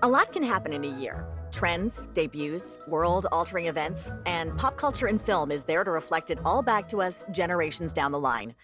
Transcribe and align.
A 0.00 0.06
lot 0.06 0.32
can 0.32 0.44
happen 0.44 0.72
in 0.72 0.84
a 0.84 1.00
year. 1.00 1.26
Trends, 1.50 2.06
debuts, 2.12 2.78
world 2.86 3.26
altering 3.32 3.66
events, 3.66 4.12
and 4.26 4.56
pop 4.56 4.76
culture 4.76 5.08
and 5.08 5.20
film 5.20 5.50
is 5.50 5.64
there 5.64 5.82
to 5.82 5.90
reflect 5.90 6.30
it 6.30 6.38
all 6.44 6.62
back 6.62 6.86
to 6.88 7.02
us 7.02 7.26
generations 7.32 7.92
down 7.92 8.12
the 8.12 8.20
line. 8.20 8.54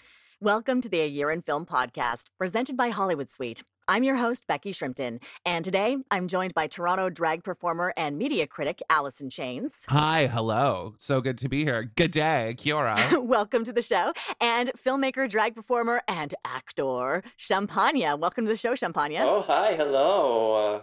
Welcome 0.41 0.81
to 0.83 0.89
the 0.89 1.01
A 1.01 1.09
Year 1.09 1.33
in 1.33 1.43
Film 1.43 1.67
podcast, 1.67 2.27
presented 2.39 2.77
by 2.77 2.91
Hollywood 2.91 3.29
Suite. 3.29 3.65
I'm 3.89 4.05
your 4.05 4.15
host, 4.15 4.47
Becky 4.47 4.71
Shrimpton, 4.71 5.21
and 5.45 5.65
today 5.65 5.97
I'm 6.09 6.29
joined 6.29 6.55
by 6.55 6.69
Toronto 6.69 7.11
drag 7.11 7.43
performer 7.43 7.93
and 7.96 8.16
media 8.16 8.46
critic 8.46 8.80
Allysin 8.89 9.29
Chaynes. 9.29 9.73
Hi, 9.89 10.29
hello. 10.29 10.95
So 11.01 11.21
good 11.21 11.39
to 11.39 11.48
be 11.48 11.64
here. 11.64 11.91
Good 11.96 12.12
day, 12.12 12.55
Kiora. 12.57 13.21
Welcome 13.27 13.64
to 13.64 13.73
the 13.73 13.82
show. 13.82 14.12
And 14.41 14.71
filmmaker, 14.75 15.29
drag 15.29 15.57
performer, 15.57 16.01
and 16.07 16.32
actor, 16.45 17.25
Champagna. 17.37 18.16
Welcome 18.16 18.45
to 18.45 18.51
the 18.51 18.57
show, 18.57 18.77
Champagna. 18.77 19.25
Oh, 19.25 19.41
hi, 19.41 19.75
hello. 19.75 20.82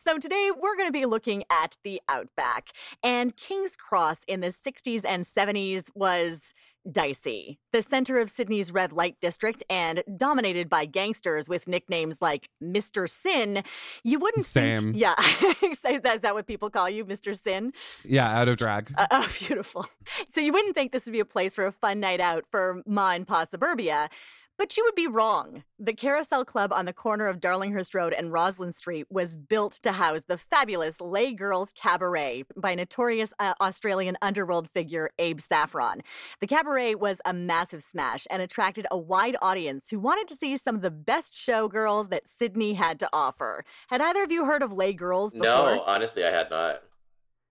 So, 0.00 0.16
today 0.16 0.52
we're 0.56 0.76
going 0.76 0.86
to 0.86 0.92
be 0.92 1.06
looking 1.06 1.42
at 1.50 1.76
the 1.82 2.00
Outback. 2.08 2.68
And 3.02 3.36
King's 3.36 3.74
Cross 3.74 4.20
in 4.28 4.38
the 4.38 4.52
60s 4.52 5.04
and 5.04 5.24
70s 5.24 5.90
was 5.92 6.54
dicey. 6.88 7.58
The 7.72 7.82
center 7.82 8.18
of 8.18 8.30
Sydney's 8.30 8.70
red 8.70 8.92
light 8.92 9.16
district 9.20 9.64
and 9.68 10.04
dominated 10.16 10.68
by 10.68 10.84
gangsters 10.84 11.48
with 11.48 11.66
nicknames 11.66 12.22
like 12.22 12.48
Mr. 12.62 13.10
Sin. 13.10 13.64
You 14.04 14.20
wouldn't 14.20 14.46
Same. 14.46 14.92
Think, 14.92 14.98
yeah. 14.98 15.14
is 15.62 16.20
that 16.20 16.30
what 16.32 16.46
people 16.46 16.70
call 16.70 16.88
you, 16.88 17.04
Mr. 17.04 17.36
Sin? 17.36 17.72
Yeah, 18.04 18.30
out 18.30 18.46
of 18.46 18.56
drag. 18.56 18.92
Uh, 18.96 19.08
oh, 19.10 19.28
beautiful. 19.40 19.84
So 20.30 20.40
you 20.40 20.52
wouldn't 20.52 20.76
think 20.76 20.92
this 20.92 21.06
would 21.06 21.12
be 21.12 21.18
a 21.18 21.24
place 21.24 21.56
for 21.56 21.66
a 21.66 21.72
fun 21.72 21.98
night 21.98 22.20
out 22.20 22.46
for 22.46 22.82
Ma 22.86 23.10
and 23.10 23.26
Pa 23.26 23.46
Suburbia. 23.50 24.10
But 24.58 24.76
you 24.76 24.82
would 24.84 24.96
be 24.96 25.06
wrong. 25.06 25.62
The 25.78 25.92
Carousel 25.92 26.44
Club 26.44 26.72
on 26.72 26.84
the 26.84 26.92
corner 26.92 27.28
of 27.28 27.38
Darlinghurst 27.38 27.94
Road 27.94 28.12
and 28.12 28.32
Roslyn 28.32 28.72
Street 28.72 29.06
was 29.08 29.36
built 29.36 29.74
to 29.84 29.92
house 29.92 30.22
the 30.26 30.36
fabulous 30.36 31.00
Les 31.00 31.32
Girls 31.32 31.72
Cabaret 31.76 32.42
by 32.56 32.74
notorious 32.74 33.32
uh, 33.38 33.54
Australian 33.60 34.18
underworld 34.20 34.68
figure 34.68 35.10
Abe 35.20 35.40
Saffron. 35.40 36.02
The 36.40 36.48
cabaret 36.48 36.96
was 36.96 37.20
a 37.24 37.32
massive 37.32 37.84
smash 37.84 38.26
and 38.30 38.42
attracted 38.42 38.84
a 38.90 38.98
wide 38.98 39.36
audience 39.40 39.90
who 39.90 40.00
wanted 40.00 40.26
to 40.26 40.34
see 40.34 40.56
some 40.56 40.74
of 40.74 40.82
the 40.82 40.90
best 40.90 41.32
showgirls 41.32 42.08
that 42.10 42.26
Sydney 42.26 42.74
had 42.74 42.98
to 42.98 43.08
offer. 43.12 43.64
Had 43.90 44.00
either 44.00 44.24
of 44.24 44.32
you 44.32 44.44
heard 44.44 44.64
of 44.64 44.72
Les 44.72 44.92
Girls 44.92 45.34
before? 45.34 45.46
No, 45.46 45.84
honestly, 45.86 46.24
I 46.24 46.30
had 46.30 46.50
not. 46.50 46.82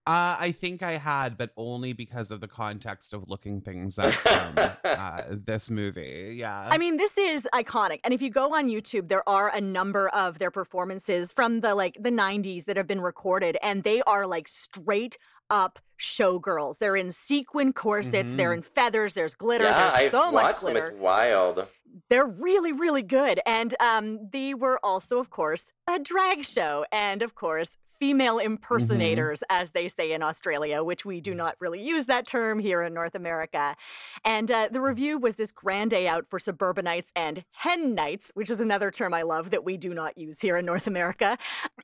Uh, 0.08 0.38
I 0.40 0.54
think 0.54 0.82
I 0.82 0.94
had, 0.94 1.38
but 1.38 1.52
only 1.58 1.92
because 1.92 2.32
of 2.32 2.40
the 2.40 2.48
context 2.48 3.14
of 3.14 3.28
looking 3.28 3.60
things 3.60 4.00
up 4.00 4.14
from 4.14 4.58
uh, 4.86 5.24
this 5.30 5.70
movie. 5.70 6.36
Yeah. 6.38 6.70
I 6.72 6.78
mean, 6.78 6.96
this 6.96 7.18
is 7.18 7.46
iconic. 7.54 8.00
And 8.06 8.14
if 8.14 8.22
you 8.22 8.30
go 8.30 8.56
on 8.56 8.70
YouTube, 8.70 9.10
there 9.10 9.28
are 9.28 9.54
a 9.54 9.60
number 9.60 10.08
of 10.08 10.40
their 10.40 10.50
performances 10.50 11.34
from 11.34 11.60
the 11.60 11.76
like 11.76 11.98
the 12.00 12.10
90s 12.10 12.64
that 12.66 12.78
have 12.78 12.88
been 12.88 13.02
recorded, 13.02 13.58
and 13.62 13.84
they 13.84 14.02
are 14.04 14.26
like 14.26 14.48
straight 14.48 15.18
up 15.50 15.80
showgirls. 16.00 16.78
They're 16.78 16.96
in 16.96 17.12
sequin 17.12 17.74
corsets, 17.74 18.30
mm-hmm. 18.30 18.38
they're 18.38 18.54
in 18.54 18.62
feathers, 18.62 19.14
there's 19.14 19.34
glitter, 19.34 19.66
yeah, 19.66 19.92
there's 19.98 20.12
so 20.12 20.28
I've 20.28 20.34
much 20.34 20.60
glitter. 20.60 20.86
Them. 20.86 20.94
It's 20.94 21.02
wild. 21.02 21.68
They're 22.10 22.28
really, 22.28 22.72
really 22.72 23.02
good. 23.02 23.42
And 23.46 23.76
um, 23.82 24.30
they 24.32 24.54
were 24.54 24.80
also, 24.84 25.20
of 25.20 25.30
course, 25.30 25.72
a 25.90 26.00
drag 26.00 26.46
show. 26.46 26.86
And 26.92 27.22
of 27.22 27.36
course, 27.36 27.76
female 28.00 28.38
mm-hmm. 28.38 28.48
impersonators, 28.48 29.40
mm-hmm. 29.40 29.62
as 29.62 29.72
they 29.72 29.88
say 29.88 30.12
in 30.12 30.22
Australia, 30.24 30.84
which 30.84 31.06
we 31.06 31.22
do 31.22 31.34
not 31.34 31.56
really 31.60 31.82
use 31.82 32.06
that 32.06 32.28
term 32.28 32.60
here 32.60 32.82
in 32.82 32.94
North 32.94 33.16
America. 33.16 33.76
And 34.24 34.50
uh, 34.52 34.70
the 34.72 34.82
revue 34.82 35.18
was 35.18 35.36
this 35.36 35.52
grand 35.52 35.92
day 35.92 36.08
out 36.08 36.26
for 36.28 36.40
suburbanites 36.40 37.12
and 37.16 37.44
hen 37.52 37.96
nights, 37.96 38.32
which 38.34 38.50
is 38.50 38.60
another 38.60 38.92
term 38.92 39.14
I 39.14 39.22
love 39.22 39.50
that 39.52 39.64
we 39.64 39.78
do 39.78 39.94
not 39.94 40.18
use 40.18 40.42
here 40.42 40.58
in 40.58 40.66
North 40.66 40.88
America. 40.88 41.38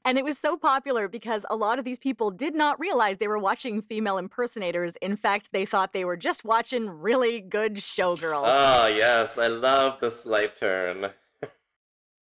And 0.06 0.18
it 0.18 0.26
was 0.26 0.38
so 0.38 0.58
popular 0.58 1.08
because 1.08 1.46
a 1.50 1.56
lot 1.56 1.80
of 1.80 1.86
these 1.86 2.00
people 2.00 2.32
did 2.32 2.56
not 2.56 2.80
realize 2.80 3.18
they 3.18 3.28
were 3.28 3.40
watching 3.40 3.82
female 3.82 4.18
impersonators. 4.18 4.96
In 4.98 5.16
fact, 5.16 5.50
they 5.52 5.66
thought 5.66 5.94
they 5.94 6.06
were 6.06 6.18
just 6.18 6.44
watching 6.44 6.90
really 6.90 7.40
good 7.40 7.76
showgirls. 7.76 8.44
Oh, 8.46 8.88
yes. 8.88 9.38
I 9.38 9.48
love 9.48 10.00
the 10.00 10.10
slight 10.10 10.56
turn. 10.56 11.12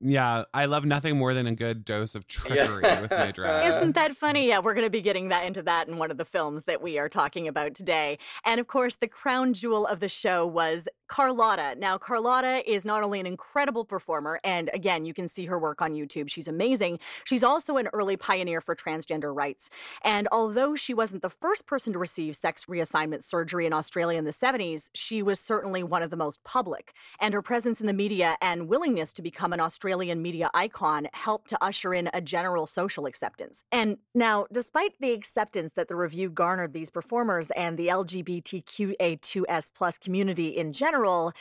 Yeah, 0.01 0.45
I 0.53 0.67
love 0.67 0.85
nothing 0.85 1.17
more 1.17 1.33
than 1.33 1.47
a 1.47 1.55
good 1.55 1.83
dose 1.83 2.15
of 2.15 2.27
trickery 2.27 2.83
yeah. 2.85 3.01
with 3.01 3.11
my 3.11 3.33
drag. 3.35 3.67
Isn't 3.67 3.93
that 3.93 4.15
funny? 4.15 4.49
Yeah, 4.49 4.59
we're 4.59 4.75
going 4.75 4.85
to 4.85 4.91
be 4.91 5.01
getting 5.01 5.31
that 5.31 5.47
into 5.47 5.63
that 5.63 5.89
in 5.89 5.97
one 5.97 6.11
of 6.11 6.19
the 6.19 6.25
films 6.27 6.65
that 6.65 6.83
we 6.83 6.99
are 6.99 7.09
talking 7.09 7.49
about 7.49 7.75
today. 7.75 8.19
And 8.45 8.61
of 8.61 8.67
course, 8.67 8.97
the 8.97 9.09
crown 9.09 9.55
jewel 9.55 9.87
of 9.87 10.01
the 10.01 10.11
show 10.11 10.47
was 10.47 10.87
Carlotta. 11.09 11.77
Now, 11.79 11.97
Carlotta 11.97 12.69
is 12.71 12.85
not 12.85 13.03
only 13.03 13.21
an 13.21 13.27
incredible 13.27 13.87
performer, 13.87 14.39
and 14.45 14.69
again, 14.75 15.07
you 15.07 15.15
can 15.15 15.29
see 15.29 15.47
her 15.47 15.59
work 15.59 15.81
on 15.81 15.95
YouTube. 15.95 16.29
She's 16.29 16.49
amazing. 16.49 16.99
She's 17.25 17.45
also 17.45 17.79
an 17.79 17.89
early 17.95 18.19
pioneer 18.19 18.61
for 18.61 18.75
transgender 18.75 19.35
rights. 19.35 19.71
And 20.03 20.29
although 20.31 20.75
she 20.75 20.93
wasn't 20.93 21.23
the 21.23 21.31
first 21.31 21.65
person 21.65 21.95
to 21.95 21.99
receive 21.99 22.37
sex 22.37 22.67
reassignment 22.67 23.23
surgery 23.23 23.65
in 23.65 23.73
Australia 23.73 24.19
in 24.19 24.25
the 24.25 24.31
70s, 24.31 24.91
she 24.95 25.23
was 25.23 25.41
certainly 25.41 25.83
one 25.83 26.03
of 26.03 26.11
the 26.11 26.17
most 26.17 26.45
public. 26.45 26.93
And 27.19 27.33
her 27.33 27.43
presence 27.43 27.81
in 27.81 27.87
the 27.87 27.95
media 27.95 28.37
and 28.43 28.69
willingness 28.69 29.15
to 29.15 29.23
become 29.23 29.55
an 29.55 29.61
Australian 29.61 29.86
Australian 29.87 30.21
media 30.21 30.51
icon 30.53 31.07
helped 31.13 31.49
to 31.49 31.57
usher 31.63 31.95
in 31.95 32.11
a 32.13 32.21
general 32.21 32.67
social 32.67 33.07
acceptance. 33.07 33.63
And 33.71 33.99
now, 34.17 34.47
despite 34.53 34.95
the 34.99 35.13
acceptance 35.13 35.75
that 35.75 35.87
the 35.87 35.95
revue 35.95 36.29
garnered 36.29 36.73
these 36.73 36.91
performers 36.91 37.53
and 37.53 37.79
the 37.79 37.87
LGBTQA2S 37.87 39.71
plus 39.73 39.97
community 39.97 40.49
in 40.49 40.73
general, 40.73 41.33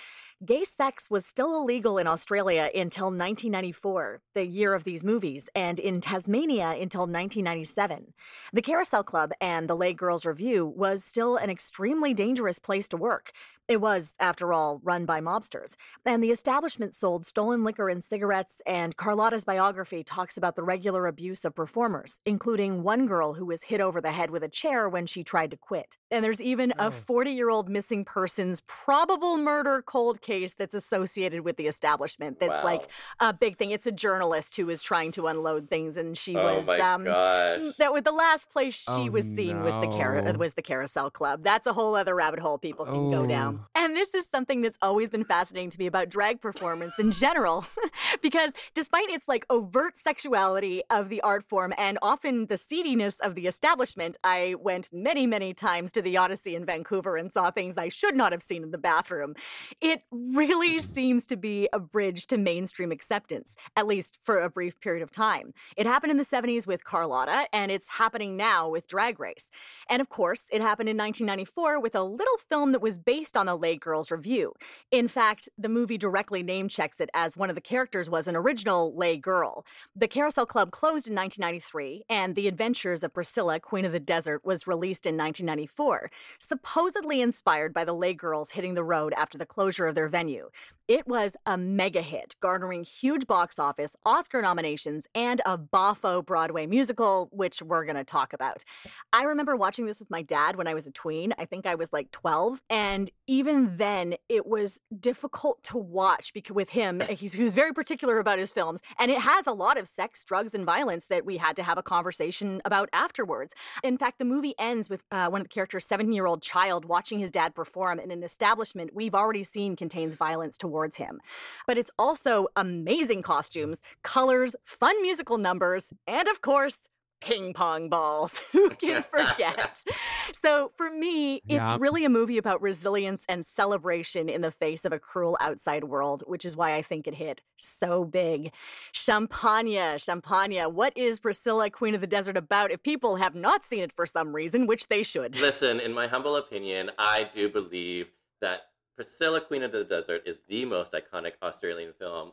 gay 0.45 0.63
sex 0.63 1.09
was 1.09 1.25
still 1.25 1.55
illegal 1.55 1.97
in 1.97 2.05
Australia 2.05 2.69
until 2.75 3.05
1994, 3.05 4.21
the 4.35 4.45
year 4.45 4.75
of 4.75 4.83
these 4.83 5.03
movies, 5.03 5.49
and 5.55 5.79
in 5.79 5.99
Tasmania 5.99 6.69
until 6.69 7.07
1997. 7.07 8.13
The 8.53 8.61
Carousel 8.61 9.03
Club 9.03 9.31
and 9.41 9.67
the 9.67 9.75
Les 9.75 9.93
Girls 9.93 10.23
Revue 10.23 10.65
was 10.65 11.03
still 11.03 11.35
an 11.35 11.49
extremely 11.49 12.13
dangerous 12.13 12.59
place 12.59 12.87
to 12.89 12.97
work. 12.97 13.31
It 13.67 13.81
was, 13.81 14.13
after 14.19 14.53
all, 14.53 14.79
run 14.83 15.05
by 15.05 15.21
mobsters. 15.21 15.75
And 16.05 16.23
the 16.23 16.29
establishment 16.29 16.93
sold 16.93 17.25
stolen 17.25 17.63
liquor 17.63 17.89
and 17.89 18.03
cigarettes, 18.03 18.61
and 18.65 18.95
Carlotta's 18.95 19.43
biography 19.43 20.03
talks 20.03 20.37
about 20.37 20.55
the 20.55 20.61
regular 20.61 21.07
abuse 21.07 21.43
of 21.43 21.55
performers, 21.55 22.19
including 22.25 22.83
one 22.83 23.07
girl 23.07 23.33
who 23.33 23.45
was 23.45 23.63
hit 23.63 23.81
over 23.81 23.99
the 23.99 24.11
head 24.11 24.29
with 24.29 24.43
a 24.43 24.49
chair 24.49 24.87
when 24.87 25.07
she 25.07 25.23
tried 25.23 25.49
to 25.49 25.57
quit. 25.57 25.97
And 26.11 26.23
there's 26.23 26.41
even 26.41 26.73
oh. 26.77 26.87
a 26.87 26.91
40 26.91 27.31
year 27.31 27.49
old 27.49 27.67
missing 27.67 28.05
persons 28.05 28.61
probable 28.67 29.37
murder 29.37 29.81
cold 29.81 30.21
case 30.21 30.53
that's 30.53 30.75
associated 30.75 31.41
with 31.41 31.57
the 31.57 31.65
establishment. 31.65 32.39
That's 32.39 32.63
wow. 32.63 32.63
like 32.63 32.91
a 33.19 33.33
big 33.33 33.57
thing. 33.57 33.71
It's 33.71 33.87
a 33.87 33.91
journalist 33.91 34.55
who 34.57 34.67
was 34.67 34.83
trying 34.83 35.11
to 35.13 35.25
unload 35.25 35.71
things, 35.71 35.97
and 35.97 36.15
she 36.15 36.35
oh 36.35 36.57
was 36.57 36.69
um, 36.69 37.05
that 37.05 37.91
was 37.91 38.03
the 38.03 38.11
last 38.11 38.49
place 38.51 38.75
she 38.75 39.09
oh, 39.09 39.11
was 39.11 39.25
seen 39.25 39.57
no. 39.57 39.65
was 39.65 39.75
the 39.75 39.87
car- 39.87 40.21
was 40.37 40.53
the 40.53 40.61
Carousel 40.61 41.09
Club. 41.09 41.43
That's 41.43 41.65
a 41.65 41.73
whole 41.73 41.95
other 41.95 42.13
rabbit 42.13 42.39
hole 42.39 42.59
people 42.59 42.85
can 42.85 43.09
go 43.09 43.25
down. 43.25 43.54
And 43.75 43.95
this 43.95 44.13
is 44.13 44.27
something 44.27 44.61
that's 44.61 44.77
always 44.81 45.09
been 45.09 45.25
fascinating 45.25 45.69
to 45.71 45.79
me 45.79 45.85
about 45.85 46.09
drag 46.09 46.41
performance 46.41 46.99
in 46.99 47.11
general, 47.11 47.65
because 48.21 48.51
despite 48.73 49.09
its 49.09 49.27
like 49.27 49.45
overt 49.49 49.97
sexuality 49.97 50.81
of 50.89 51.09
the 51.09 51.21
art 51.21 51.43
form 51.43 51.73
and 51.77 51.97
often 52.01 52.47
the 52.47 52.57
seediness 52.57 53.19
of 53.19 53.35
the 53.35 53.47
establishment, 53.47 54.17
I 54.23 54.55
went 54.59 54.89
many, 54.91 55.27
many 55.27 55.53
times 55.53 55.91
to 55.93 56.01
the 56.01 56.17
Odyssey 56.17 56.55
in 56.55 56.65
Vancouver 56.65 57.17
and 57.17 57.31
saw 57.31 57.51
things 57.51 57.77
I 57.77 57.89
should 57.89 58.15
not 58.15 58.31
have 58.31 58.41
seen 58.41 58.63
in 58.63 58.71
the 58.71 58.77
bathroom. 58.77 59.35
It 59.81 60.03
really 60.11 60.79
seems 60.79 61.25
to 61.27 61.35
be 61.35 61.67
a 61.73 61.79
bridge 61.79 62.27
to 62.27 62.37
mainstream 62.37 62.91
acceptance, 62.91 63.55
at 63.75 63.87
least 63.87 64.17
for 64.21 64.39
a 64.39 64.49
brief 64.49 64.79
period 64.79 65.03
of 65.03 65.11
time. 65.11 65.53
It 65.75 65.85
happened 65.85 66.11
in 66.11 66.17
the 66.17 66.23
70s 66.23 66.67
with 66.67 66.83
Carlotta, 66.83 67.47
and 67.53 67.71
it's 67.71 67.89
happening 67.89 68.37
now 68.37 68.69
with 68.69 68.87
Drag 68.87 69.19
Race. 69.19 69.49
And 69.89 70.01
of 70.01 70.09
course, 70.09 70.43
it 70.51 70.61
happened 70.61 70.89
in 70.89 70.97
1994 70.97 71.79
with 71.79 71.95
a 71.95 72.03
little 72.03 72.37
film 72.37 72.71
that 72.71 72.81
was 72.81 72.97
based 72.97 73.37
on 73.37 73.44
on 73.47 73.59
the 73.59 73.67
Les 73.67 73.77
Girls 73.77 74.09
Revue. 74.11 74.53
In 74.91 75.07
fact, 75.07 75.47
the 75.57 75.69
movie 75.69 75.97
directly 75.97 76.41
name 76.41 76.67
checks 76.67 76.99
it 76.99 77.09
as 77.13 77.37
one 77.37 77.49
of 77.49 77.55
the 77.55 77.61
characters 77.61 78.09
was 78.09 78.27
an 78.27 78.35
original 78.35 78.93
Les 78.95 79.17
Girl. 79.17 79.65
The 79.95 80.07
Carousel 80.07 80.45
Club 80.45 80.71
closed 80.71 81.07
in 81.07 81.15
1993, 81.15 82.05
and 82.09 82.35
The 82.35 82.47
Adventures 82.47 83.03
of 83.03 83.13
Priscilla, 83.13 83.59
Queen 83.59 83.85
of 83.85 83.91
the 83.91 83.99
Desert, 83.99 84.43
was 84.43 84.67
released 84.67 85.05
in 85.05 85.15
1994, 85.15 86.09
supposedly 86.39 87.21
inspired 87.21 87.73
by 87.73 87.85
the 87.85 87.93
Les 87.93 88.13
Girls 88.13 88.51
hitting 88.51 88.73
the 88.73 88.83
road 88.83 89.13
after 89.15 89.37
the 89.37 89.45
closure 89.45 89.85
of 89.85 89.95
their 89.95 90.09
venue. 90.09 90.49
It 90.87 91.07
was 91.07 91.35
a 91.47 91.57
mega 91.57 92.03
hit, 92.03 92.35
garnering 92.41 92.83
huge 92.83 93.25
box 93.25 93.57
office, 93.57 93.95
Oscar 94.05 94.41
nominations, 94.43 95.07
and 95.15 95.41
a 95.43 95.57
boffo 95.57 96.23
Broadway 96.23 96.67
musical, 96.67 97.27
which 97.31 97.63
we're 97.63 97.85
going 97.85 97.95
to 97.95 98.03
talk 98.03 98.33
about. 98.33 98.63
I 99.11 99.23
remember 99.23 99.55
watching 99.55 99.85
this 99.85 99.99
with 99.99 100.11
my 100.11 100.21
dad 100.21 100.57
when 100.57 100.67
I 100.67 100.75
was 100.75 100.85
a 100.85 100.91
tween. 100.91 101.33
I 101.39 101.45
think 101.45 101.65
I 101.65 101.73
was 101.73 101.91
like 101.91 102.11
12. 102.11 102.61
And 102.69 103.09
even 103.35 103.75
then, 103.75 104.15
it 104.29 104.47
was 104.47 104.79
difficult 104.97 105.61
to 105.63 105.77
watch 105.77 106.31
because 106.33 106.55
with 106.55 106.69
him, 106.69 107.01
he's, 107.09 107.33
he 107.33 107.43
was 107.43 107.53
very 107.53 107.73
particular 107.73 108.17
about 108.19 108.39
his 108.39 108.49
films. 108.49 108.81
And 108.97 109.11
it 109.11 109.19
has 109.19 109.45
a 109.45 109.51
lot 109.51 109.77
of 109.77 109.89
sex, 109.89 110.23
drugs, 110.23 110.53
and 110.53 110.65
violence 110.65 111.07
that 111.07 111.25
we 111.25 111.35
had 111.35 111.57
to 111.57 111.63
have 111.63 111.77
a 111.77 111.83
conversation 111.83 112.61
about 112.63 112.87
afterwards. 112.93 113.53
In 113.83 113.97
fact, 113.97 114.19
the 114.19 114.25
movie 114.25 114.53
ends 114.57 114.89
with 114.89 115.03
uh, 115.11 115.27
one 115.27 115.41
of 115.41 115.45
the 115.45 115.49
characters' 115.49 115.85
seven 115.85 116.13
year 116.13 116.25
old 116.25 116.41
child 116.41 116.85
watching 116.85 117.19
his 117.19 117.29
dad 117.29 117.53
perform 117.53 117.99
in 117.99 118.09
an 118.09 118.23
establishment 118.23 118.91
we've 118.93 119.15
already 119.15 119.43
seen 119.43 119.75
contains 119.75 120.15
violence 120.15 120.57
towards 120.57 120.95
him. 120.95 121.19
But 121.67 121.77
it's 121.77 121.91
also 121.99 122.47
amazing 122.55 123.21
costumes, 123.21 123.81
colors, 124.01 124.55
fun 124.63 125.01
musical 125.01 125.37
numbers, 125.37 125.91
and 126.07 126.29
of 126.29 126.41
course, 126.41 126.77
ping 127.25 127.53
pong 127.53 127.89
balls. 127.89 128.41
Who 128.51 128.69
can 128.69 129.03
forget? 129.11 129.83
so 130.31 130.71
for 130.75 130.89
me, 130.89 131.41
it's 131.47 131.55
yep. 131.55 131.81
really 131.81 132.05
a 132.05 132.09
movie 132.09 132.37
about 132.37 132.61
resilience 132.61 133.25
and 133.27 133.45
celebration 133.45 134.29
in 134.29 134.41
the 134.41 134.51
face 134.51 134.85
of 134.85 134.93
a 134.93 134.99
cruel 134.99 135.35
outside 135.41 135.85
world, 135.85 136.23
which 136.27 136.45
is 136.45 136.55
why 136.55 136.75
I 136.75 136.81
think 136.81 137.07
it 137.07 137.15
hit 137.15 137.41
so 137.57 138.05
big. 138.05 138.53
Champagna, 138.91 139.97
Champagna. 139.97 140.69
What 140.69 140.93
is 140.95 141.19
Priscilla, 141.19 141.69
Queen 141.69 141.95
of 141.95 142.01
the 142.01 142.07
Desert 142.07 142.37
about 142.37 142.71
if 142.71 142.83
people 142.83 143.15
have 143.15 143.33
not 143.33 143.63
seen 143.63 143.79
it 143.79 143.91
for 143.91 144.05
some 144.05 144.35
reason, 144.35 144.67
which 144.67 144.87
they 144.87 145.01
should? 145.01 145.39
Listen, 145.39 145.79
in 145.79 145.93
my 145.93 146.07
humble 146.07 146.35
opinion, 146.35 146.91
I 146.99 147.27
do 147.31 147.49
believe 147.49 148.09
that 148.41 148.67
Priscilla, 148.95 149.41
Queen 149.41 149.63
of 149.63 149.71
the 149.71 149.83
Desert 149.83 150.21
is 150.25 150.39
the 150.47 150.63
most 150.65 150.93
iconic 150.93 151.33
Australian 151.41 151.93
film 151.99 152.31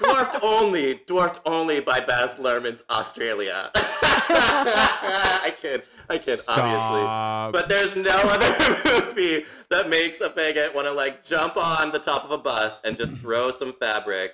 dwarfed 0.00 0.36
only, 0.42 1.00
dwarfed 1.06 1.40
only 1.46 1.80
by 1.80 2.00
Baz 2.00 2.34
Luhrmann's 2.34 2.84
Australia. 2.90 3.70
I 3.74 5.54
kid, 5.60 5.82
I 6.08 6.18
kid, 6.18 6.38
Stop. 6.38 6.58
obviously. 6.58 7.60
But 7.60 7.68
there's 7.68 7.96
no 7.96 8.10
other 8.14 9.06
movie 9.06 9.44
that 9.70 9.88
makes 9.88 10.20
a 10.20 10.30
faggot 10.30 10.74
want 10.74 10.86
to 10.86 10.92
like 10.92 11.24
jump 11.24 11.56
on 11.56 11.92
the 11.92 11.98
top 11.98 12.24
of 12.24 12.30
a 12.30 12.38
bus 12.38 12.80
and 12.84 12.96
just 12.96 13.16
throw 13.16 13.50
some 13.50 13.72
fabric 13.74 14.32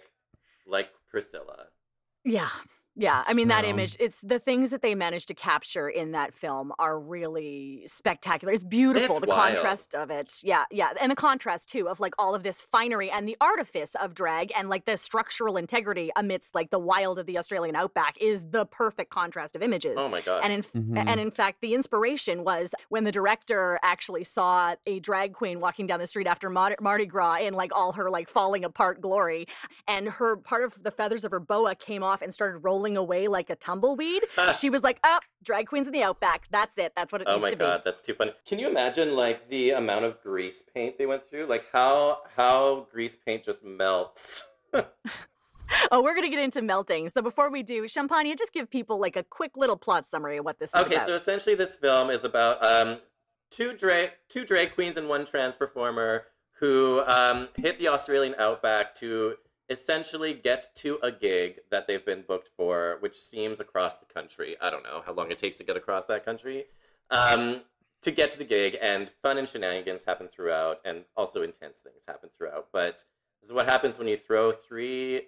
like 0.66 0.90
Priscilla. 1.10 1.66
Yeah, 2.24 2.48
yeah, 2.98 3.22
I 3.26 3.32
mean 3.32 3.46
that 3.48 3.64
image. 3.64 3.96
It's 4.00 4.20
the 4.20 4.40
things 4.40 4.72
that 4.72 4.82
they 4.82 4.96
managed 4.96 5.28
to 5.28 5.34
capture 5.34 5.88
in 5.88 6.10
that 6.12 6.34
film 6.34 6.72
are 6.80 6.98
really 6.98 7.84
spectacular. 7.86 8.52
It's 8.52 8.64
beautiful. 8.64 9.16
It's 9.16 9.24
the 9.24 9.30
wild. 9.30 9.54
contrast 9.54 9.94
of 9.94 10.10
it. 10.10 10.40
Yeah, 10.42 10.64
yeah, 10.72 10.92
and 11.00 11.12
the 11.12 11.16
contrast 11.16 11.68
too 11.68 11.88
of 11.88 12.00
like 12.00 12.14
all 12.18 12.34
of 12.34 12.42
this 12.42 12.60
finery 12.60 13.08
and 13.08 13.28
the 13.28 13.36
artifice 13.40 13.94
of 13.94 14.14
drag 14.14 14.50
and 14.58 14.68
like 14.68 14.84
the 14.84 14.96
structural 14.96 15.56
integrity 15.56 16.10
amidst 16.16 16.56
like 16.56 16.70
the 16.70 16.78
wild 16.80 17.20
of 17.20 17.26
the 17.26 17.38
Australian 17.38 17.76
outback 17.76 18.18
is 18.20 18.44
the 18.50 18.66
perfect 18.66 19.10
contrast 19.10 19.54
of 19.54 19.62
images. 19.62 19.94
Oh 19.96 20.08
my 20.08 20.20
god. 20.20 20.42
And 20.42 20.52
in 20.52 20.62
mm-hmm. 20.62 20.98
and 20.98 21.20
in 21.20 21.30
fact, 21.30 21.60
the 21.60 21.74
inspiration 21.74 22.42
was 22.42 22.74
when 22.88 23.04
the 23.04 23.12
director 23.12 23.78
actually 23.84 24.24
saw 24.24 24.74
a 24.86 24.98
drag 24.98 25.34
queen 25.34 25.60
walking 25.60 25.86
down 25.86 26.00
the 26.00 26.08
street 26.08 26.26
after 26.26 26.50
Mardi 26.50 27.06
Gras 27.06 27.36
in 27.42 27.54
like 27.54 27.70
all 27.72 27.92
her 27.92 28.10
like 28.10 28.28
falling 28.28 28.64
apart 28.64 29.00
glory, 29.00 29.46
and 29.86 30.08
her 30.08 30.36
part 30.36 30.64
of 30.64 30.82
the 30.82 30.90
feathers 30.90 31.24
of 31.24 31.30
her 31.30 31.40
boa 31.40 31.76
came 31.76 32.02
off 32.02 32.22
and 32.22 32.34
started 32.34 32.58
rolling 32.58 32.87
rolling 32.88 32.96
away 32.96 33.28
like 33.28 33.50
a 33.50 33.56
tumbleweed. 33.56 34.22
she 34.58 34.70
was 34.70 34.82
like, 34.82 34.98
"Up, 35.04 35.22
oh, 35.24 35.28
drag 35.42 35.66
queens 35.66 35.86
in 35.86 35.92
the 35.92 36.02
outback. 36.02 36.46
That's 36.50 36.78
it. 36.78 36.92
That's 36.96 37.12
what 37.12 37.22
it 37.22 37.28
oh 37.28 37.36
needs 37.36 37.50
to 37.50 37.56
be." 37.56 37.64
Oh 37.64 37.68
my 37.68 37.74
god, 37.74 37.82
that's 37.84 38.00
too 38.00 38.14
funny. 38.14 38.32
Can 38.46 38.58
you 38.58 38.68
imagine 38.68 39.16
like 39.16 39.48
the 39.48 39.70
amount 39.70 40.04
of 40.04 40.20
grease 40.22 40.62
paint 40.62 40.98
they 40.98 41.06
went 41.06 41.26
through? 41.26 41.46
Like 41.46 41.64
how 41.72 42.18
how 42.36 42.86
grease 42.90 43.16
paint 43.16 43.44
just 43.44 43.64
melts. 43.64 44.48
oh, 44.74 46.02
we're 46.02 46.14
gonna 46.14 46.30
get 46.30 46.40
into 46.40 46.62
melting. 46.62 47.08
So 47.08 47.22
before 47.22 47.50
we 47.50 47.62
do, 47.62 47.86
Champagna, 47.88 48.34
just 48.36 48.52
give 48.52 48.70
people 48.70 49.00
like 49.00 49.16
a 49.16 49.22
quick 49.22 49.56
little 49.56 49.76
plot 49.76 50.06
summary 50.06 50.38
of 50.38 50.44
what 50.44 50.58
this 50.58 50.74
is 50.74 50.86
okay, 50.86 50.98
so 51.06 51.14
essentially, 51.14 51.54
this 51.54 51.76
film 51.76 52.10
is 52.10 52.24
about 52.24 52.62
um, 52.64 52.98
two 53.50 53.72
drag 53.72 54.12
two 54.28 54.44
drag 54.44 54.74
queens 54.74 54.96
and 54.96 55.08
one 55.08 55.24
trans 55.24 55.56
performer 55.56 56.24
who 56.60 57.02
um, 57.06 57.48
hit 57.56 57.78
the 57.78 57.86
Australian 57.86 58.34
outback 58.36 58.92
to 58.92 59.36
essentially 59.70 60.32
get 60.32 60.74
to 60.76 60.98
a 61.02 61.12
gig 61.12 61.60
that 61.70 61.86
they've 61.86 62.04
been 62.04 62.24
booked 62.26 62.50
for, 62.56 62.96
which 63.00 63.20
seems 63.20 63.60
across 63.60 63.98
the 63.98 64.06
country. 64.06 64.56
I 64.60 64.70
don't 64.70 64.82
know 64.82 65.02
how 65.04 65.12
long 65.12 65.30
it 65.30 65.38
takes 65.38 65.58
to 65.58 65.64
get 65.64 65.76
across 65.76 66.06
that 66.06 66.24
country. 66.24 66.64
Um, 67.10 67.62
to 68.02 68.10
get 68.10 68.30
to 68.32 68.38
the 68.38 68.44
gig, 68.44 68.76
and 68.80 69.10
fun 69.22 69.38
and 69.38 69.48
shenanigans 69.48 70.04
happen 70.04 70.28
throughout, 70.28 70.80
and 70.84 71.04
also 71.16 71.42
intense 71.42 71.78
things 71.78 72.04
happen 72.06 72.30
throughout. 72.36 72.68
But 72.72 73.04
this 73.40 73.50
is 73.50 73.52
what 73.52 73.66
happens 73.66 73.98
when 73.98 74.08
you 74.08 74.16
throw 74.16 74.52
three 74.52 75.22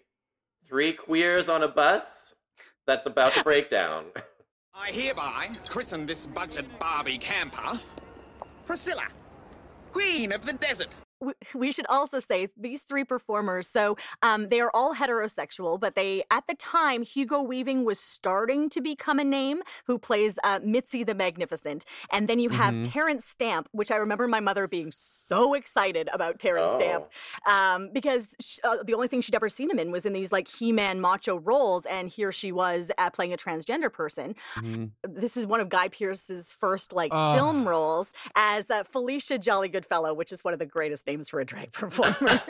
three 0.64 0.92
queers 0.92 1.48
on 1.48 1.62
a 1.62 1.68
bus 1.68 2.34
that's 2.86 3.06
about 3.06 3.32
to 3.32 3.42
break 3.42 3.70
down. 3.70 4.04
I 4.74 4.92
hereby 4.92 5.50
christen 5.68 6.06
this 6.06 6.26
budget 6.26 6.66
Barbie 6.78 7.18
camper 7.18 7.80
Priscilla, 8.66 9.08
Queen 9.90 10.32
of 10.32 10.46
the 10.46 10.52
Desert 10.52 10.94
we 11.54 11.72
should 11.72 11.86
also 11.86 12.20
say 12.20 12.48
these 12.56 12.82
three 12.82 13.04
performers 13.04 13.68
so 13.68 13.96
um, 14.22 14.48
they 14.48 14.60
are 14.60 14.70
all 14.72 14.94
heterosexual 14.94 15.78
but 15.78 15.94
they 15.94 16.22
at 16.30 16.46
the 16.46 16.54
time 16.54 17.02
hugo 17.02 17.42
weaving 17.42 17.84
was 17.84 17.98
starting 17.98 18.68
to 18.68 18.80
become 18.80 19.18
a 19.18 19.24
name 19.24 19.62
who 19.86 19.98
plays 19.98 20.38
uh, 20.44 20.60
mitzi 20.64 21.04
the 21.04 21.14
magnificent 21.14 21.84
and 22.12 22.28
then 22.28 22.38
you 22.38 22.50
have 22.50 22.74
mm-hmm. 22.74 22.90
terence 22.90 23.24
stamp 23.24 23.68
which 23.72 23.90
i 23.90 23.96
remember 23.96 24.26
my 24.26 24.40
mother 24.40 24.66
being 24.66 24.90
so 24.90 25.54
excited 25.54 26.08
about 26.12 26.38
terence 26.38 26.70
oh. 26.70 26.78
stamp 26.78 27.04
um, 27.48 27.90
because 27.92 28.36
she, 28.40 28.60
uh, 28.62 28.82
the 28.84 28.94
only 28.94 29.08
thing 29.08 29.20
she'd 29.20 29.34
ever 29.34 29.48
seen 29.48 29.70
him 29.70 29.78
in 29.78 29.90
was 29.90 30.06
in 30.06 30.12
these 30.12 30.32
like 30.32 30.48
he-man 30.48 31.00
macho 31.00 31.38
roles 31.40 31.86
and 31.86 32.08
here 32.08 32.32
she 32.32 32.52
was 32.52 32.90
uh, 32.98 33.10
playing 33.10 33.32
a 33.32 33.36
transgender 33.36 33.92
person 33.92 34.34
mm-hmm. 34.56 34.86
this 35.02 35.36
is 35.36 35.46
one 35.46 35.60
of 35.60 35.68
guy 35.68 35.88
pearce's 35.88 36.52
first 36.52 36.92
like 36.92 37.10
oh. 37.14 37.34
film 37.34 37.68
roles 37.68 38.12
as 38.36 38.70
uh, 38.70 38.84
felicia 38.84 39.38
jolly 39.38 39.68
goodfellow 39.68 40.14
which 40.14 40.32
is 40.32 40.42
one 40.44 40.52
of 40.52 40.58
the 40.58 40.66
greatest 40.66 41.06
names 41.10 41.28
for 41.28 41.40
a 41.40 41.44
drag 41.44 41.72
performer. 41.80 42.40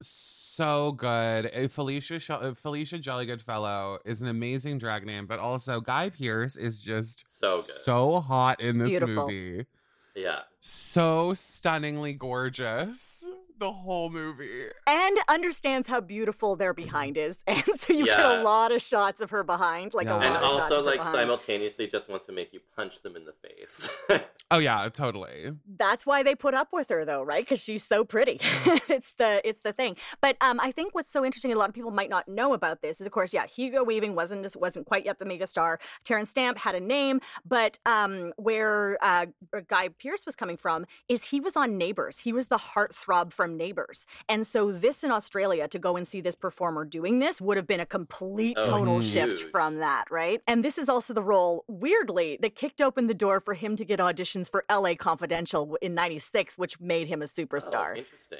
so 0.00 0.92
good. 0.92 1.70
Felicia 1.72 2.54
Felicia 2.54 2.98
Jolly 2.98 3.26
Goodfellow 3.26 3.98
is 4.04 4.22
an 4.22 4.28
amazing 4.28 4.78
drag 4.78 5.04
name, 5.04 5.26
but 5.26 5.38
also 5.38 5.80
Guy 5.80 6.10
Pearce 6.10 6.56
is 6.56 6.80
just 6.80 7.24
so 7.26 7.56
good. 7.56 7.64
so 7.64 8.20
hot 8.20 8.60
in 8.60 8.78
this 8.78 8.90
Beautiful. 8.90 9.26
movie. 9.28 9.66
Yeah. 10.14 10.40
So 10.60 11.34
stunningly 11.34 12.14
gorgeous 12.14 13.28
the 13.58 13.72
whole 13.72 14.10
movie. 14.10 14.66
And 14.86 15.18
understands 15.28 15.88
how 15.88 16.00
beautiful 16.00 16.56
their 16.56 16.74
behind 16.74 17.16
is. 17.16 17.38
And 17.56 17.64
so 17.64 17.92
you 17.92 18.06
yeah. 18.06 18.16
get 18.16 18.24
a 18.26 18.42
lot 18.42 18.70
of 18.72 18.82
shots 18.82 19.20
of 19.20 19.30
her 19.30 19.42
behind, 19.42 19.94
like 19.94 20.06
yeah. 20.06 20.14
a 20.14 20.16
lot 20.16 20.24
and 20.24 20.36
of 20.36 20.42
also, 20.42 20.56
shots. 20.56 20.64
And 20.66 20.74
also 20.74 20.86
like 20.86 20.98
behind. 20.98 21.14
simultaneously 21.14 21.86
just 21.86 22.08
wants 22.08 22.26
to 22.26 22.32
make 22.32 22.52
you 22.52 22.60
punch 22.74 23.02
them 23.02 23.16
in 23.16 23.24
the 23.24 23.32
face. 23.32 23.88
oh 24.50 24.58
yeah, 24.58 24.88
totally. 24.92 25.52
That's 25.78 26.04
why 26.04 26.22
they 26.22 26.34
put 26.34 26.54
up 26.54 26.68
with 26.72 26.90
her 26.90 27.04
though, 27.04 27.22
right? 27.22 27.44
Because 27.44 27.62
she's 27.62 27.82
so 27.82 28.04
pretty. 28.04 28.38
it's 28.42 29.14
the 29.14 29.40
it's 29.44 29.60
the 29.62 29.72
thing. 29.72 29.96
But 30.20 30.36
um 30.40 30.60
I 30.60 30.70
think 30.70 30.94
what's 30.94 31.08
so 31.08 31.24
interesting, 31.24 31.52
a 31.52 31.56
lot 31.56 31.68
of 31.68 31.74
people 31.74 31.90
might 31.90 32.10
not 32.10 32.28
know 32.28 32.52
about 32.52 32.82
this, 32.82 33.00
is 33.00 33.06
of 33.06 33.12
course, 33.12 33.32
yeah, 33.32 33.46
Hugo 33.46 33.82
Weaving 33.84 34.14
wasn't 34.14 34.42
just 34.42 34.56
wasn't 34.56 34.86
quite 34.86 35.06
yet 35.06 35.18
the 35.18 35.24
mega 35.24 35.46
star 35.46 35.78
Terence 36.04 36.30
Stamp 36.30 36.58
had 36.58 36.74
a 36.74 36.80
name, 36.80 37.20
but 37.44 37.78
um 37.86 38.32
where 38.36 38.98
uh 39.00 39.26
Guy 39.68 39.88
Pearce 39.88 40.26
was 40.26 40.36
coming 40.36 40.56
from 40.56 40.84
is 41.08 41.26
he 41.26 41.40
was 41.40 41.56
on 41.56 41.78
Neighbours. 41.78 42.20
He 42.20 42.32
was 42.32 42.48
the 42.48 42.58
heartthrob 42.58 43.32
from 43.32 43.45
Neighbours. 43.46 44.06
And 44.28 44.46
so 44.46 44.72
this 44.72 45.04
in 45.04 45.10
Australia 45.10 45.68
to 45.68 45.78
go 45.78 45.96
and 45.96 46.06
see 46.06 46.20
this 46.20 46.34
performer 46.34 46.84
doing 46.84 47.18
this 47.18 47.40
would 47.40 47.56
have 47.56 47.66
been 47.66 47.80
a 47.80 47.86
complete 47.86 48.56
oh, 48.58 48.64
tonal 48.64 48.98
oh, 48.98 49.02
shift 49.02 49.42
from 49.42 49.76
that, 49.76 50.10
right? 50.10 50.40
And 50.46 50.64
this 50.64 50.78
is 50.78 50.88
also 50.88 51.12
the 51.12 51.22
role 51.22 51.64
weirdly 51.68 52.38
that 52.40 52.54
kicked 52.54 52.80
open 52.80 53.06
the 53.06 53.14
door 53.14 53.40
for 53.40 53.54
him 53.54 53.76
to 53.76 53.84
get 53.84 54.00
auditions 54.00 54.50
for 54.50 54.64
LA 54.70 54.94
Confidential 54.94 55.76
in 55.82 55.94
96 55.94 56.58
which 56.58 56.80
made 56.80 57.08
him 57.08 57.20
a 57.20 57.24
oh, 57.24 57.26
superstar. 57.26 57.92
Oh, 57.94 57.98
interesting. 57.98 58.38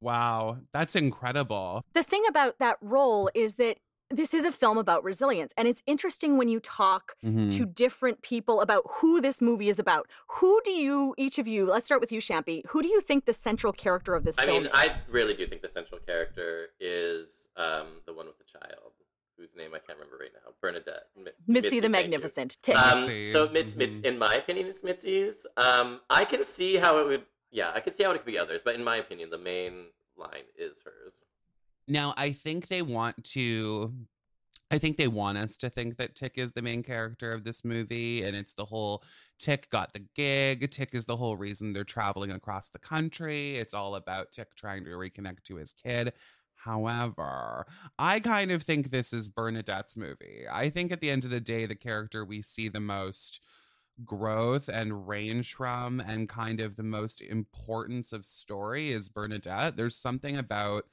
Wow, 0.00 0.58
that's 0.72 0.94
incredible. 0.94 1.84
The 1.92 2.04
thing 2.04 2.22
about 2.28 2.58
that 2.60 2.76
role 2.80 3.30
is 3.34 3.54
that 3.54 3.78
this 4.10 4.32
is 4.32 4.44
a 4.44 4.52
film 4.52 4.78
about 4.78 5.04
resilience 5.04 5.52
and 5.56 5.68
it's 5.68 5.82
interesting 5.86 6.36
when 6.36 6.48
you 6.48 6.60
talk 6.60 7.14
mm-hmm. 7.24 7.48
to 7.50 7.66
different 7.66 8.22
people 8.22 8.60
about 8.60 8.82
who 9.00 9.20
this 9.20 9.40
movie 9.40 9.68
is 9.68 9.78
about. 9.78 10.06
Who 10.38 10.60
do 10.64 10.70
you 10.70 11.14
each 11.18 11.38
of 11.38 11.46
you 11.46 11.66
let's 11.66 11.86
start 11.86 12.00
with 12.00 12.12
you 12.12 12.20
Champy 12.20 12.64
who 12.68 12.82
do 12.82 12.88
you 12.88 13.00
think 13.00 13.24
the 13.24 13.32
central 13.32 13.72
character 13.72 14.14
of 14.14 14.24
this 14.24 14.38
I 14.38 14.46
film 14.46 14.62
mean 14.62 14.66
is? 14.66 14.72
I 14.72 14.96
really 15.08 15.34
do 15.34 15.46
think 15.46 15.62
the 15.62 15.68
central 15.68 16.00
character 16.00 16.68
is 16.80 17.48
um, 17.56 17.86
the 18.06 18.12
one 18.12 18.26
with 18.26 18.38
the 18.38 18.44
child 18.44 18.92
whose 19.36 19.54
name 19.54 19.74
I 19.74 19.78
can't 19.78 19.98
remember 19.98 20.16
right 20.20 20.32
now 20.32 20.52
Bernadette. 20.60 21.04
M- 21.16 21.24
Mitzi, 21.46 21.66
Mitzi 21.66 21.80
the 21.80 21.88
Magnificent 21.88 22.56
um, 22.74 23.00
so 23.02 23.48
Mitz, 23.48 23.72
mm-hmm. 23.72 23.80
Mitz, 23.80 24.04
in 24.04 24.18
my 24.18 24.34
opinion 24.36 24.68
it's 24.68 24.82
Mitzi's. 24.82 25.46
Um, 25.56 26.00
I 26.08 26.24
can 26.24 26.44
see 26.44 26.76
how 26.76 26.98
it 26.98 27.06
would 27.06 27.24
yeah 27.50 27.72
I 27.74 27.80
can 27.80 27.92
see 27.92 28.04
how 28.04 28.12
it 28.12 28.18
could 28.18 28.26
be 28.26 28.38
others 28.38 28.62
but 28.64 28.74
in 28.74 28.84
my 28.84 28.96
opinion 28.96 29.30
the 29.30 29.38
main 29.38 29.86
line 30.16 30.44
is 30.58 30.82
hers 30.82 31.24
now, 31.88 32.14
I 32.16 32.32
think 32.32 32.68
they 32.68 32.82
want 32.82 33.24
to. 33.32 33.92
I 34.70 34.76
think 34.76 34.98
they 34.98 35.08
want 35.08 35.38
us 35.38 35.56
to 35.58 35.70
think 35.70 35.96
that 35.96 36.14
Tick 36.14 36.34
is 36.36 36.52
the 36.52 36.60
main 36.60 36.82
character 36.82 37.32
of 37.32 37.44
this 37.44 37.64
movie, 37.64 38.22
and 38.22 38.36
it's 38.36 38.52
the 38.52 38.66
whole 38.66 39.02
Tick 39.38 39.70
got 39.70 39.94
the 39.94 40.04
gig. 40.14 40.70
Tick 40.70 40.94
is 40.94 41.06
the 41.06 41.16
whole 41.16 41.38
reason 41.38 41.72
they're 41.72 41.84
traveling 41.84 42.30
across 42.30 42.68
the 42.68 42.78
country. 42.78 43.56
It's 43.56 43.72
all 43.72 43.94
about 43.94 44.30
Tick 44.30 44.54
trying 44.56 44.84
to 44.84 44.90
reconnect 44.90 45.44
to 45.44 45.56
his 45.56 45.72
kid. 45.72 46.12
However, 46.64 47.66
I 47.98 48.20
kind 48.20 48.50
of 48.50 48.62
think 48.62 48.90
this 48.90 49.14
is 49.14 49.30
Bernadette's 49.30 49.96
movie. 49.96 50.44
I 50.50 50.68
think 50.68 50.92
at 50.92 51.00
the 51.00 51.10
end 51.10 51.24
of 51.24 51.30
the 51.30 51.40
day, 51.40 51.64
the 51.64 51.74
character 51.74 52.22
we 52.24 52.42
see 52.42 52.68
the 52.68 52.80
most 52.80 53.40
growth 54.04 54.68
and 54.68 55.08
range 55.08 55.54
from 55.54 56.00
and 56.00 56.28
kind 56.28 56.60
of 56.60 56.76
the 56.76 56.82
most 56.82 57.20
importance 57.20 58.12
of 58.12 58.26
story 58.26 58.90
is 58.90 59.08
Bernadette. 59.08 59.76
There's 59.76 59.96
something 59.96 60.36
about 60.36 60.84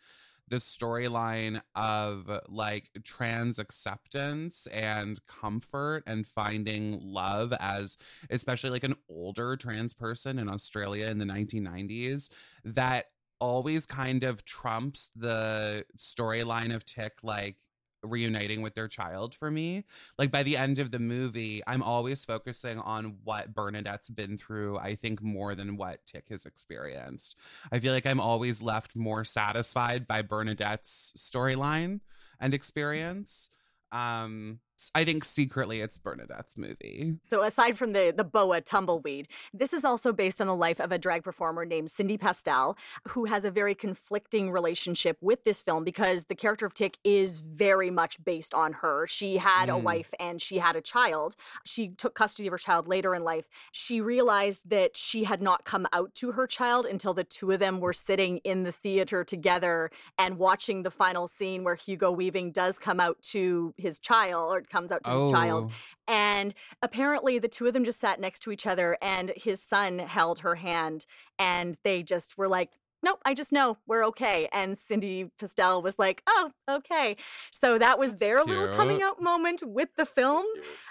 the 0.48 0.58
storyline 0.58 1.62
of 1.76 2.30
like 2.48 2.90
trans 3.04 3.60
acceptance 3.60 4.68
and 4.68 5.20
comfort 5.28 6.04
and 6.06 6.28
finding 6.28 7.00
love 7.02 7.54
as 7.60 7.98
especially 8.30 8.70
like 8.70 8.84
an 8.84 8.96
older 9.10 9.56
trans 9.58 9.94
person 9.94 10.38
in 10.38 10.48
Australia 10.48 11.08
in 11.08 11.18
the 11.18 11.26
1990s 11.26 12.30
that 12.64 13.06
always 13.40 13.86
kind 13.86 14.24
of 14.24 14.46
trumps 14.46 15.10
the 15.16 15.86
storyline 15.98 16.74
of 16.74 16.86
Tick 16.86 17.18
like 17.24 17.58
reuniting 18.06 18.62
with 18.62 18.76
their 18.76 18.88
child 18.88 19.36
for 19.36 19.52
me. 19.52 19.86
Like 20.18 20.32
by 20.32 20.44
the 20.44 20.58
end 20.58 20.80
of 20.80 20.92
the 20.92 21.00
movie, 21.00 21.62
I'm 21.68 21.84
always 21.84 22.26
focusing 22.26 22.80
on 22.80 23.18
what 23.24 23.54
Bernadette's 23.54 24.10
been 24.10 24.38
through, 24.38 24.78
I 24.78 24.96
think 24.96 25.22
more 25.22 25.56
than 25.56 25.78
what 25.78 26.06
Tick 26.06 26.30
has 26.30 26.46
experienced. 26.46 27.38
I 27.72 27.80
feel 27.80 27.94
like 27.94 28.06
I'm 28.06 28.20
always 28.20 28.62
left 28.62 28.96
more 28.96 29.26
satisfied 29.26 30.08
by 30.08 30.22
Bernadette's 30.22 31.14
storyline 31.18 32.02
and 32.40 32.54
experience. 32.54 33.50
Um 33.92 34.60
I 34.94 35.06
think 35.06 35.24
secretly 35.24 35.82
it's 35.82 35.98
Bernadette's 35.98 36.58
movie. 36.58 37.16
So 37.30 37.44
aside 37.44 37.78
from 37.78 37.94
the 37.94 38.14
the 38.16 38.24
boa 38.24 38.62
tumbleweed, 38.62 39.28
this 39.54 39.74
is 39.74 39.86
also 39.86 40.12
based 40.12 40.42
on 40.42 40.48
the 40.48 40.56
life 40.56 40.80
of 40.80 40.92
a 40.92 40.98
drag 40.98 41.24
performer 41.24 41.66
named 41.66 41.90
Cindy 41.90 42.18
Pastel, 42.18 42.78
who 43.10 43.26
has 43.26 43.46
a 43.46 43.52
very 43.52 43.76
conflicting 43.76 44.52
relationship 44.52 45.18
with 45.22 45.44
this 45.44 45.62
film 45.62 45.84
because 45.84 46.26
the 46.26 46.36
character 46.36 46.66
of 46.66 46.74
Tick 46.74 46.98
is 47.04 47.38
very 47.38 47.90
much 47.90 48.24
based 48.24 48.54
on 48.54 48.74
her. 48.74 49.08
She 49.08 49.38
had 49.38 49.70
mm. 49.70 49.76
a 49.76 49.78
wife 49.78 50.14
and 50.20 50.42
she 50.42 50.58
had 50.58 50.76
a 50.76 50.82
child. 50.82 51.36
She 51.64 51.90
took 51.90 52.16
custody 52.16 52.48
of 52.48 52.52
her 52.52 52.58
child 52.58 52.88
later 52.88 53.16
in 53.16 53.24
life. 53.24 53.48
She 53.72 54.02
realized 54.02 54.70
that 54.70 54.98
she 54.98 55.24
had 55.24 55.42
not 55.42 55.64
come 55.64 55.88
out 55.94 56.14
to 56.16 56.34
her 56.34 56.48
child 56.48 56.86
until 56.86 57.14
the 57.14 57.24
two 57.24 57.52
of 57.52 57.60
them 57.60 57.80
were 57.80 57.94
sitting 57.94 58.38
in 58.40 58.64
the 58.64 58.72
theater 58.72 59.24
together 59.24 59.90
and 60.18 60.38
watching 60.38 60.84
the 60.84 60.92
final 60.92 61.28
scene 61.28 61.64
where 61.64 61.76
Hugo 61.76 62.12
Weaving 62.12 62.52
does 62.52 62.78
come 62.78 63.00
out 63.00 63.22
to 63.22 63.74
his 63.78 64.00
child 64.00 64.54
or 64.54 64.65
comes 64.70 64.92
out 64.92 65.04
to 65.04 65.12
his 65.12 65.32
child. 65.32 65.72
Oh. 65.72 65.76
And 66.08 66.54
apparently, 66.82 67.40
the 67.40 67.48
two 67.48 67.68
of 67.68 67.74
them 67.74 67.84
just 67.84 68.00
sat 68.00 68.20
next 68.20 68.40
to 68.40 68.52
each 68.52 68.68
other, 68.68 68.98
and 69.02 69.32
his 69.36 69.62
son 69.62 70.00
held 70.00 70.40
her 70.40 70.56
hand, 70.56 71.06
and 71.40 71.78
they 71.84 72.04
just 72.04 72.38
were 72.38 72.48
like, 72.48 72.72
nope, 73.06 73.22
I 73.24 73.34
just 73.34 73.54
know 73.54 73.78
we're 73.88 74.04
okay. 74.08 74.50
And 74.52 74.78
Cindy 74.78 75.30
Pastel 75.40 75.82
was 75.82 75.98
like, 76.00 76.24
oh, 76.28 76.52
okay. 76.70 77.16
So 77.52 77.78
that 77.78 78.00
was 78.00 78.12
That's 78.12 78.20
their 78.22 78.44
cute. 78.44 78.58
little 78.58 78.76
coming 78.76 79.02
out 79.04 79.22
moment 79.22 79.62
with 79.64 79.90
the 79.96 80.06
film. 80.06 80.46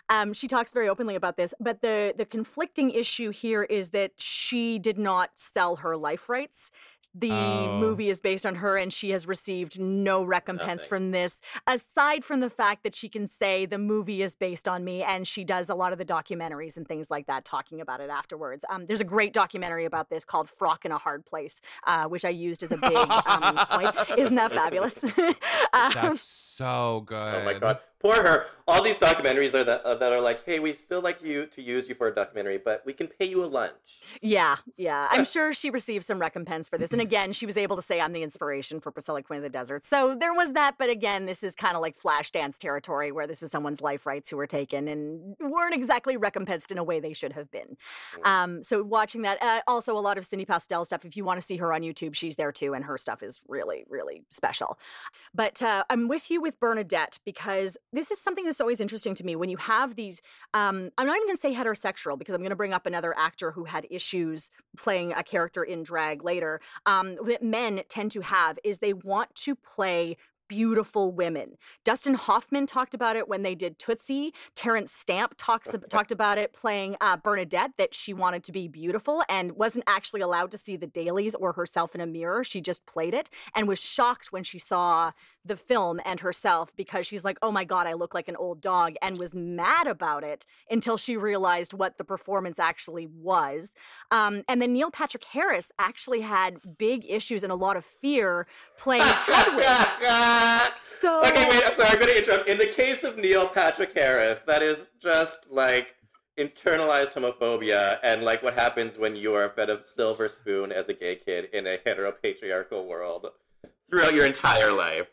Um, 0.09 0.33
she 0.33 0.47
talks 0.47 0.73
very 0.73 0.89
openly 0.89 1.17
about 1.17 1.37
this, 1.37 1.53
but 1.61 1.83
the 1.83 2.15
the 2.17 2.25
conflicting 2.25 2.91
issue 2.91 3.31
here 3.31 3.65
is 3.65 3.91
that 3.91 4.13
she 4.17 4.79
did 4.79 4.97
not 4.99 5.31
sell 5.35 5.77
her 5.77 5.97
life 5.97 6.29
rights 6.29 6.71
the 7.15 7.31
oh. 7.33 7.79
movie 7.79 8.09
is 8.09 8.21
based 8.21 8.47
on 8.47 8.57
her 8.57 8.77
and 8.77 8.93
she 8.93 9.11
has 9.11 9.27
received 9.27 9.81
no 9.81 10.25
recompense 10.25 10.83
Nothing. 10.83 10.89
from 10.89 11.11
this 11.11 11.41
aside 11.67 12.25
from 12.25 12.41
the 12.41 12.51
fact 12.51 12.83
that 12.85 12.95
she 12.95 13.09
can 13.09 13.27
say 13.27 13.67
the 13.67 13.79
movie 13.79 14.23
is 14.23 14.35
based 14.35 14.69
on 14.69 14.85
me 14.85 15.03
and 15.03 15.27
she 15.27 15.45
does 15.45 15.69
a 15.69 15.75
lot 15.75 15.93
of 15.93 15.99
the 15.99 16.05
documentaries 16.05 16.77
and 16.77 16.87
things 16.87 17.11
like 17.11 17.27
that 17.27 17.45
talking 17.45 17.81
about 17.81 18.01
it 18.01 18.11
afterwards. 18.11 18.65
Um, 18.69 18.87
there's 18.87 19.01
a 19.01 19.05
great 19.05 19.33
documentary 19.33 19.85
about 19.85 20.11
this 20.11 20.25
called 20.25 20.49
frock 20.49 20.85
in 20.85 20.93
a 20.93 20.99
hard 20.99 21.27
place 21.27 21.61
uh, 21.87 22.05
which 22.05 22.25
i 22.25 22.29
used 22.29 22.63
as 22.63 22.73
a 22.73 22.77
big 22.77 22.97
um, 22.97 23.57
point. 23.71 24.19
Isn't 24.19 24.35
that 24.35 24.53
fabulous? 24.61 25.05
Um, 25.73 25.91
that's 25.93 26.21
so 26.21 27.03
good 27.05 27.17
oh 27.17 27.45
my 27.45 27.59
god 27.59 27.81
poor 28.05 28.23
her. 28.23 28.47
All 28.67 28.83
these 28.83 28.99
documentaries 28.99 29.53
are 29.53 29.65
that 29.65 29.83
uh, 29.83 29.95
that 29.97 30.13
are 30.13 30.21
like, 30.21 30.45
hey, 30.47 30.59
we 30.59 30.73
still 30.73 31.03
like 31.03 31.23
you 31.23 31.45
to 31.47 31.61
use 31.61 31.87
you 31.87 31.95
for 31.95 32.09
a 32.09 32.15
documentary, 32.15 32.57
but 32.57 32.83
we 32.87 32.95
can 32.95 33.09
pay 33.09 33.27
you 33.27 33.45
a 33.45 33.47
lunch. 33.47 34.01
Yeah, 34.23 34.57
yeah. 34.79 35.07
I'm 35.11 35.27
sure 35.27 35.53
she 35.53 35.69
received 35.69 36.05
some 36.05 36.19
recompense 36.19 36.69
for 36.69 36.79
this, 36.79 36.91
and 36.91 37.01
again, 37.01 37.35
she 37.35 37.45
was 37.45 37.59
able 37.59 37.77
to 37.77 37.83
say, 37.83 38.01
"I'm 38.01 38.15
the 38.15 38.23
inspiration 38.23 38.81
for 38.81 38.91
Priscilla 38.91 39.23
Queen 39.23 39.39
of 39.39 39.43
the 39.43 39.51
Desert." 39.51 39.85
So 39.85 40.15
there 40.15 40.33
was 40.33 40.53
that, 40.53 40.77
but 40.79 40.89
again, 40.89 41.27
this 41.27 41.43
is 41.43 41.55
kind 41.55 41.77
of 41.77 41.83
like 41.83 41.99
Flashdance 41.99 42.57
territory, 42.57 43.13
where 43.13 43.27
this 43.27 43.43
is 43.43 43.51
someone's 43.51 43.83
life 43.83 44.07
rights 44.07 44.31
who 44.31 44.39
were 44.39 44.47
taken 44.47 44.89
and 44.89 45.37
weren't 45.41 45.75
exactly 45.75 46.17
recompensed 46.17 46.71
in 46.71 46.79
a 46.79 46.85
way 46.85 47.01
they 47.01 47.13
should 47.13 47.35
have 47.35 47.51
been. 47.51 47.77
Mm. 48.17 48.27
Um, 48.27 48.63
so 48.63 48.83
watching 48.83 49.23
that, 49.23 49.43
uh, 49.43 49.61
also 49.67 49.95
a 49.97 50.01
lot 50.01 50.17
of 50.17 50.25
Cindy 50.25 50.47
Pastel 50.47 50.87
stuff. 50.87 51.05
If 51.05 51.19
you 51.19 51.25
want 51.25 51.39
to 51.39 51.47
see 51.47 51.59
her 51.59 51.71
on 51.73 51.83
YouTube, 51.83 52.15
she's 52.15 52.37
there 52.37 52.53
too, 52.53 52.73
and 52.73 52.87
her 52.87 52.97
stuff 52.97 53.23
is 53.23 53.43
really, 53.47 53.85
really 53.91 54.23
special. 54.31 54.79
But 55.35 55.61
uh, 55.61 55.85
I'm 55.91 56.09
with 56.09 56.31
you 56.31 56.41
with 56.41 56.59
Bernadette 56.59 57.19
because 57.27 57.77
this 57.95 58.11
is 58.11 58.21
something 58.21 58.45
that's 58.45 58.61
always 58.61 58.81
interesting 58.81 59.15
to 59.15 59.25
me 59.25 59.37
when 59.37 59.49
you 59.49 59.57
have 59.57 59.97
these 59.97 60.21
um, 60.53 60.91
i'm 60.99 61.07
not 61.07 61.17
even 61.17 61.29
going 61.29 61.37
to 61.37 61.41
say 61.41 61.55
heterosexual 61.55 62.19
because 62.19 62.35
i'm 62.35 62.41
going 62.41 62.51
to 62.51 62.57
bring 62.57 62.73
up 62.73 62.87
another 62.87 63.17
actor 63.17 63.53
who 63.53 63.65
had 63.65 63.87
issues 63.91 64.51
playing 64.77 65.13
a 65.13 65.23
character 65.23 65.63
in 65.63 65.83
drag 65.83 66.25
later 66.25 66.61
um, 66.87 67.17
that 67.27 67.43
men 67.43 67.83
tend 67.89 68.11
to 68.11 68.21
have 68.21 68.59
is 68.65 68.79
they 68.79 68.93
want 68.93 69.35
to 69.35 69.55
play 69.55 70.17
beautiful 70.49 71.13
women. 71.13 71.57
Dustin 71.85 72.15
Hoffman 72.15 72.67
talked 72.67 72.95
about 72.95 73.17
it 73.17 73.29
when 73.29 73.43
they 73.43 73.55
did 73.55 73.79
Tootsie. 73.79 74.33
Terence 74.55 74.93
Stamp 74.93 75.35
talks 75.37 75.75
talked 75.91 76.13
about 76.13 76.39
it 76.39 76.53
playing 76.53 76.97
uh, 77.01 77.17
Bernadette 77.17 77.73
that 77.79 77.95
she 77.95 78.13
wanted 78.13 78.45
to 78.45 78.53
be 78.53 78.69
beautiful 78.69 79.23
and 79.29 79.53
wasn't 79.53 79.85
actually 79.87 80.21
allowed 80.21 80.51
to 80.51 80.59
see 80.59 80.77
the 80.77 80.87
dailies 80.87 81.35
or 81.35 81.53
herself 81.53 81.95
in 81.95 82.01
a 82.01 82.07
mirror. 82.07 82.45
She 82.45 82.61
just 82.61 82.87
played 82.87 83.15
it 83.15 83.31
and 83.55 83.67
was 83.67 83.81
shocked 83.81 84.33
when 84.33 84.43
she 84.43 84.59
saw 84.59 85.13
the 85.45 85.57
film 85.57 86.01
and 86.05 86.21
herself 86.21 86.75
because 86.77 87.07
she's 87.07 87.25
like, 87.25 87.39
"Oh 87.43 87.53
my 87.53 87.65
god, 87.65 87.87
I 87.87 87.95
look 87.95 88.15
like 88.15 88.29
an 88.29 88.37
old 88.37 88.61
dog," 88.61 88.95
and 89.03 89.19
was 89.19 89.35
mad 89.35 89.87
about 89.87 90.25
it 90.25 90.47
until 90.71 90.97
she 90.97 91.17
realized 91.17 91.73
what 91.73 91.99
the 91.99 92.05
performance 92.05 92.59
actually 92.59 93.07
was. 93.07 93.75
Um, 94.11 94.43
and 94.49 94.61
then 94.63 94.73
Neil 94.73 94.91
Patrick 94.91 95.25
Harris 95.25 95.71
actually 95.79 96.23
had 96.23 96.79
big 96.79 97.05
issues 97.09 97.43
and 97.43 97.53
a 97.53 97.57
lot 97.57 97.77
of 97.77 97.85
fear 97.85 98.47
playing 98.79 99.03
Hedwig. 99.05 99.65
so 100.77 101.21
okay, 101.25 101.49
wait. 101.49 101.63
I'm 101.65 101.75
sorry. 101.75 101.89
I'm 101.89 101.99
going 101.99 102.07
to 102.07 102.19
interrupt. 102.19 102.49
In 102.49 102.59
the 102.59 102.67
case 102.67 103.05
of 103.05 103.19
Neil 103.19 103.49
Patrick 103.49 103.97
Harris, 103.97 104.41
that 104.41 104.63
is 104.63 104.89
just 105.01 105.51
like 105.51 105.95
internalized 106.39 107.13
homophobia 107.13 107.99
and 108.03 108.23
like 108.23 108.43
what 108.43 108.55
happens 108.55 108.99
when 108.99 109.15
you 109.15 109.35
are 109.35 109.49
fed 109.51 109.71
a 109.71 109.85
silver 109.85 110.29
spoon 110.29 110.73
as 110.73 110.89
a 110.89 110.95
gay 110.95 111.15
kid 111.15 111.49
in 111.53 111.67
a 111.67 111.79
heteropatriarchal 111.79 112.85
world 112.87 113.29
throughout 113.89 114.15
your 114.15 114.27
entire 114.27 114.73
life. 114.73 115.07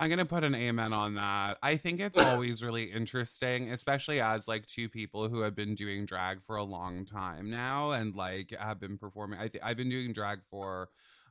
I'm 0.00 0.10
gonna 0.10 0.24
put 0.24 0.44
an 0.44 0.54
amen 0.54 0.92
on 0.92 1.14
that. 1.14 1.58
I 1.62 1.76
think 1.76 1.98
it's 2.00 2.18
always 2.18 2.62
really 2.62 2.84
interesting, 2.84 3.70
especially 3.70 4.20
as 4.20 4.46
like 4.46 4.66
two 4.66 4.88
people 4.88 5.28
who 5.28 5.40
have 5.40 5.54
been 5.56 5.74
doing 5.74 6.06
drag 6.06 6.42
for 6.42 6.56
a 6.56 6.62
long 6.62 7.04
time 7.04 7.50
now 7.50 7.90
and 7.90 8.14
like 8.14 8.54
have 8.58 8.78
been 8.78 8.96
performing. 8.98 9.40
I 9.40 9.48
th- 9.48 9.62
I've 9.64 9.76
been 9.76 9.90
doing 9.90 10.12
drag 10.12 10.40
for 10.50 10.88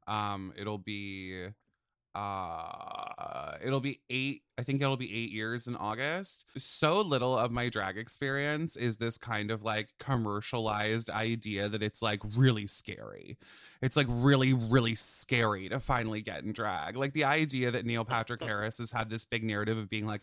um 0.08 0.54
it'll 0.58 0.78
be 0.78 1.48
uh 2.16 3.58
it'll 3.64 3.82
be 3.82 4.02
eight 4.10 4.44
i 4.58 4.64
think 4.64 4.82
it'll 4.82 4.98
be 4.98 5.14
eight 5.14 5.32
years 5.32 5.68
in 5.68 5.76
august. 5.76 6.46
So 6.58 7.02
little 7.02 7.38
of 7.38 7.52
my 7.52 7.70
drag 7.70 7.98
experience 7.98 8.76
is 8.76 8.98
this 8.98 9.18
kind 9.18 9.52
of 9.52 9.64
like 9.64 9.90
commercialized 10.00 11.10
idea 11.10 11.70
that 11.70 11.84
it's 11.84 12.02
like 12.02 12.22
really 12.36 12.68
scary. 12.68 13.38
It's 13.82 13.96
like 13.96 14.08
really 14.10 14.54
really 14.54 14.96
scary 14.96 15.70
to 15.70 15.80
finally 15.80 16.22
get 16.22 16.44
in 16.44 16.54
drag. 16.54 16.98
Like 16.98 17.14
the 17.14 17.24
idea 17.24 17.72
that 17.72 17.86
neil 17.86 18.06
patrick 18.06 18.42
harris 18.48 18.78
has 18.78 18.92
had 18.92 19.10
this 19.10 19.26
big 19.26 19.44
narrative 19.44 19.78
of 19.78 19.90
being 19.90 20.06
like 20.06 20.22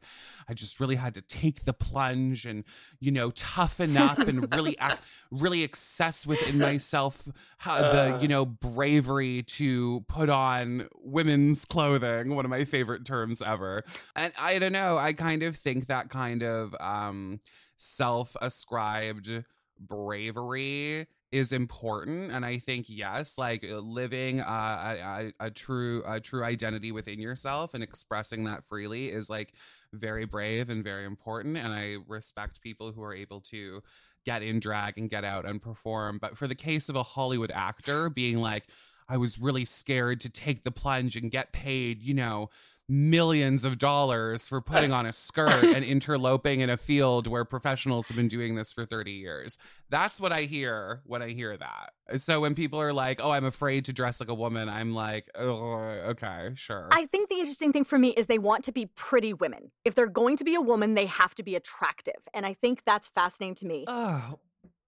i 0.49 0.55
just 0.55 0.81
really 0.81 0.97
had 0.97 1.15
to 1.15 1.23
take 1.23 1.65
the 1.65 1.73
plunge 1.73 2.47
and 2.47 2.65
you 3.01 3.11
know 3.11 3.31
toughen 3.31 3.97
up 3.97 4.19
and 4.19 4.53
really 4.53 4.79
act 4.79 5.05
really 5.31 5.65
access 5.65 6.27
within 6.27 6.59
myself 6.71 7.29
the 7.65 8.19
you 8.21 8.27
uh. 8.27 8.29
know 8.29 8.45
bravery 8.45 9.43
to 9.43 10.01
put 10.09 10.29
on 10.29 10.89
women's 11.03 11.65
clothing, 11.65 12.35
one 12.35 12.45
of 12.45 12.51
my 12.51 12.65
favorite 12.65 13.05
terms 13.05 13.43
ever. 13.43 13.83
And 14.17 14.24
I 14.39 14.59
don't 14.59 14.73
know, 14.73 14.97
I 14.97 15.13
kind 15.13 15.43
of 15.43 15.57
think 15.57 15.87
that 15.87 16.11
kind 16.11 16.43
of 16.43 16.75
um 16.81 17.41
self-ascribed 17.77 19.45
bravery 19.79 21.07
is 21.33 21.53
important 21.53 22.31
and 22.31 22.47
i 22.47 22.57
think 22.57 22.87
yes 22.89 23.37
like 23.37 23.65
living 23.69 24.41
uh, 24.41 25.33
a, 25.41 25.47
a, 25.47 25.51
true 25.51 26.01
a 26.07 26.21
true 26.21 26.45
identity 26.45 26.93
within 26.93 27.21
yourself 27.21 27.75
and 27.75 27.83
expressing 27.83 28.45
that 28.45 28.65
freely 28.65 29.09
is 29.09 29.29
like 29.29 29.53
very 29.93 30.25
brave 30.25 30.71
and 30.71 30.85
very 30.85 31.05
important 31.05 31.57
and 31.57 31.73
i 31.73 31.97
respect 32.07 32.61
people 32.61 32.93
who 32.93 33.03
are 33.03 33.15
able 33.15 33.41
to 33.41 33.83
get 34.25 34.45
in 34.45 34.61
drag 34.61 34.97
and 34.97 35.11
get 35.11 35.25
out 35.25 35.45
and 35.45 35.61
perform 35.61 36.19
but 36.19 36.39
for 36.39 36.47
the 36.47 36.55
case 36.55 36.89
of 36.89 36.95
a 36.95 37.03
hollywood 37.03 37.51
actor 37.53 38.09
being 38.09 38.39
like 38.39 38.67
I 39.09 39.17
was 39.17 39.39
really 39.39 39.65
scared 39.65 40.21
to 40.23 40.31
take 40.31 40.65
the 40.65 40.71
plunge 40.71 41.17
and 41.17 41.31
get 41.31 41.53
paid, 41.53 42.01
you 42.01 42.15
know, 42.15 42.49
millions 42.89 43.65
of 43.65 43.79
dollars 43.79 44.47
for 44.47 44.61
putting 44.61 44.93
on 44.93 45.07
a 45.07 45.13
skirt 45.13 45.65
and 45.75 45.85
interloping 45.85 46.61
in 46.61 46.71
a 46.71 46.77
field 46.77 47.27
where 47.27 47.45
professionals 47.45 48.09
have 48.09 48.17
been 48.17 48.29
doing 48.29 48.55
this 48.55 48.73
for 48.73 48.85
30 48.85 49.13
years. 49.13 49.59
That's 49.89 50.21
what 50.21 50.33
I 50.33 50.43
hear 50.43 51.03
when 51.05 51.23
I 51.23 51.31
hear 51.31 51.57
that. 51.57 51.93
So 52.19 52.41
when 52.41 52.55
people 52.55 52.81
are 52.81 52.93
like, 52.93 53.21
"Oh, 53.23 53.31
I'm 53.31 53.45
afraid 53.47 53.87
to 53.87 53.93
dress 53.93 54.21
like 54.21 54.29
a 54.29 54.35
woman," 54.35 54.69
I'm 54.69 54.93
like, 54.95 55.27
"Oh, 55.35 55.75
okay, 56.09 56.51
sure." 56.55 56.89
I 56.91 57.07
think 57.07 57.31
the 57.31 57.37
interesting 57.37 57.73
thing 57.73 57.85
for 57.85 57.99
me 57.99 58.09
is 58.09 58.27
they 58.27 58.39
want 58.39 58.65
to 58.65 58.73
be 58.73 58.87
pretty 58.87 59.33
women. 59.33 59.71
If 59.85 59.95
they're 59.95 60.07
going 60.07 60.37
to 60.37 60.45
be 60.45 60.55
a 60.55 60.61
woman, 60.61 60.95
they 60.95 61.07
have 61.07 61.35
to 61.37 61.43
be 61.43 61.57
attractive, 61.57 62.29
and 62.35 62.45
I 62.45 62.53
think 62.53 62.85
that's 62.85 63.09
fascinating 63.09 63.55
to 63.57 63.67
me. 63.67 63.85
Oh, 63.89 64.39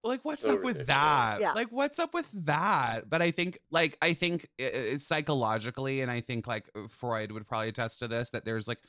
like 0.03 0.23
what's 0.23 0.43
So 0.43 0.55
up 0.55 0.63
with 0.63 0.87
that? 0.87 1.41
Yeah. 1.41 1.53
like 1.53 1.67
what's 1.71 1.99
up 1.99 2.13
with 2.13 2.29
that? 2.45 3.09
But 3.09 3.21
i 3.21 3.31
think 3.31 3.59
like 3.71 3.97
i 4.01 4.13
think 4.13 4.47
it's 4.57 5.05
psychologically 5.07 6.01
and 6.01 6.09
i 6.11 6.21
think 6.21 6.47
like 6.47 6.69
freud 6.89 7.31
would 7.31 7.47
probably 7.47 7.69
attest 7.69 7.99
to 7.99 8.07
this 8.07 8.29
that 8.31 8.45
there's 8.45 8.67
like 8.67 8.79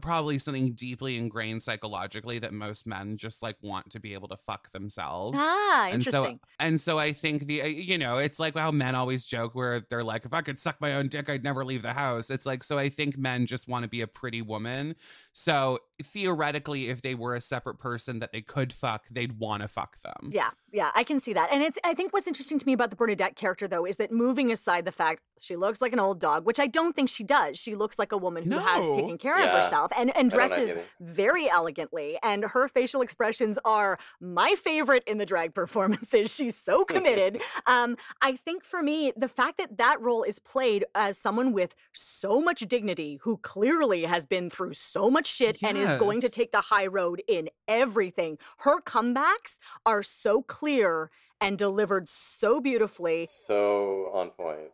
probably 0.00 0.36
something 0.36 0.72
deeply 0.72 1.16
ingrained 1.16 1.62
psychologically 1.62 2.40
that 2.40 2.52
most 2.52 2.88
men 2.88 3.16
just 3.16 3.40
like 3.40 3.56
want 3.62 3.88
to 3.88 4.00
be 4.00 4.14
able 4.14 4.26
to 4.26 4.36
fuck 4.36 4.72
themselves. 4.72 5.38
Ah, 5.40 5.88
and 5.92 6.02
so 6.02 6.08
interesting. 6.08 6.40
and 6.58 6.80
so 6.80 6.98
i 6.98 7.12
think 7.12 7.46
the 7.46 7.62
uh, 7.62 7.66
you 7.66 7.96
know 7.96 8.18
it's 8.18 8.40
like 8.40 8.56
how 8.56 8.72
men 8.72 8.96
always 8.96 9.24
joke 9.24 9.54
where 9.54 9.86
they're 9.88 10.02
like 10.02 10.24
if 10.24 10.34
i 10.34 10.40
could 10.42 10.58
suck 10.58 10.80
my 10.80 10.94
own 10.94 11.06
dick 11.06 11.30
i'd 11.30 11.44
never 11.44 11.64
leave 11.64 11.82
the 11.82 11.92
house. 11.92 12.30
It's 12.30 12.44
like 12.46 12.64
so 12.64 12.78
i 12.78 12.88
think 12.88 13.16
men 13.16 13.46
just 13.46 13.68
want 13.68 13.84
to 13.84 13.88
be 13.88 14.00
a 14.00 14.08
pretty 14.08 14.42
woman. 14.42 14.96
So 15.32 15.78
theoretically 16.02 16.88
if 16.88 17.02
they 17.02 17.14
were 17.14 17.34
a 17.34 17.40
separate 17.40 17.78
person 17.78 18.18
that 18.20 18.32
they 18.32 18.40
could 18.40 18.72
fuck 18.72 19.04
they'd 19.10 19.38
want 19.38 19.62
to 19.62 19.68
fuck 19.68 19.98
them 20.02 20.30
Yeah, 20.32 20.50
yeah, 20.72 20.90
I 20.94 21.04
can 21.04 21.20
see 21.20 21.32
that. 21.32 21.48
And 21.52 21.62
it's 21.62 21.78
I 21.84 21.94
think 21.94 22.12
what's 22.12 22.26
interesting 22.26 22.58
to 22.58 22.66
me 22.66 22.72
about 22.72 22.90
the 22.90 22.96
Bernadette 22.96 23.36
character 23.36 23.66
though 23.68 23.84
is 23.86 23.96
that 23.96 24.12
moving 24.12 24.50
aside 24.52 24.84
the 24.84 24.92
fact 24.92 25.22
she 25.40 25.56
looks 25.56 25.80
like 25.80 25.92
an 25.92 26.00
old 26.00 26.18
dog, 26.20 26.44
which 26.46 26.58
I 26.58 26.66
don't 26.66 26.94
think 26.96 27.08
she 27.08 27.24
does. 27.24 27.58
She 27.58 27.74
looks 27.74 27.98
like 27.98 28.12
a 28.12 28.16
woman 28.16 28.50
who 28.50 28.58
has 28.58 28.84
taken 28.96 29.18
care 29.18 29.38
Yeah. 29.38 29.46
of 29.46 29.64
herself 29.64 29.92
and 29.96 30.10
and 30.16 30.32
I 30.32 30.36
don't 30.36 30.50
know 30.50 30.56
dresses 30.56 30.76
very 31.00 31.48
elegantly 31.48 32.18
and 32.22 32.44
her 32.44 32.68
facial 32.68 33.00
expressions 33.02 33.58
are 33.64 33.98
my 34.20 34.54
favorite 34.56 35.02
in 35.06 35.18
the 35.18 35.26
drag 35.26 35.54
performances. 35.54 36.34
She's 36.36 36.56
so 36.56 36.84
committed. 36.84 37.40
um 37.66 37.96
I 38.20 38.32
think 38.32 38.64
for 38.64 38.82
me 38.82 39.12
the 39.16 39.28
fact 39.28 39.58
that 39.58 39.78
that 39.78 40.00
role 40.00 40.22
is 40.22 40.38
played 40.38 40.84
as 40.94 41.16
someone 41.18 41.52
with 41.52 41.74
so 41.92 42.40
much 42.40 42.60
dignity 42.60 43.18
who 43.22 43.38
clearly 43.38 44.02
has 44.04 44.26
been 44.26 44.50
through 44.50 44.74
so 44.74 45.10
much 45.10 45.26
shit 45.26 45.62
and 45.62 45.76
is 45.78 45.85
going 45.94 46.20
to 46.20 46.28
take 46.28 46.52
the 46.52 46.60
high 46.62 46.86
road 46.86 47.22
in 47.28 47.48
everything. 47.68 48.38
Her 48.58 48.80
comebacks 48.80 49.58
are 49.84 50.02
so 50.02 50.42
clear 50.42 51.10
and 51.40 51.56
delivered 51.56 52.08
so 52.08 52.60
beautifully. 52.60 53.28
So 53.30 54.10
on 54.12 54.30
point. 54.30 54.72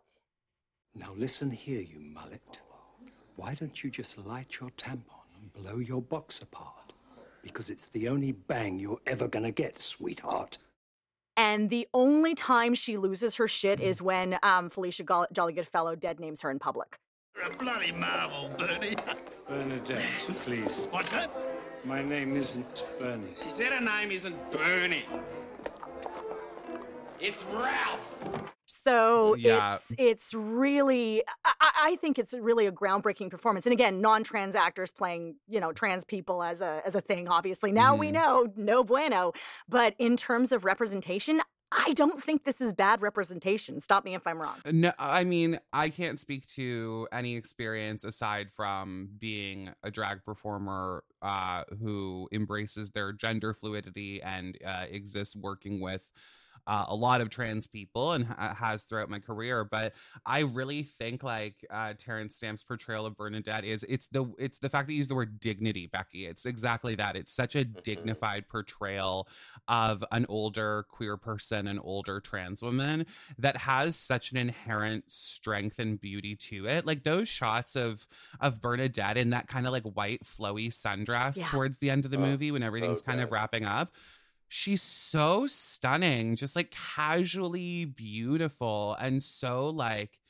Now 0.95 1.15
listen 1.17 1.51
here, 1.51 1.81
you 1.81 2.01
mullet. 2.01 2.61
Why 3.37 3.55
don't 3.55 3.83
you 3.83 3.91
just 3.91 4.19
light 4.19 4.59
your 4.61 4.71
tampon 4.71 5.25
and 5.41 5.53
blow 5.53 5.79
your 5.79 6.03
box 6.03 6.41
apart? 6.41 6.93
Because 7.43 7.71
it's 7.71 7.89
the 7.91 8.09
only 8.09 8.33
bang 8.33 8.79
you're 8.79 9.01
ever 9.07 9.27
gonna 9.27 9.51
get, 9.51 9.79
sweetheart. 9.79 10.59
And 11.37 11.71
the 11.71 11.89
only 11.95 12.35
time 12.35 12.75
she 12.75 12.99
loses 12.99 13.37
her 13.37 13.49
shit 13.49 13.81
is 13.81 14.03
when 14.03 14.39
um, 14.43 14.69
Felicia 14.69 15.03
Goll- 15.03 15.27
Jolly 15.33 15.55
Goodfellow 15.55 15.97
dead 15.97 16.21
names 16.21 16.43
her 16.43 16.51
in 16.51 16.59
public. 16.59 16.99
You're 17.35 17.47
a 17.51 17.57
bloody 17.57 17.91
marvel, 17.91 18.51
Bernie. 18.59 18.95
Bernadette, 19.49 20.03
please. 20.45 20.89
What's 20.91 21.13
that? 21.13 21.31
My 21.85 22.03
name 22.03 22.37
isn't 22.37 22.85
Bernie. 22.99 23.33
She 23.43 23.49
said 23.49 23.73
her 23.73 23.81
name 23.81 24.11
isn't 24.11 24.51
Bernie. 24.51 25.05
It's 27.21 27.43
Ralph. 27.45 28.15
So 28.67 29.35
Yeah. 29.35 29.75
it's 29.75 29.93
it's 29.99 30.35
really 30.35 31.23
I, 31.45 31.53
I 31.61 31.71
I 31.85 31.97
think 31.97 32.19
it's 32.19 32.35
really 32.35 32.67
a 32.67 32.73
groundbreaking 32.73 33.31
performance. 33.31 33.67
And 33.67 33.73
again, 33.73 34.01
non-trans 34.01 34.55
actors 34.57 34.91
playing 34.91 35.37
you 35.49 35.61
know 35.61 35.73
trans 35.73 36.05
people 36.05 36.43
as 36.43 36.61
a 36.61 36.81
as 36.87 36.95
a 36.95 37.01
thing. 37.01 37.29
Obviously, 37.29 37.73
now 37.73 37.95
we 37.97 38.09
Mhm. 38.09 38.13
know 38.15 38.47
no 38.57 38.85
bueno. 38.85 39.33
But 39.69 39.95
in 39.99 40.17
terms 40.17 40.53
of 40.53 40.65
representation, 40.65 41.43
I 41.73 41.93
don't 41.95 42.23
think 42.23 42.45
this 42.45 42.61
is 42.61 42.73
bad 42.73 43.01
representation. 43.03 43.81
Stop 43.81 44.05
me 44.05 44.15
if 44.15 44.27
I'm 44.27 44.41
wrong. 44.41 44.57
No, 44.71 44.93
I 44.99 45.25
mean, 45.25 45.59
I 45.73 45.89
can't 45.89 46.21
speak 46.21 46.47
to 46.49 47.09
any 47.13 47.37
experience 47.37 48.05
aside 48.05 48.51
from 48.51 49.09
being 49.19 49.71
a 49.83 49.91
drag 49.91 50.25
performer 50.25 51.05
uh, 51.23 51.65
who 51.81 52.29
embraces 52.33 52.91
their 52.91 53.13
gender 53.13 53.55
fluidity 53.55 54.23
and 54.23 54.59
uh, 54.67 54.85
exists 54.91 55.35
working 55.35 55.81
with 55.81 56.11
uh, 56.67 56.85
a 56.89 56.95
lot 56.95 57.21
of 57.21 57.29
trans 57.31 57.67
people 57.67 58.13
and 58.13 58.25
ha- 58.27 58.55
has 58.55 58.83
throughout 58.83 59.11
my 59.11 59.19
career. 59.19 59.65
But 59.65 59.95
I 60.25 60.41
really 60.41 60.83
think 60.83 61.23
like 61.23 61.65
uh, 61.71 61.95
Terence 61.99 62.37
Stamp's 62.37 62.63
portrayal 62.63 63.05
of 63.07 63.17
Bernadette 63.17 63.65
is 63.65 63.85
it's 63.89 64.07
the 64.09 64.33
it's 64.39 64.59
the 64.59 64.69
fact 64.69 64.87
that 64.87 64.93
you 64.93 64.99
use 64.99 65.09
the 65.09 65.15
word 65.15 65.41
dignity, 65.41 65.87
Becky. 65.87 66.27
It's 66.27 66.47
exactly 66.47 66.95
that. 66.97 67.17
It's 67.17 67.33
such 67.33 67.57
a 67.57 67.65
dignified 67.65 68.49
portrayal 68.49 69.29
of 69.69 70.05
an 70.13 70.27
older 70.29 70.85
queer 70.89 71.17
person, 71.17 71.67
an 71.67 71.79
older 71.79 72.21
trans 72.21 72.63
woman 72.63 73.07
that 73.39 73.57
has 73.59 73.97
such 73.97 74.31
an 74.33 74.39
inherent 74.39 75.11
strength 75.11 75.79
and 75.79 76.01
beauty 76.01 76.37
to 76.37 76.67
it. 76.67 76.87
Like 76.87 77.05
those 77.05 77.29
shots 77.29 77.77
of 77.77 78.07
of 78.41 78.61
Bernadette 78.61 79.17
in 79.17 79.31
that 79.31 79.49
kind 79.49 79.67
of 79.67 79.73
like 79.73 79.85
white 79.85 80.25
flowy 80.25 80.69
sundress 80.69 81.39
Yeah. 81.39 81.47
towards 81.47 81.79
the 81.79 81.91
end 81.91 82.05
of 82.05 82.11
the 82.11 82.19
Oh, 82.19 82.21
movie 82.21 82.51
when 82.51 82.63
so 82.63 82.67
everything's 82.67 83.03
kind 83.03 83.21
of 83.21 83.33
wrapping 83.33 83.65
up. 83.65 83.91
She's 84.55 84.83
so 84.83 85.47
stunning, 85.47 86.37
just 86.37 86.57
like 86.57 86.71
casually 86.71 87.87
beautiful 87.87 88.95
and 89.01 89.23
so 89.23 89.71
like 89.71 90.21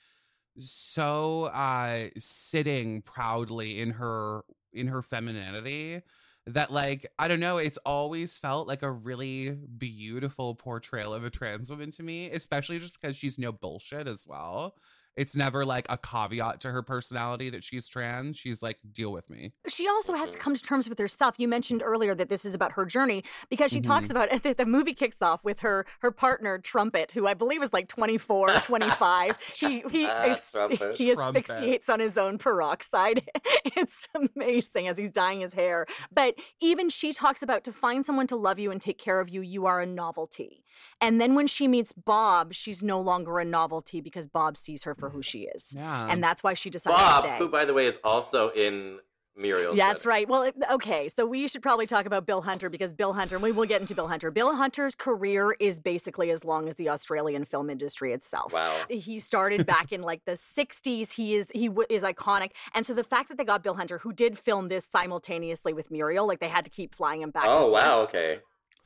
so 0.59 1.45
uh 1.47 2.09
sitting 2.19 3.03
proudly 3.03 3.81
in 3.81 3.91
her 3.93 4.43
in 4.73 4.89
her 4.89 5.03
femininity 5.03 6.03
that 6.47 6.73
like 6.73 7.07
I 7.19 7.29
don't 7.29 7.41
know, 7.41 7.59
it's 7.59 7.79
always 7.87 8.37
felt 8.39 8.69
like 8.69 8.83
a 8.83 8.91
really 8.93 9.51
beautiful 9.51 10.55
portrayal 10.57 11.15
of 11.15 11.25
a 11.25 11.31
trans 11.31 11.71
woman 11.71 11.91
to 11.93 12.03
me, 12.05 12.31
especially 12.31 12.79
just 12.81 13.01
because 13.01 13.17
she's 13.17 13.39
no 13.39 13.53
bullshit 13.53 14.09
as 14.09 14.27
well. 14.29 14.77
It's 15.16 15.37
never 15.37 15.64
like 15.64 15.87
a 15.90 15.98
caveat 15.98 16.61
to 16.61 16.70
her 16.70 16.83
personality 16.83 17.51
that 17.51 17.62
she's 17.62 17.87
trans. 17.87 18.38
She's 18.38 18.62
like, 18.62 18.79
deal 18.92 19.12
with 19.12 19.29
me. 19.29 19.53
She 19.68 19.87
also 19.87 20.14
has 20.14 20.31
to 20.31 20.38
come 20.38 20.55
to 20.55 20.62
terms 20.62 20.88
with 20.88 20.98
herself. 20.98 21.35
You 21.38 21.48
mentioned 21.48 21.83
earlier 21.85 22.14
that 22.14 22.29
this 22.29 22.44
is 22.44 22.55
about 22.55 22.72
her 22.72 22.87
journey 22.87 23.22
because 23.51 23.70
she 23.70 23.81
talks 23.81 24.09
mm-hmm. 24.09 24.16
about 24.16 24.42
the, 24.42 24.55
the 24.55 24.66
movie 24.66 24.94
kicks 24.94 25.20
off 25.20 25.44
with 25.44 25.61
her 25.61 25.85
her 26.01 26.11
partner 26.11 26.59
Trumpet, 26.59 27.12
who 27.12 27.27
I 27.27 27.35
believe 27.35 27.62
is 27.62 27.72
like 27.72 27.88
24, 27.88 28.48
25. 28.62 29.38
She 29.53 29.83
he 29.90 30.07
ah, 30.07 30.22
as- 30.22 30.51
Trumpet. 30.51 30.96
he 30.96 31.12
Trumpet. 31.12 31.48
asphyxiates 31.51 31.88
on 31.88 32.01
his 32.01 32.16
own 32.16 32.38
peroxide. 32.38 33.29
it's 33.64 34.09
amazing 34.14 34.88
as 34.88 34.96
he's 34.96 35.11
dyeing 35.11 35.40
his 35.40 35.55
hair. 35.55 35.87
But 36.12 36.37
even 36.61 36.88
she 36.88 37.12
talks 37.12 37.42
about 37.42 37.64
to 37.64 37.72
find 37.72 38.07
someone 38.07 38.27
to 38.29 38.37
love 38.37 38.59
you 38.59 38.70
and 38.70 38.81
take 38.81 38.98
care 38.98 39.20
of 39.20 39.29
you, 39.29 39.42
you 39.42 39.66
are 39.66 39.81
a 39.81 39.87
novelty. 39.87 40.64
And 41.01 41.20
then 41.20 41.35
when 41.35 41.46
she 41.46 41.68
meets 41.68 41.92
Bob, 41.92 42.55
she's 42.55 42.83
no 42.83 43.01
longer 43.01 43.38
a 43.38 43.44
novelty 43.44 44.01
because 44.01 44.27
Bob 44.27 44.57
sees 44.57 44.85
her 44.85 44.94
for 45.03 45.11
who 45.11 45.21
she 45.23 45.41
is. 45.43 45.75
Yeah. 45.77 46.07
And 46.09 46.23
that's 46.23 46.43
why 46.45 46.55
she 46.55 46.71
decides 46.71 46.97
Bob, 46.97 47.23
to 47.25 47.29
stay. 47.31 47.38
who 47.38 47.49
by 47.49 47.65
the 47.65 47.75
way 47.75 47.87
is 47.87 47.99
also 48.05 48.51
in 48.51 48.99
Muriel's. 49.35 49.77
That's 49.79 50.05
wedding. 50.07 50.29
right. 50.29 50.55
Well, 50.61 50.75
okay. 50.75 51.09
So 51.09 51.25
we 51.27 51.49
should 51.49 51.62
probably 51.62 51.87
talk 51.87 52.05
about 52.05 52.27
Bill 52.27 52.43
Hunter 52.43 52.69
because 52.69 52.93
Bill 52.93 53.15
Hunter, 53.15 53.35
and 53.37 53.43
we 53.43 53.51
will 53.51 53.65
get 53.65 53.81
into 53.81 53.95
Bill 53.95 54.07
Hunter. 54.07 54.31
Bill 54.31 54.55
Hunter's 54.55 54.95
career 54.95 55.57
is 55.59 55.81
basically 55.81 56.31
as 56.31 56.45
long 56.45 56.69
as 56.69 56.77
the 56.77 56.91
Australian 56.91 57.45
film 57.47 57.71
industry 57.71 58.12
itself. 58.12 58.53
Wow. 58.53 58.73
He 58.91 59.19
started 59.19 59.65
back 59.67 59.91
in 59.91 60.03
like 60.03 60.21
the 60.27 60.33
60s. 60.33 61.12
He 61.15 61.35
is 61.35 61.51
he 61.55 61.69
w- 61.69 61.87
is 61.91 62.03
iconic. 62.03 62.51
And 62.75 62.85
so 62.85 62.93
the 62.93 63.05
fact 63.05 63.31
that 63.31 63.38
they 63.38 63.45
got 63.45 63.62
Bill 63.62 63.75
Hunter 63.75 63.99
who 63.99 64.12
did 64.12 64.38
film 64.38 64.69
this 64.69 64.85
simultaneously 64.85 65.73
with 65.73 65.91
Muriel, 65.91 66.27
like 66.27 66.41
they 66.41 66.49
had 66.49 66.65
to 66.67 66.71
keep 66.71 66.95
flying 66.95 67.23
him 67.23 67.31
back. 67.31 67.45
and 67.45 67.53
Oh 67.53 67.61
forth. 67.71 67.73
wow. 67.73 68.01
Okay. 68.03 68.41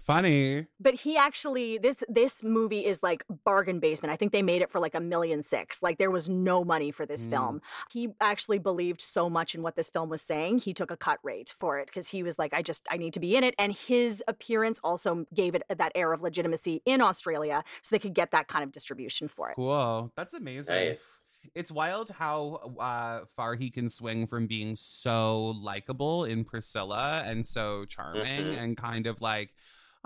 Funny. 0.07 0.67
But 0.79 0.95
he 0.95 1.17
actually 1.17 1.79
this 1.79 2.05
this 2.09 2.45
movie 2.45 2.85
is 2.87 3.03
like 3.03 3.25
bargain 3.45 3.81
basement. 3.81 4.13
I 4.13 4.17
think 4.17 4.31
they 4.31 4.41
made 4.43 4.63
it 4.63 4.71
for 4.71 4.79
like 4.81 4.95
a 4.95 5.01
million 5.01 5.43
six. 5.43 5.83
Like 5.83 5.99
there 5.99 6.13
was 6.13 6.29
no 6.29 6.65
money 6.65 6.93
for 6.93 7.05
this 7.05 7.27
Mm. 7.27 7.31
film. 7.31 7.63
He 7.91 8.11
actually 8.21 8.61
believed 8.61 9.01
so 9.01 9.29
much 9.29 9.55
in 9.57 9.63
what 9.63 9.75
this 9.75 9.89
film 9.89 10.09
was 10.09 10.23
saying. 10.23 10.59
He 10.59 10.73
took 10.73 10.93
a 10.93 10.97
cut 10.97 11.19
rate 11.25 11.53
for 11.59 11.79
it 11.81 11.87
because 11.89 12.09
he 12.11 12.23
was 12.23 12.39
like, 12.39 12.55
I 12.55 12.63
just 12.63 12.87
I 12.89 12.99
need 12.99 13.15
to 13.15 13.21
be 13.21 13.35
in 13.35 13.43
it. 13.43 13.57
And 13.59 13.73
his 13.73 14.23
appearance 14.29 14.79
also 14.85 15.27
gave 15.35 15.57
it 15.57 15.65
that 15.77 15.91
air 15.97 16.13
of 16.13 16.23
legitimacy 16.23 16.83
in 16.87 17.01
Australia, 17.01 17.65
so 17.83 17.93
they 17.93 17.99
could 17.99 18.15
get 18.15 18.31
that 18.31 18.47
kind 18.47 18.63
of 18.63 18.71
distribution 18.71 19.27
for 19.27 19.51
it. 19.51 19.57
Cool. 19.57 20.13
That's 20.17 20.35
amazing. 20.35 20.75
Nice. 20.91 21.25
It's 21.55 21.71
wild 21.73 22.11
how 22.11 22.75
uh, 22.79 23.25
far 23.37 23.55
he 23.55 23.71
can 23.71 23.89
swing 23.89 24.27
from 24.27 24.47
being 24.47 24.77
so 24.77 25.47
likable 25.63 26.25
in 26.25 26.45
Priscilla 26.45 27.23
and 27.25 27.47
so 27.47 27.85
charming 27.87 28.47
Mhm. 28.47 28.59
and 28.59 28.77
kind 28.77 29.07
of 29.07 29.21
like, 29.21 29.55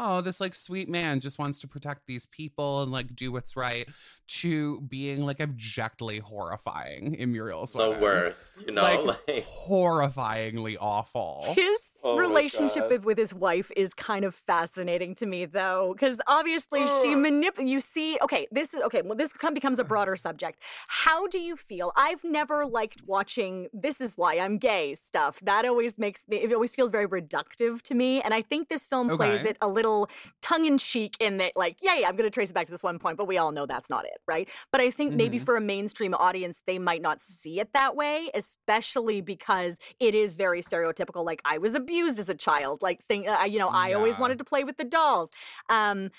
oh, 0.03 0.21
this 0.23 0.41
like 0.41 0.55
sweet 0.55 0.89
man 0.89 1.21
just 1.21 1.39
wants 1.39 1.61
to 1.61 1.69
protect 1.69 2.07
these 2.07 2.25
people 2.27 2.83
and 2.83 2.91
like 2.91 3.15
do 3.15 3.31
what's 3.31 3.55
right 3.55 3.87
to 4.29 4.81
being 4.83 5.21
like 5.27 5.41
objectively 5.41 6.19
horrifying 6.19 7.15
in 7.17 7.33
Muriel's 7.33 7.73
The 7.73 7.79
Wedding. 7.91 8.01
worst. 8.01 8.65
You 8.67 8.73
know. 8.73 8.83
Like, 8.83 9.01
Like, 9.29 9.45
horrifyingly 9.45 10.77
awful. 10.81 11.53
His 11.55 11.80
Oh 12.03 12.17
relationship 12.17 12.89
with- 13.05 13.19
his 13.19 13.35
wife 13.35 13.71
is 13.77 13.93
kind 13.93 14.25
of 14.25 14.35
fascinating 14.35 15.15
to 15.17 15.27
me, 15.27 15.45
though, 15.45 15.93
because 15.95 16.21
obviously 16.27 16.81
she 16.87 17.13
Ugh. 17.13 17.19
manip. 17.19 17.67
You 17.67 17.81
see, 17.81 18.19
okay, 18.23 18.47
this 18.51 18.73
is 18.73 18.83
okay. 18.85 19.03
Well, 19.03 19.17
this 19.17 19.33
becomes 19.33 19.79
a 19.79 19.85
broader 19.85 20.17
subject. 20.17 20.63
How 20.89 21.27
do 21.27 21.39
you 21.39 21.57
feel? 21.57 21.93
I've 21.97 22.25
never 22.25 22.65
liked 22.65 23.03
watching 23.07 23.69
"This 23.73 24.01
Is 24.01 24.17
Why 24.17 24.39
I'm 24.39 24.57
Gay" 24.59 24.95
stuff. 24.95 25.41
That 25.41 25.65
always 25.67 25.99
makes 25.99 26.27
me. 26.29 26.39
It 26.39 26.53
always 26.53 26.73
feels 26.75 26.91
very 26.91 27.07
reductive 27.07 27.83
to 27.83 27.95
me, 27.95 28.23
and 28.23 28.33
I 28.33 28.41
think 28.43 28.69
this 28.69 28.87
film 28.87 29.09
plays 29.11 29.45
it 29.45 29.59
a 29.61 29.69
little 29.69 30.09
tongue 30.41 30.65
in 30.65 30.79
cheek 30.79 31.17
in 31.21 31.37
that, 31.39 31.53
like, 31.57 31.77
yeah, 31.83 31.97
yeah, 31.97 32.09
I'm 32.09 32.17
going 32.17 32.27
to 32.31 32.35
trace 32.35 32.51
it 32.51 32.55
back 32.55 32.67
to 32.67 32.73
this 32.73 32.83
one 32.83 32.99
point, 32.99 33.19
but 33.19 33.27
we 33.27 33.37
all 33.39 33.53
know 33.53 33.67
that's 33.67 33.91
not 33.91 34.05
it, 34.07 34.19
right? 34.27 34.49
But 34.73 34.81
I 34.81 34.91
think 34.91 35.15
maybe 35.15 35.39
Mhm. 35.39 35.45
for 35.45 35.57
a 35.57 35.61
mainstream 35.61 36.15
audience, 36.15 36.63
they 36.67 36.79
might 36.79 37.03
not 37.03 37.21
see 37.21 37.61
it 37.61 37.73
that 37.75 37.95
way, 37.97 38.31
especially 38.35 39.21
because 39.21 39.77
it 39.99 40.15
is 40.15 40.35
very 40.35 40.63
stereotypical. 40.63 41.25
Like, 41.25 41.43
I 41.45 41.59
was 41.59 41.75
abused 41.75 41.89
abused 41.90 42.18
as 42.18 42.29
a 42.29 42.35
child. 42.35 42.83
Like, 42.83 43.03
thing, 43.03 43.29
uh, 43.29 43.42
you 43.44 43.59
know, 43.59 43.68
I 43.68 43.92
always 43.92 44.18
wanted 44.18 44.38
to 44.38 44.44
play 44.44 44.64
with 44.64 44.76
the 44.76 44.85
dolls. 44.85 45.31
Um, 45.68 46.11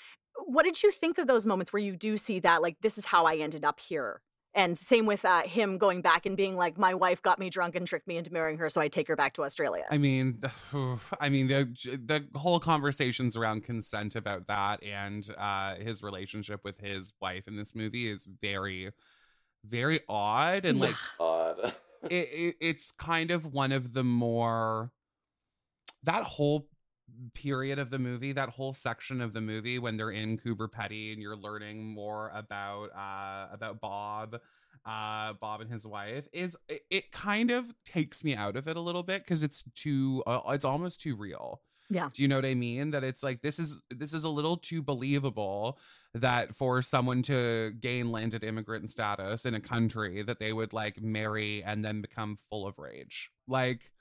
what 0.44 0.64
did 0.64 0.82
you 0.82 0.90
think 0.90 1.18
of 1.18 1.26
those 1.26 1.46
moments 1.46 1.72
where 1.72 1.82
you 1.82 1.96
do 1.96 2.16
see 2.16 2.40
that? 2.40 2.60
Like, 2.62 2.76
this 2.82 2.98
is 2.98 3.06
how 3.06 3.24
I 3.24 3.36
ended 3.36 3.64
up 3.64 3.80
here. 3.80 4.20
And 4.54 4.76
same 4.76 5.06
with 5.06 5.24
uh, 5.24 5.42
him 5.42 5.78
going 5.78 6.02
back 6.02 6.26
and 6.26 6.36
being 6.36 6.56
like, 6.56 6.76
my 6.76 6.92
wife 6.92 7.22
got 7.22 7.38
me 7.38 7.48
drunk 7.48 7.74
and 7.74 7.86
tricked 7.86 8.06
me 8.06 8.18
into 8.18 8.30
marrying 8.30 8.58
her, 8.58 8.68
so 8.68 8.82
I 8.82 8.88
take 8.88 9.08
her 9.08 9.16
back 9.16 9.32
to 9.34 9.44
Australia. 9.44 9.84
I 9.90 9.96
mean, 9.96 10.40
the, 10.40 10.98
I 11.18 11.30
mean 11.30 11.48
the 11.48 11.64
the 12.04 12.38
whole 12.38 12.60
conversations 12.60 13.34
around 13.34 13.62
consent 13.62 14.14
about 14.14 14.48
that 14.48 14.82
and 14.82 15.26
uh, 15.38 15.76
his 15.76 16.02
relationship 16.02 16.60
with 16.64 16.78
his 16.80 17.14
wife 17.18 17.48
in 17.48 17.56
this 17.56 17.74
movie 17.74 18.06
is 18.10 18.26
very, 18.26 18.90
very 19.64 20.00
odd 20.06 20.66
and 20.66 20.78
like 20.78 20.96
Odd. 21.18 21.72
it, 22.10 22.28
it, 22.30 22.56
it's 22.60 22.92
kind 22.92 23.30
of 23.30 23.54
one 23.54 23.72
of 23.72 23.94
the 23.94 24.04
more 24.04 24.90
that 26.04 26.24
whole 26.24 26.68
period 27.34 27.78
of 27.78 27.90
the 27.90 27.98
movie 27.98 28.32
that 28.32 28.48
whole 28.48 28.72
section 28.72 29.20
of 29.20 29.32
the 29.32 29.40
movie 29.40 29.78
when 29.78 29.96
they're 29.96 30.10
in 30.10 30.38
Coober 30.38 30.68
Pedy 30.68 31.12
and 31.12 31.20
you're 31.20 31.36
learning 31.36 31.84
more 31.84 32.30
about 32.34 32.88
uh 32.96 33.48
about 33.52 33.80
Bob 33.80 34.38
uh 34.86 35.32
Bob 35.34 35.60
and 35.60 35.70
his 35.70 35.86
wife 35.86 36.24
is 36.32 36.56
it, 36.68 36.82
it 36.90 37.12
kind 37.12 37.50
of 37.50 37.74
takes 37.84 38.24
me 38.24 38.34
out 38.34 38.56
of 38.56 38.66
it 38.66 38.76
a 38.76 38.80
little 38.80 39.02
bit 39.02 39.26
cuz 39.26 39.42
it's 39.42 39.62
too 39.74 40.22
uh, 40.26 40.40
it's 40.48 40.64
almost 40.64 41.00
too 41.00 41.14
real. 41.14 41.60
Yeah. 41.90 42.08
Do 42.12 42.22
you 42.22 42.28
know 42.28 42.36
what 42.36 42.46
I 42.46 42.54
mean? 42.54 42.90
That 42.92 43.04
it's 43.04 43.22
like 43.22 43.42
this 43.42 43.58
is 43.58 43.82
this 43.90 44.14
is 44.14 44.24
a 44.24 44.28
little 44.28 44.56
too 44.56 44.80
believable 44.82 45.78
that 46.14 46.54
for 46.54 46.80
someone 46.82 47.22
to 47.22 47.72
gain 47.78 48.10
landed 48.10 48.42
immigrant 48.42 48.90
status 48.90 49.44
in 49.44 49.54
a 49.54 49.60
country 49.60 50.22
that 50.22 50.38
they 50.38 50.52
would 50.52 50.72
like 50.72 51.02
marry 51.02 51.62
and 51.62 51.84
then 51.84 52.00
become 52.00 52.36
full 52.36 52.66
of 52.66 52.78
rage. 52.78 53.30
Like 53.46 53.92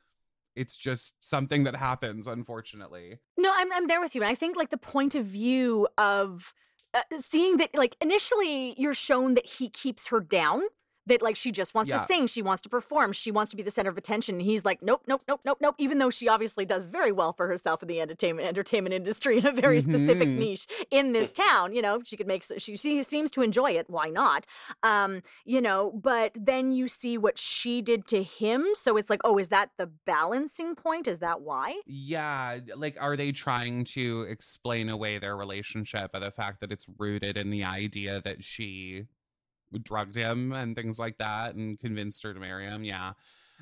it's 0.55 0.77
just 0.77 1.27
something 1.27 1.63
that 1.63 1.75
happens 1.75 2.27
unfortunately. 2.27 3.19
No, 3.37 3.51
I'm 3.55 3.71
I'm 3.73 3.87
there 3.87 4.01
with 4.01 4.15
you. 4.15 4.23
I 4.23 4.35
think 4.35 4.55
like 4.55 4.69
the 4.69 4.77
point 4.77 5.15
of 5.15 5.25
view 5.25 5.87
of 5.97 6.53
uh, 6.93 7.01
seeing 7.17 7.57
that 7.57 7.73
like 7.73 7.95
initially 8.01 8.75
you're 8.77 8.93
shown 8.93 9.35
that 9.35 9.45
he 9.45 9.69
keeps 9.69 10.09
her 10.09 10.19
down. 10.19 10.63
That 11.07 11.21
like 11.21 11.35
she 11.35 11.51
just 11.51 11.73
wants 11.73 11.89
Yeah. 11.89 11.99
to 12.01 12.05
sing, 12.05 12.27
she 12.27 12.41
wants 12.43 12.61
to 12.61 12.69
perform, 12.69 13.11
she 13.11 13.31
wants 13.31 13.49
to 13.51 13.57
be 13.57 13.63
the 13.63 13.71
center 13.71 13.89
of 13.89 13.97
attention. 13.97 14.35
And 14.35 14.43
he's 14.43 14.63
like, 14.63 14.83
nope, 14.83 15.01
nope, 15.07 15.23
nope, 15.27 15.41
nope, 15.45 15.57
nope. 15.59 15.75
Even 15.79 15.97
though 15.97 16.11
she 16.11 16.27
obviously 16.29 16.63
does 16.63 16.85
very 16.85 17.11
well 17.11 17.33
for 17.33 17.47
herself 17.47 17.81
in 17.81 17.87
the 17.87 17.99
entertainment 17.99 18.47
entertainment 18.47 18.93
industry 18.93 19.39
in 19.39 19.45
a 19.47 19.51
very 19.51 19.81
specific 19.81 20.27
Mhm. 20.27 20.37
niche 20.37 20.67
in 20.91 21.11
this 21.13 21.31
town, 21.31 21.73
you 21.73 21.81
know, 21.81 22.01
she 22.03 22.15
could 22.15 22.27
make 22.27 22.43
she, 22.57 22.75
she 22.77 23.01
seems 23.03 23.31
to 23.31 23.41
enjoy 23.41 23.71
it. 23.71 23.89
Why 23.89 24.09
not? 24.09 24.45
Um, 24.83 25.21
you 25.43 25.59
know, 25.59 25.91
but 25.91 26.37
then 26.39 26.71
you 26.71 26.87
see 26.87 27.17
what 27.17 27.37
she 27.39 27.81
did 27.81 28.05
to 28.07 28.21
him, 28.21 28.65
so 28.75 28.95
it's 28.97 29.09
like, 29.09 29.21
oh, 29.23 29.39
is 29.39 29.49
that 29.49 29.71
the 29.77 29.87
balancing 29.87 30.75
point? 30.75 31.07
Is 31.07 31.19
that 31.19 31.41
why? 31.41 31.81
Yeah, 31.87 32.59
like 32.75 32.95
are 33.01 33.17
they 33.17 33.31
trying 33.31 33.85
to 33.85 34.21
explain 34.29 34.87
away 34.89 35.17
their 35.17 35.35
relationship 35.35 36.11
by 36.11 36.19
the 36.19 36.31
fact 36.31 36.61
that 36.61 36.71
it's 36.71 36.85
rooted 36.99 37.37
in 37.37 37.49
the 37.49 37.63
idea 37.63 38.21
that 38.21 38.43
she 38.43 39.07
drugged 39.79 40.15
him 40.15 40.51
and 40.51 40.75
things 40.75 40.99
like 40.99 41.17
that 41.17 41.55
and 41.55 41.79
convinced 41.79 42.23
her 42.23 42.33
to 42.33 42.39
marry 42.39 42.65
him? 42.65 42.83
Yeah. 42.83 43.13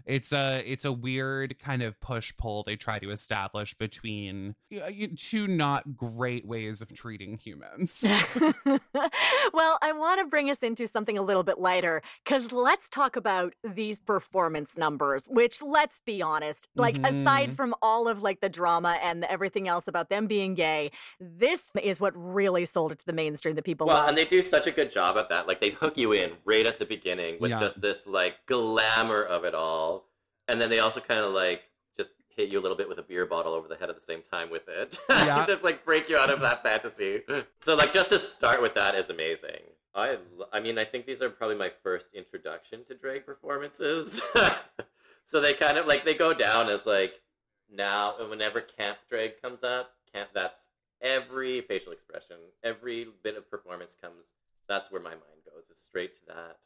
It's 0.05 0.31
a 0.31 0.63
it's 0.65 0.85
a 0.85 0.91
weird 0.91 1.59
kind 1.59 1.81
of 1.83 1.99
push 1.99 2.33
pull 2.37 2.63
they 2.63 2.75
try 2.75 2.99
to 2.99 3.11
establish 3.11 3.73
between 3.73 4.55
y- 4.71 4.81
y- 4.99 5.09
two 5.15 5.47
not 5.47 5.95
great 5.97 6.45
ways 6.45 6.81
of 6.81 6.93
treating 6.93 7.37
humans. 7.37 8.03
well, 9.53 9.77
I 9.81 9.91
want 9.93 10.19
to 10.19 10.25
bring 10.27 10.49
us 10.49 10.59
into 10.63 10.87
something 10.87 11.17
a 11.17 11.21
little 11.21 11.43
bit 11.43 11.59
lighter 11.59 12.01
because 12.23 12.51
let's 12.51 12.89
talk 12.89 13.15
about 13.15 13.53
these 13.63 13.99
performance 13.99 14.77
numbers, 14.77 15.27
which 15.29 15.61
let's 15.61 15.99
be 15.99 16.21
honest, 16.21 16.67
like 16.75 16.97
aside 16.99 17.49
Mhm. 17.51 17.55
from 17.55 17.75
all 17.81 18.07
of 18.07 18.21
like 18.21 18.41
the 18.41 18.49
drama 18.49 18.97
and 19.01 19.23
everything 19.25 19.67
else 19.67 19.87
about 19.87 20.09
them 20.09 20.27
being 20.27 20.53
gay, 20.55 20.91
this 21.19 21.71
is 21.81 21.99
what 22.01 22.13
really 22.15 22.65
sold 22.65 22.91
it 22.91 22.99
to 22.99 23.05
the 23.05 23.13
mainstream 23.13 23.55
that 23.55 23.63
people 23.63 23.87
Well, 23.87 23.97
love. 23.97 24.09
and 24.09 24.17
they 24.17 24.25
do 24.25 24.41
such 24.41 24.67
a 24.67 24.71
good 24.71 24.91
job 24.91 25.17
at 25.17 25.29
that. 25.29 25.47
Like 25.47 25.61
they 25.61 25.69
hook 25.69 25.97
you 25.97 26.11
in 26.11 26.31
right 26.45 26.65
at 26.65 26.79
the 26.79 26.85
beginning 26.85 27.37
with 27.39 27.51
Yeah. 27.51 27.59
just 27.59 27.81
this 27.81 28.05
like 28.07 28.45
glamour 28.45 29.21
of 29.23 29.43
it 29.45 29.55
all, 29.55 29.88
and 30.49 30.59
then 30.59 30.69
they 30.69 30.79
also 30.79 30.99
kind 30.99 31.21
of 31.21 31.31
like 31.31 31.63
just 31.95 32.11
hit 32.35 32.51
you 32.51 32.59
a 32.59 32.61
little 32.61 32.75
bit 32.77 32.89
with 32.89 32.97
a 32.99 33.03
beer 33.03 33.25
bottle 33.25 33.53
over 33.53 33.67
the 33.67 33.75
head 33.75 33.89
at 33.89 33.95
the 33.95 34.01
same 34.01 34.21
time 34.21 34.49
with 34.49 34.67
it. 34.67 34.97
Yeah. 35.09 35.45
just 35.45 35.63
like 35.63 35.85
break 35.85 36.09
you 36.09 36.17
out 36.17 36.29
of 36.29 36.39
that 36.41 36.63
fantasy. 36.63 37.21
So 37.59 37.75
like 37.75 37.91
just 37.91 38.09
to 38.09 38.19
start 38.19 38.61
with 38.61 38.73
that 38.73 38.95
is 38.95 39.09
amazing. 39.09 39.61
I 39.93 40.17
I 40.51 40.59
mean 40.59 40.77
I 40.77 40.85
think 40.85 41.05
these 41.05 41.21
are 41.21 41.29
probably 41.29 41.55
my 41.55 41.71
first 41.83 42.09
introduction 42.13 42.83
to 42.85 42.95
drag 42.95 43.25
performances. 43.25 44.21
so 45.23 45.39
they 45.39 45.53
kind 45.53 45.77
of 45.77 45.85
like 45.85 46.03
they 46.03 46.13
go 46.15 46.33
down 46.33 46.69
as 46.69 46.85
like 46.85 47.21
now 47.71 48.15
and 48.19 48.29
whenever 48.29 48.61
camp 48.61 48.97
drag 49.07 49.41
comes 49.41 49.63
up, 49.63 49.91
camp 50.13 50.29
that's 50.33 50.67
every 51.01 51.61
facial 51.61 51.91
expression, 51.91 52.37
every 52.63 53.07
bit 53.23 53.37
of 53.37 53.49
performance 53.49 53.95
comes. 54.01 54.25
That's 54.67 54.91
where 54.91 55.01
my 55.01 55.11
mind 55.11 55.43
goes 55.45 55.69
is 55.69 55.81
straight 55.81 56.15
to 56.15 56.25
that 56.27 56.57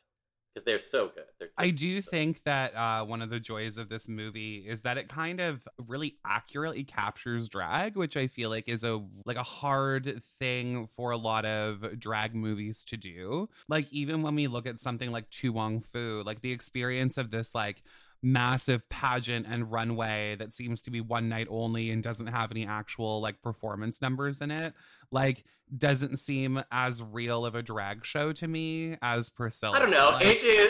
because 0.53 0.65
they're 0.65 0.79
so 0.79 1.07
good. 1.07 1.23
They're 1.39 1.49
I 1.57 1.69
do 1.71 2.01
so- 2.01 2.11
think 2.11 2.43
that 2.43 2.75
uh, 2.75 3.05
one 3.05 3.21
of 3.21 3.29
the 3.29 3.39
joys 3.39 3.77
of 3.77 3.89
this 3.89 4.07
movie 4.07 4.65
is 4.67 4.81
that 4.81 4.97
it 4.97 5.09
kind 5.09 5.39
of 5.39 5.67
really 5.87 6.17
accurately 6.25 6.83
captures 6.83 7.49
drag, 7.49 7.95
which 7.95 8.15
I 8.17 8.27
feel 8.27 8.49
like 8.49 8.69
is 8.69 8.83
a 8.83 9.01
like 9.25 9.37
a 9.37 9.43
hard 9.43 10.21
thing 10.21 10.87
for 10.87 11.11
a 11.11 11.17
lot 11.17 11.45
of 11.45 11.99
drag 11.99 12.35
movies 12.35 12.83
to 12.85 12.97
do. 12.97 13.49
Like 13.67 13.91
even 13.91 14.21
when 14.21 14.35
we 14.35 14.47
look 14.47 14.67
at 14.67 14.79
something 14.79 15.11
like 15.11 15.29
To 15.31 15.51
Wong 15.51 15.81
Foo, 15.81 16.23
like 16.25 16.41
the 16.41 16.51
experience 16.51 17.17
of 17.17 17.31
this 17.31 17.55
like 17.55 17.81
massive 18.25 18.87
pageant 18.87 19.45
and 19.49 19.69
runway 19.69 20.35
that 20.39 20.53
seems 20.53 20.81
to 20.81 20.89
be 20.89 21.01
one 21.01 21.27
night 21.27 21.45
only 21.49 21.91
and 21.91 22.01
doesn't 22.01 22.27
have 22.27 22.49
any 22.51 22.65
actual 22.65 23.19
like 23.19 23.41
performance 23.41 24.01
numbers 24.01 24.39
in 24.39 24.49
it 24.49 24.73
like 25.11 25.43
doesn't 25.77 26.15
seem 26.17 26.63
as 26.71 27.03
real 27.03 27.45
of 27.45 27.53
a 27.53 27.61
drag 27.61 28.05
show 28.05 28.31
to 28.31 28.47
me 28.47 28.95
as 29.01 29.29
Priscilla. 29.29 29.75
I 29.75 29.79
don't 29.79 29.91
know. 29.91 30.11
Like- 30.13 30.25
AJ 30.39 30.67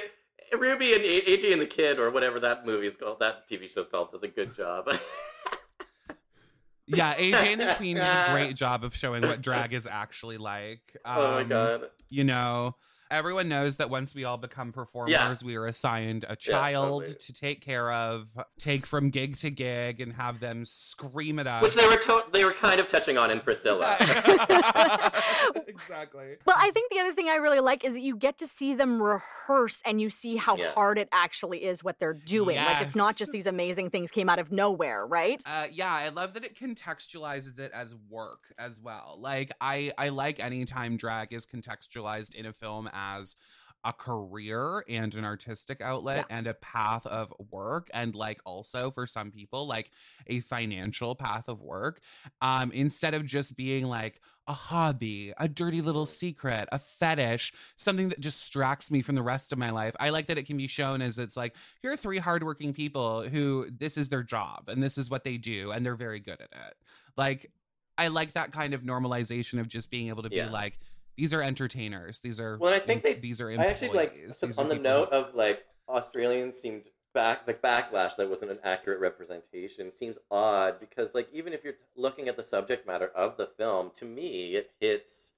Ruby 0.58 0.94
and 0.94 1.04
AJ 1.04 1.52
and 1.54 1.62
the 1.62 1.66
Kid 1.66 2.00
or 2.00 2.10
whatever 2.12 2.40
that 2.40 2.66
movie's 2.66 2.96
called, 2.96 3.20
that 3.20 3.48
TV 3.50 3.70
show's 3.72 3.88
called, 3.88 4.12
does 4.12 4.24
a 4.24 4.28
good 4.28 4.56
job. 4.56 4.88
Yeah, 6.86 7.14
AJ 7.16 7.34
and 7.54 7.62
the 7.62 7.74
Queen 7.78 7.96
does 7.96 8.08
a 8.08 8.32
great 8.34 8.56
job 8.56 8.84
of 8.84 8.94
showing 8.94 9.24
what 9.24 9.42
drag 9.42 9.74
is 9.74 9.88
actually 9.88 10.38
like. 10.38 10.82
oh 11.06 11.32
my 11.32 11.42
Um, 11.42 11.48
god. 11.48 11.82
You 12.10 12.24
know, 12.26 12.76
everyone 13.14 13.48
knows 13.48 13.78
that 13.78 13.90
once 13.90 14.14
we 14.16 14.24
all 14.26 14.38
become 14.38 14.72
performers, 14.72 15.44
we 15.44 15.56
are 15.56 15.66
assigned 15.66 16.26
a 16.28 16.36
child 16.36 17.06
totally. 17.06 17.16
to 17.20 17.34
take 17.34 17.62
care 17.62 17.92
of, 17.92 18.28
take 18.60 18.86
from 18.86 19.10
gig 19.10 19.38
to 19.38 19.50
gig, 19.50 20.02
and 20.02 20.14
have 20.14 20.40
them 20.40 20.66
scream 20.66 21.40
at 21.40 21.48
us. 21.48 21.62
Which 21.62 21.76
they 21.76 21.88
were 21.88 21.98
to- 21.98 22.26
they 22.32 22.44
were 22.44 22.54
kind 22.54 22.80
of 22.80 22.88
touching 22.88 23.18
on 23.18 23.32
in 23.32 23.40
Priscilla. 23.40 23.96
exactly. 25.68 26.36
Well, 26.46 26.56
I 26.60 26.72
think 26.72 26.92
the 26.92 27.00
other 27.00 27.14
thing 27.14 27.30
I 27.30 27.36
really 27.36 27.60
like 27.60 27.84
is 27.84 27.94
that 27.94 28.02
you 28.02 28.16
get 28.16 28.38
to 28.40 28.48
see 28.48 28.74
them 28.74 29.02
rehearse 29.02 29.80
and 29.86 30.00
you 30.02 30.10
see 30.10 30.36
how 30.36 30.58
Yeah. 30.58 30.72
hard 30.72 30.98
it 30.98 31.08
actually 31.12 31.64
is 31.64 31.84
what 31.84 32.00
they're 32.00 32.14
doing. 32.14 32.58
Like 32.58 32.82
it's 32.82 32.96
not 32.96 33.16
just 33.16 33.32
these 33.32 33.48
amazing 33.48 33.90
things 33.90 34.12
came 34.12 34.30
out 34.30 34.40
of 34.40 34.52
nowhere, 34.52 35.06
right? 35.06 35.42
Uh, 35.46 35.68
yeah, 35.72 35.94
I 35.94 36.10
love 36.10 36.34
that 36.34 36.44
it 36.44 36.56
contextualizes 36.56 37.60
it 37.60 37.72
as 37.74 37.96
work 38.10 38.54
as 38.58 38.82
well. 38.82 39.18
Like 39.20 39.52
I, 39.62 39.92
I 39.98 40.10
like 40.10 40.40
anytime 40.44 40.98
drag 40.98 41.34
is 41.34 41.46
contextualized 41.46 42.36
in 42.36 42.46
a 42.46 42.54
film 42.54 42.90
as 42.94 43.03
a 43.86 43.92
career 43.92 44.86
and 44.88 45.14
an 45.16 45.26
artistic 45.26 45.82
outlet 45.82 46.26
and 46.30 46.48
a 46.48 46.54
path 46.54 47.06
of 47.06 47.34
work 47.52 47.90
and 47.94 48.16
like 48.16 48.40
also 48.46 48.90
for 48.90 49.06
some 49.06 49.30
people 49.30 49.68
like 49.68 49.92
a 50.28 50.40
financial 50.40 51.16
path 51.16 51.50
of 51.50 51.62
work 51.62 52.00
um 52.42 52.72
instead 52.72 53.14
of 53.14 53.26
just 53.26 53.58
being 53.58 53.86
like 53.86 54.22
a 54.48 54.54
hobby 54.54 55.34
a 55.38 55.50
dirty 55.50 55.82
little 55.82 56.06
secret 56.06 56.70
a 56.72 56.80
fetish 56.80 57.52
something 57.76 58.08
that 58.08 58.22
distracts 58.22 58.90
me 58.90 59.02
from 59.02 59.16
the 59.16 59.22
rest 59.22 59.52
of 59.52 59.60
my 59.60 59.70
life 59.70 59.94
i 60.00 60.10
like 60.12 60.28
that 60.28 60.38
it 60.38 60.48
can 60.48 60.56
be 60.56 60.68
shown 60.68 61.02
as 61.02 61.18
it's 61.20 61.36
like 61.36 61.54
here 61.82 61.92
are 61.92 61.98
three 61.98 62.20
hardworking 62.20 62.72
people 62.74 63.24
who 63.24 63.68
this 63.70 63.98
is 63.98 64.08
their 64.08 64.24
job 64.24 64.70
and 64.70 64.82
this 64.82 64.98
is 64.98 65.10
what 65.10 65.26
they 65.26 65.36
do 65.38 65.72
and 65.72 65.86
they're 65.86 65.98
very 65.98 66.22
good 66.22 66.40
at 66.40 66.52
it 66.70 66.76
like 67.18 67.52
i 67.98 68.08
like 68.08 68.32
that 68.32 68.54
kind 68.54 68.74
of 68.74 68.82
normalization 68.82 69.60
of 69.60 69.68
just 69.68 69.92
being 69.92 70.08
able 70.08 70.24
to 70.24 70.30
Yeah. 70.32 70.46
be 70.46 70.52
like 70.54 70.80
these 71.16 71.34
are 71.34 71.42
entertainers 71.42 72.20
these 72.20 72.40
are 72.40 72.58
Well, 72.58 72.74
I 72.74 72.80
think 72.80 73.04
they- 73.04 73.14
these 73.14 73.40
are 73.42 73.50
I 73.52 73.56
actually 73.66 73.90
like 73.90 74.18
so 74.32 74.50
on 74.58 74.68
the 74.68 74.76
note 74.80 75.10
who- 75.10 75.16
of 75.16 75.36
like 75.36 75.66
Australians 75.88 76.58
seemed 76.60 76.88
back 77.14 77.46
the 77.46 77.54
backlash 77.54 78.16
that 78.16 78.28
wasn't 78.30 78.50
an 78.52 78.60
accurate 78.64 79.00
representation 79.00 79.92
seems 79.92 80.18
odd 80.32 80.80
because 80.80 81.14
like 81.14 81.28
even 81.32 81.54
if 81.54 81.64
you're 81.64 81.76
looking 81.96 82.28
at 82.28 82.36
the 82.38 82.44
subject 82.44 82.88
matter 82.88 83.08
of 83.10 83.38
the 83.38 83.46
film, 83.46 83.92
to 83.96 84.06
me 84.06 84.56
it 84.56 84.72
hits 84.80 85.34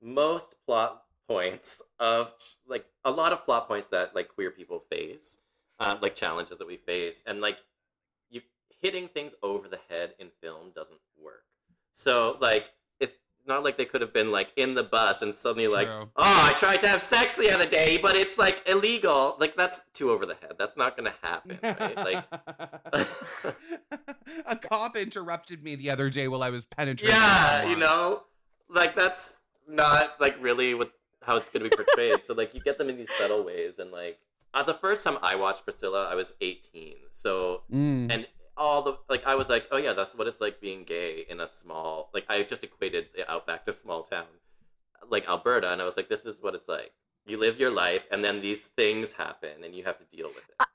most 0.00 0.54
plot 0.64 1.04
points 1.28 1.82
of 1.98 2.32
like 2.66 2.86
a 3.04 3.10
lot 3.10 3.32
of 3.32 3.44
plot 3.44 3.68
points 3.68 3.88
that 3.88 4.14
like 4.14 4.28
queer 4.28 4.50
people 4.50 4.80
face, 4.90 5.38
um, 5.78 5.98
like 6.00 6.14
challenges 6.14 6.56
that 6.58 6.66
we 6.66 6.76
face, 6.78 7.22
and 7.26 7.40
like 7.42 7.58
you 8.30 8.40
hitting 8.80 9.08
things 9.08 9.34
over 9.42 9.68
the 9.68 9.80
head 9.90 10.14
in 10.18 10.30
film 10.40 10.70
doesn't 10.74 11.00
work. 11.18 11.44
So 11.92 12.38
like 12.40 12.70
not 13.46 13.64
like 13.64 13.76
they 13.76 13.84
could 13.84 14.00
have 14.00 14.12
been 14.12 14.30
like 14.30 14.50
in 14.56 14.74
the 14.74 14.82
bus 14.84 15.22
and 15.22 15.34
suddenly 15.34 15.66
like, 15.68 15.88
oh, 15.88 16.08
I 16.16 16.52
tried 16.56 16.80
to 16.82 16.88
have 16.88 17.02
sex 17.02 17.34
the 17.36 17.50
other 17.52 17.66
day, 17.66 17.96
but 17.96 18.14
it's 18.16 18.38
like 18.38 18.62
illegal. 18.68 19.36
Like 19.40 19.56
that's 19.56 19.82
too 19.94 20.10
over 20.10 20.24
the 20.26 20.34
head. 20.34 20.52
That's 20.58 20.76
not 20.76 20.96
gonna 20.96 21.14
happen, 21.22 21.58
right? 21.64 21.96
Like 21.96 22.24
a 24.46 24.56
cop 24.56 24.96
interrupted 24.96 25.62
me 25.62 25.74
the 25.74 25.90
other 25.90 26.10
day 26.10 26.28
while 26.28 26.42
I 26.42 26.50
was 26.50 26.64
penetrating. 26.64 27.16
Yeah, 27.16 27.60
someone. 27.60 27.70
you 27.70 27.76
know, 27.78 28.22
like 28.68 28.94
that's 28.94 29.40
not 29.68 30.20
like 30.20 30.36
really 30.40 30.74
what 30.74 30.92
how 31.22 31.36
it's 31.36 31.50
going 31.50 31.62
to 31.62 31.68
be 31.68 31.76
portrayed. 31.76 32.22
so 32.22 32.32
like 32.34 32.54
you 32.54 32.60
get 32.60 32.78
them 32.78 32.88
in 32.88 32.96
these 32.96 33.10
subtle 33.18 33.44
ways, 33.44 33.78
and 33.78 33.90
like 33.90 34.18
uh, 34.54 34.62
the 34.62 34.74
first 34.74 35.04
time 35.04 35.18
I 35.22 35.36
watched 35.36 35.64
Priscilla, 35.64 36.08
I 36.10 36.14
was 36.14 36.32
18. 36.40 36.94
So 37.12 37.62
Mm. 37.72 38.10
and 38.12 38.26
all 38.60 38.82
the 38.82 38.98
like 39.08 39.26
I 39.26 39.34
was 39.34 39.48
like, 39.48 39.66
oh 39.72 39.78
yeah, 39.78 39.94
that's 39.94 40.14
what 40.14 40.28
it's 40.28 40.40
like 40.40 40.60
being 40.60 40.84
gay 40.84 41.24
in 41.28 41.40
a 41.40 41.48
small 41.48 42.10
like 42.14 42.26
I 42.28 42.42
just 42.42 42.62
equated 42.62 43.06
the 43.16 43.28
outback 43.28 43.64
to 43.64 43.72
small 43.72 44.02
town 44.02 44.26
like 45.08 45.28
Alberta, 45.28 45.72
and 45.72 45.80
I 45.80 45.84
was 45.84 45.96
like, 45.96 46.08
this 46.08 46.24
is 46.24 46.38
what 46.40 46.54
it's 46.54 46.68
like. 46.68 46.92
You 47.26 47.38
live 47.38 47.60
your 47.60 47.70
life, 47.70 48.02
and 48.10 48.24
then 48.24 48.40
these 48.40 48.66
things 48.66 49.12
happen, 49.12 49.64
and 49.64 49.74
you 49.74 49.84
have 49.84 49.98
to 49.98 50.04
deal 50.04 50.28
with 50.28 50.44
it. 50.48 50.66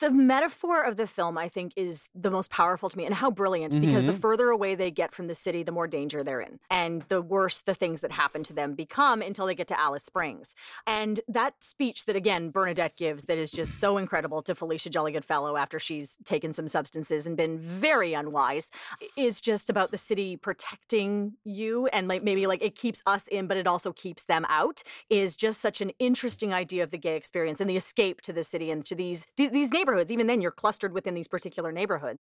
The 0.00 0.10
metaphor 0.10 0.82
of 0.82 0.96
the 0.96 1.06
film 1.06 1.36
i 1.38 1.48
think 1.48 1.72
is 1.76 2.08
the 2.14 2.30
most 2.30 2.50
powerful 2.50 2.88
to 2.88 2.96
me 2.96 3.04
and 3.04 3.14
how 3.14 3.30
brilliant 3.30 3.80
because 3.80 4.04
the 4.04 4.12
Mhm. 4.12 4.20
further 4.20 4.48
away 4.48 4.74
they 4.74 4.90
get 4.90 5.14
from 5.14 5.26
the 5.26 5.34
city 5.34 5.62
the 5.62 5.72
more 5.72 5.86
danger 5.86 6.22
they're 6.22 6.40
in 6.40 6.60
and 6.70 7.02
the 7.02 7.20
worse 7.22 7.60
the 7.60 7.74
things 7.74 8.00
that 8.00 8.12
happen 8.12 8.42
to 8.44 8.52
them 8.52 8.74
become 8.74 9.22
until 9.22 9.46
they 9.46 9.54
get 9.54 9.66
to 9.68 9.78
alice 9.78 10.04
springs 10.04 10.54
and 10.86 11.20
that 11.28 11.54
speech 11.62 12.04
that 12.04 12.16
again 12.16 12.50
bernadette 12.50 12.96
gives 12.96 13.24
that 13.24 13.38
is 13.38 13.50
just 13.50 13.78
so 13.80 13.96
incredible 13.96 14.42
to 14.42 14.54
felicia 14.54 14.88
jolly 14.90 15.12
goodfellow 15.12 15.56
after 15.56 15.78
she's 15.78 16.16
taken 16.24 16.52
some 16.52 16.68
substances 16.68 17.26
and 17.26 17.36
been 17.36 17.58
very 17.58 18.14
unwise 18.14 18.70
is 19.16 19.40
just 19.40 19.68
about 19.68 19.90
the 19.90 19.98
city 19.98 20.36
protecting 20.36 21.34
you 21.44 21.86
and 21.88 22.08
like 22.08 22.22
maybe 22.22 22.46
like 22.46 22.62
it 22.62 22.74
keeps 22.74 23.02
us 23.06 23.26
in 23.28 23.46
but 23.46 23.56
it 23.56 23.66
also 23.66 23.92
keeps 23.92 24.22
them 24.24 24.44
out 24.48 24.82
is 25.10 25.36
just 25.36 25.60
such 25.60 25.80
an 25.80 25.90
interesting 25.98 26.52
idea 26.52 26.82
of 26.82 26.90
the 26.90 26.98
gay 26.98 27.16
experience 27.16 27.60
and 27.60 27.68
the 27.68 27.76
escape 27.76 28.20
to 28.20 28.32
the 28.32 28.44
city 28.44 28.70
and 28.70 28.84
to 28.86 28.94
these 28.94 29.26
these 29.36 29.70
neighborhoods 29.88 30.12
even 30.12 30.26
then 30.26 30.42
you're 30.42 30.50
clustered 30.50 30.92
within 30.92 31.14
these 31.14 31.28
particular 31.28 31.72
neighborhoods 31.72 32.18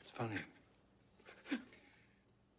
It's 0.00 0.10
funny. 0.10 0.36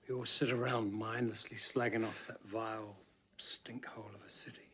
We 0.08 0.16
all 0.16 0.26
sit 0.26 0.52
around 0.52 0.94
mindlessly 0.94 1.58
slagging 1.58 2.06
off 2.06 2.26
that 2.28 2.42
vile 2.46 2.96
stinkhole 3.40 4.14
of 4.14 4.22
a 4.26 4.30
city. 4.30 4.70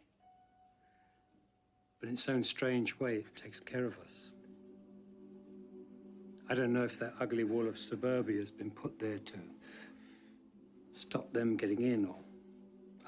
But 1.99 2.09
in 2.09 2.15
its 2.15 2.27
own 2.27 2.43
strange 2.43 2.99
way, 2.99 3.15
it 3.15 3.35
takes 3.35 3.59
care 3.59 3.85
of 3.85 3.93
us. 3.99 4.31
I 6.49 6.53
don't 6.53 6.73
know 6.73 6.83
if 6.83 6.99
that 6.99 7.13
ugly 7.21 7.45
wall 7.45 7.65
of 7.67 7.79
suburbia 7.79 8.39
has 8.39 8.51
been 8.51 8.71
put 8.71 8.99
there 8.99 9.19
to 9.19 9.37
stop 10.93 11.31
them 11.31 11.55
getting 11.55 11.81
in 11.81 12.05
or 12.05 12.15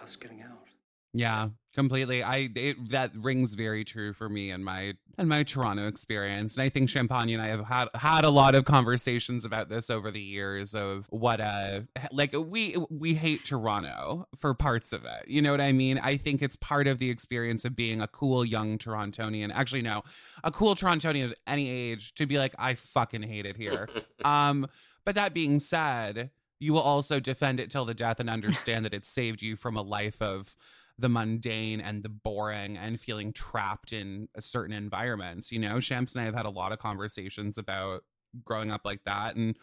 us 0.01 0.15
getting 0.15 0.41
out. 0.41 0.67
Yeah, 1.13 1.49
completely. 1.75 2.23
I 2.23 2.49
it, 2.55 2.89
that 2.89 3.11
rings 3.15 3.53
very 3.53 3.83
true 3.83 4.13
for 4.13 4.29
me 4.29 4.49
and 4.49 4.65
my 4.65 4.93
and 5.15 5.29
my 5.29 5.43
Toronto 5.43 5.87
experience. 5.87 6.55
And 6.55 6.63
I 6.63 6.69
think 6.69 6.89
Champagna 6.89 7.33
and 7.33 7.41
I 7.41 7.47
have 7.47 7.65
had 7.65 7.89
had 7.93 8.23
a 8.23 8.31
lot 8.31 8.55
of 8.55 8.65
conversations 8.65 9.45
about 9.45 9.69
this 9.69 9.91
over 9.91 10.09
the 10.09 10.21
years 10.21 10.73
of 10.73 11.05
what 11.09 11.39
uh 11.39 11.81
like 12.11 12.33
we 12.33 12.75
we 12.89 13.13
hate 13.13 13.45
Toronto 13.45 14.27
for 14.35 14.55
parts 14.55 14.91
of 14.91 15.05
it. 15.05 15.27
You 15.27 15.43
know 15.43 15.51
what 15.51 15.61
I 15.61 15.71
mean? 15.71 15.99
I 15.99 16.17
think 16.17 16.41
it's 16.41 16.55
part 16.55 16.87
of 16.87 16.97
the 16.97 17.11
experience 17.11 17.63
of 17.63 17.75
being 17.75 18.01
a 18.01 18.07
cool 18.07 18.43
young 18.43 18.79
Torontonian. 18.79 19.51
Actually, 19.53 19.83
no, 19.83 20.03
a 20.43 20.49
cool 20.51 20.73
Torontonian 20.73 21.25
of 21.25 21.35
any 21.45 21.69
age 21.69 22.15
to 22.15 22.25
be 22.25 22.39
like, 22.39 22.55
I 22.57 22.73
fucking 22.73 23.23
hate 23.23 23.45
it 23.45 23.55
here. 23.55 23.87
um, 24.25 24.67
but 25.05 25.13
that 25.13 25.33
being 25.33 25.59
said, 25.59 26.31
you 26.59 26.73
will 26.73 26.81
also 26.81 27.19
defend 27.19 27.59
it 27.59 27.69
till 27.69 27.85
the 27.85 27.93
death 27.93 28.19
and 28.19 28.29
understand 28.29 28.85
that 28.85 28.93
it 28.93 29.05
saved 29.05 29.41
you 29.41 29.55
from 29.55 29.75
a 29.75 29.81
life 29.81 30.21
of 30.21 30.55
the 31.03 31.09
mundane 31.09 31.81
and 31.81 32.01
the 32.01 32.07
boring 32.07 32.77
and 32.77 32.97
feeling 32.97 33.33
trapped 33.33 33.91
in 33.91 34.29
a 34.35 34.41
certain 34.41 34.73
environments. 34.73 35.51
You 35.51 35.59
know, 35.59 35.81
Shams 35.81 36.15
and 36.15 36.21
I 36.21 36.25
have 36.25 36.33
had 36.33 36.45
a 36.45 36.49
lot 36.49 36.71
of 36.71 36.79
conversations 36.79 37.57
about 37.57 38.05
growing 38.45 38.71
up 38.71 38.81
like 38.85 39.03
that. 39.03 39.35
And 39.35 39.57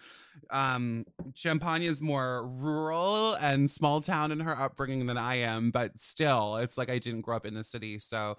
um 0.51 1.07
Champagna 1.35 1.87
is 1.87 2.03
more 2.03 2.47
rural 2.47 3.37
and 3.37 3.71
small 3.71 4.03
town 4.03 4.33
in 4.33 4.41
her 4.41 4.57
upbringing 4.57 5.07
than 5.07 5.17
I 5.17 5.37
am, 5.37 5.71
but 5.71 5.99
still, 5.99 6.57
it's 6.57 6.77
like 6.77 6.91
I 6.91 6.99
didn't 6.99 7.23
grow 7.23 7.37
up 7.37 7.47
in 7.47 7.55
the 7.55 7.65
city. 7.65 7.99
So 8.01 8.37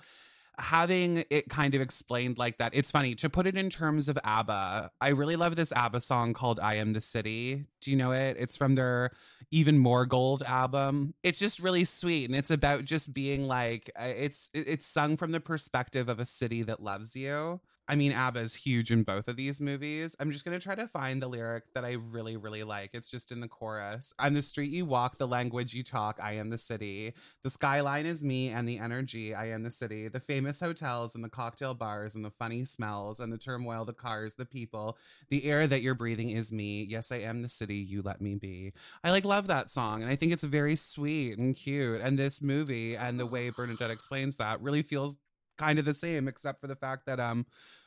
having 0.60 1.24
it 1.30 1.50
kind 1.50 1.74
of 1.76 1.82
explained 1.82 2.38
like 2.38 2.58
that, 2.58 2.72
it's 2.74 2.92
funny 2.92 3.16
to 3.16 3.30
put 3.30 3.48
it 3.48 3.56
in 3.56 3.70
terms 3.70 4.08
of 4.10 4.18
ABBA. 4.24 4.92
I 5.00 5.08
really 5.10 5.36
love 5.36 5.56
this 5.56 5.72
ABBA 5.72 6.02
song 6.02 6.34
called 6.34 6.60
I 6.60 6.76
Am 6.76 6.94
the 6.94 7.02
City. 7.02 7.66
Do 7.82 7.92
you 7.92 7.98
know 7.98 8.12
it? 8.12 8.38
It's 8.40 8.56
from 8.56 8.76
their 8.76 9.12
Even 9.50 9.78
More 9.80 10.06
Gold 10.06 10.44
album. 10.44 11.14
It's 11.24 11.40
just 11.40 11.60
really 11.60 11.84
sweet 11.84 12.26
and 12.26 12.36
it's 12.36 12.52
about 12.52 12.86
just 12.86 13.14
being 13.14 13.48
like 13.48 13.90
uh, 14.00 14.06
it's 14.06 14.50
it's 14.54 14.86
sung 14.86 15.18
from 15.18 15.32
the 15.32 15.40
perspective 15.40 16.10
of 16.10 16.20
a 16.20 16.26
city 16.26 16.62
that 16.64 16.82
loves 16.82 17.16
you. 17.16 17.60
I 17.92 17.96
mean, 17.96 18.14
ABBA 18.14 18.40
is 18.40 18.56
huge 18.56 18.90
in 18.90 19.04
both 19.04 19.28
of 19.28 19.36
these 19.36 19.60
movies. 19.60 20.16
I'm 20.18 20.32
just 20.32 20.46
going 20.46 20.58
to 20.58 20.64
try 20.64 20.76
to 20.76 20.88
find 20.88 21.22
the 21.22 21.28
lyric 21.28 21.66
that 21.74 21.84
I 21.84 21.92
really, 21.92 22.38
really 22.38 22.64
like. 22.64 22.92
It's 22.94 23.12
just 23.12 23.34
in 23.34 23.42
the 23.42 23.50
chorus. 23.50 24.14
I'm 24.18 24.34
the 24.34 24.42
street 24.42 24.72
you 24.72 24.86
walk, 24.86 25.18
the 25.18 25.28
language 25.28 25.74
you 25.74 25.84
talk. 25.84 26.18
I 26.24 26.36
am 26.36 26.52
the 26.52 26.58
city. 26.58 27.14
The 27.44 27.50
skyline 27.50 28.06
is 28.06 28.24
me 28.24 28.48
and 28.48 28.66
the 28.66 28.80
energy. 28.80 29.36
I 29.36 29.50
am 29.50 29.64
the 29.64 29.72
city. 29.72 30.08
The 30.08 30.22
famous 30.22 30.62
hotels 30.62 31.16
and 31.16 31.24
the 31.24 31.28
cocktail 31.28 31.74
bars 31.74 32.16
and 32.16 32.24
the 32.24 32.32
funny 32.32 32.64
smells 32.64 33.20
and 33.20 33.34
the 33.34 33.38
turmoil, 33.38 33.84
the 33.84 33.92
cars, 33.92 34.36
the 34.36 34.46
people. 34.46 34.98
The 35.28 35.44
air 35.44 35.68
that 35.68 35.82
you're 35.82 35.94
breathing 35.94 36.30
is 36.30 36.50
me. 36.50 36.88
Yes, 36.90 37.12
I 37.12 37.18
am 37.18 37.42
the 37.42 37.50
city. 37.50 37.76
You 37.76 38.02
let 38.02 38.22
me 38.22 38.36
be. 38.36 38.72
I 39.04 39.12
like 39.12 39.26
love 39.26 39.48
that 39.48 39.70
song. 39.70 40.02
And 40.02 40.10
I 40.10 40.16
think 40.16 40.32
it's 40.32 40.46
very 40.46 40.78
sweet 40.78 41.38
and 41.38 41.58
cute. 41.58 42.00
And 42.00 42.18
this 42.18 42.42
movie 42.42 42.96
and 42.96 43.20
the 43.20 43.26
way 43.26 43.50
Bernadette 43.50 43.92
explains 43.92 44.38
that 44.38 44.62
really 44.62 44.82
feels 44.82 45.18
kind 45.58 45.78
of 45.78 45.84
the 45.84 45.94
same, 45.94 46.30
except 46.30 46.62
for 46.62 46.68
the 46.68 46.76
fact 46.78 47.06
that 47.06 47.20
um 47.20 47.46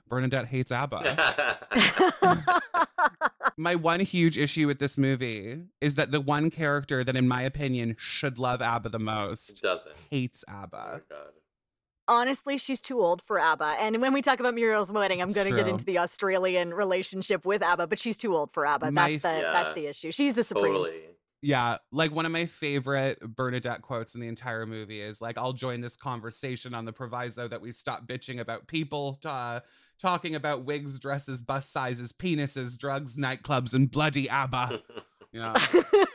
Bernadette 0.09 0.47
hates 0.47 0.71
ABBA. 0.73 1.59
my 3.57 3.75
one 3.75 4.01
huge 4.01 4.37
issue 4.38 4.67
with 4.67 4.79
this 4.79 4.99
movie 4.99 5.62
is 5.81 5.95
that 5.95 6.11
the 6.11 6.21
one 6.21 6.51
character 6.51 7.05
that, 7.05 7.17
in 7.17 7.29
my 7.29 7.43
opinion, 7.43 7.97
should 7.99 8.38
love 8.38 8.61
ABBA 8.61 8.88
the 8.90 8.99
most 8.99 9.62
Doesn't. 9.62 9.95
hates 10.11 10.45
Oh 10.49 10.53
my 10.53 10.62
ABBA. 10.62 11.03
god. 11.09 11.19
honestly 12.09 12.59
she's 12.59 12.81
too 12.83 13.01
old 13.01 13.23
for 13.23 13.38
abba 13.38 13.77
and 13.81 13.99
when 14.03 14.12
we 14.12 14.21
talk 14.21 14.38
about 14.38 14.55
muriel's 14.55 14.93
wedding 14.93 15.23
i'm 15.23 15.31
going 15.31 15.49
to 15.49 15.57
get 15.57 15.67
into 15.67 15.87
the 15.87 15.99
australian 15.99 16.75
relationship 16.75 17.47
with 17.47 17.62
abba 17.62 17.87
but 17.87 17.99
she's 17.99 18.19
too 18.19 18.37
old 18.37 18.53
for 18.53 18.67
abba 18.67 18.90
My 18.93 19.12
that's 19.17 19.23
the 19.23 19.29
f- 19.49 19.55
that's 19.55 19.75
the 19.75 19.87
issue 19.87 20.12
she's 20.12 20.35
the 20.35 20.45
supreme 20.45 20.75
Totally. 20.75 21.01
Yeah, 21.40 21.77
like 21.93 22.11
one 22.11 22.25
of 22.25 22.33
my 22.33 22.47
favorite 22.47 23.21
Bernadette 23.21 23.83
quotes 23.83 24.14
in 24.14 24.23
the 24.23 24.29
entire 24.29 24.64
movie 24.64 25.03
is 25.03 25.21
like, 25.21 25.37
"I'll 25.37 25.53
join 25.53 25.83
this 25.83 25.95
conversation 25.95 26.73
on 26.75 26.87
the 26.87 26.93
proviso 26.95 27.47
that 27.49 27.61
we 27.61 27.71
stop 27.71 28.07
bitching 28.07 28.40
about 28.40 28.67
people 28.67 29.21
uh, 29.27 29.61
talking 29.98 30.35
about 30.35 30.64
wigs, 30.64 30.98
dresses, 30.98 31.42
bus 31.42 31.68
sizes, 31.68 32.12
penises, 32.12 32.78
drugs, 32.78 33.16
nightclubs, 33.16 33.74
and 33.74 33.90
bloody 33.90 34.28
ABBA." 34.28 34.80
Yeah, 35.35 35.52
it's 35.57 36.11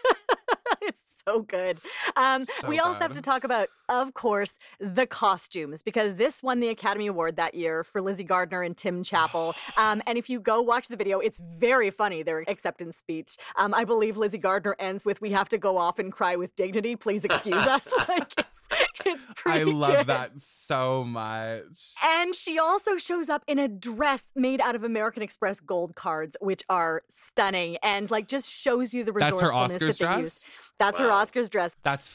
so 1.30 1.42
good. 1.44 1.80
Um, 2.16 2.46
So 2.46 2.68
we 2.68 2.80
also 2.80 3.00
have 3.00 3.12
to 3.12 3.22
talk 3.22 3.44
about, 3.44 3.68
of 3.88 4.14
course, 4.14 4.58
the 4.80 5.06
costumes 5.06 5.84
because 5.84 6.16
this 6.16 6.42
won 6.42 6.60
the 6.60 6.70
Academy 6.70 7.08
Award 7.08 7.36
that 7.38 7.54
year 7.56 7.84
for 7.84 8.02
Lizzy 8.02 8.24
Gardiner 8.24 8.62
and 8.64 8.76
Tim 8.76 9.04
Chappel. 9.04 9.56
Um, 9.78 10.02
and 10.08 10.18
if 10.18 10.30
you 10.30 10.40
go 10.42 10.62
watch 10.62 10.88
the 10.90 10.98
video, 10.98 11.20
it's 11.20 11.38
very 11.40 11.90
funny, 11.90 12.22
their 12.22 12.44
acceptance 12.48 12.98
speech. 12.98 13.38
Um, 13.56 13.74
I 13.74 13.86
believe 13.86 14.18
Lizzy 14.18 14.38
Gardiner 14.38 14.76
ends 14.78 15.06
with, 15.06 15.22
We 15.22 15.32
have 15.32 15.48
to 15.50 15.58
go 15.58 15.78
off 15.78 16.00
and 16.00 16.12
cry 16.12 16.36
with 16.36 16.56
dignity. 16.56 16.96
Please 16.98 17.24
excuse 17.24 17.54
us. 17.64 17.88
like, 18.10 18.34
it's, 18.38 18.68
it's 19.06 19.26
I 19.46 19.64
love 19.64 19.98
good. 20.00 20.08
that 20.08 20.42
so 20.42 21.04
much. 21.06 21.94
And 22.04 22.36
she 22.36 22.60
also 22.60 22.98
shows 22.98 23.30
up 23.30 23.44
in 23.48 23.58
a 23.58 23.68
dress 23.70 24.32
made 24.36 24.60
out 24.60 24.76
of 24.76 24.84
American 24.84 25.24
Express 25.24 25.60
gold 25.62 25.96
cards, 25.96 26.36
which 26.42 26.64
are 26.70 27.04
stunning 27.08 27.78
and 27.82 28.12
like 28.12 28.28
just 28.28 28.50
shows 28.50 28.94
you 28.94 29.04
the 29.06 29.14
resourcefulness 29.14 29.78
That's 29.78 29.82
her 29.82 29.88
Oscars 29.88 29.98
that 29.98 30.00
they 30.00 30.06
dress? 30.06 30.22
use. 30.22 30.46
That's 30.80 30.98
her 31.00 31.10
Oscars 31.10 31.50
dress. 31.50 31.76
That's 31.84 32.08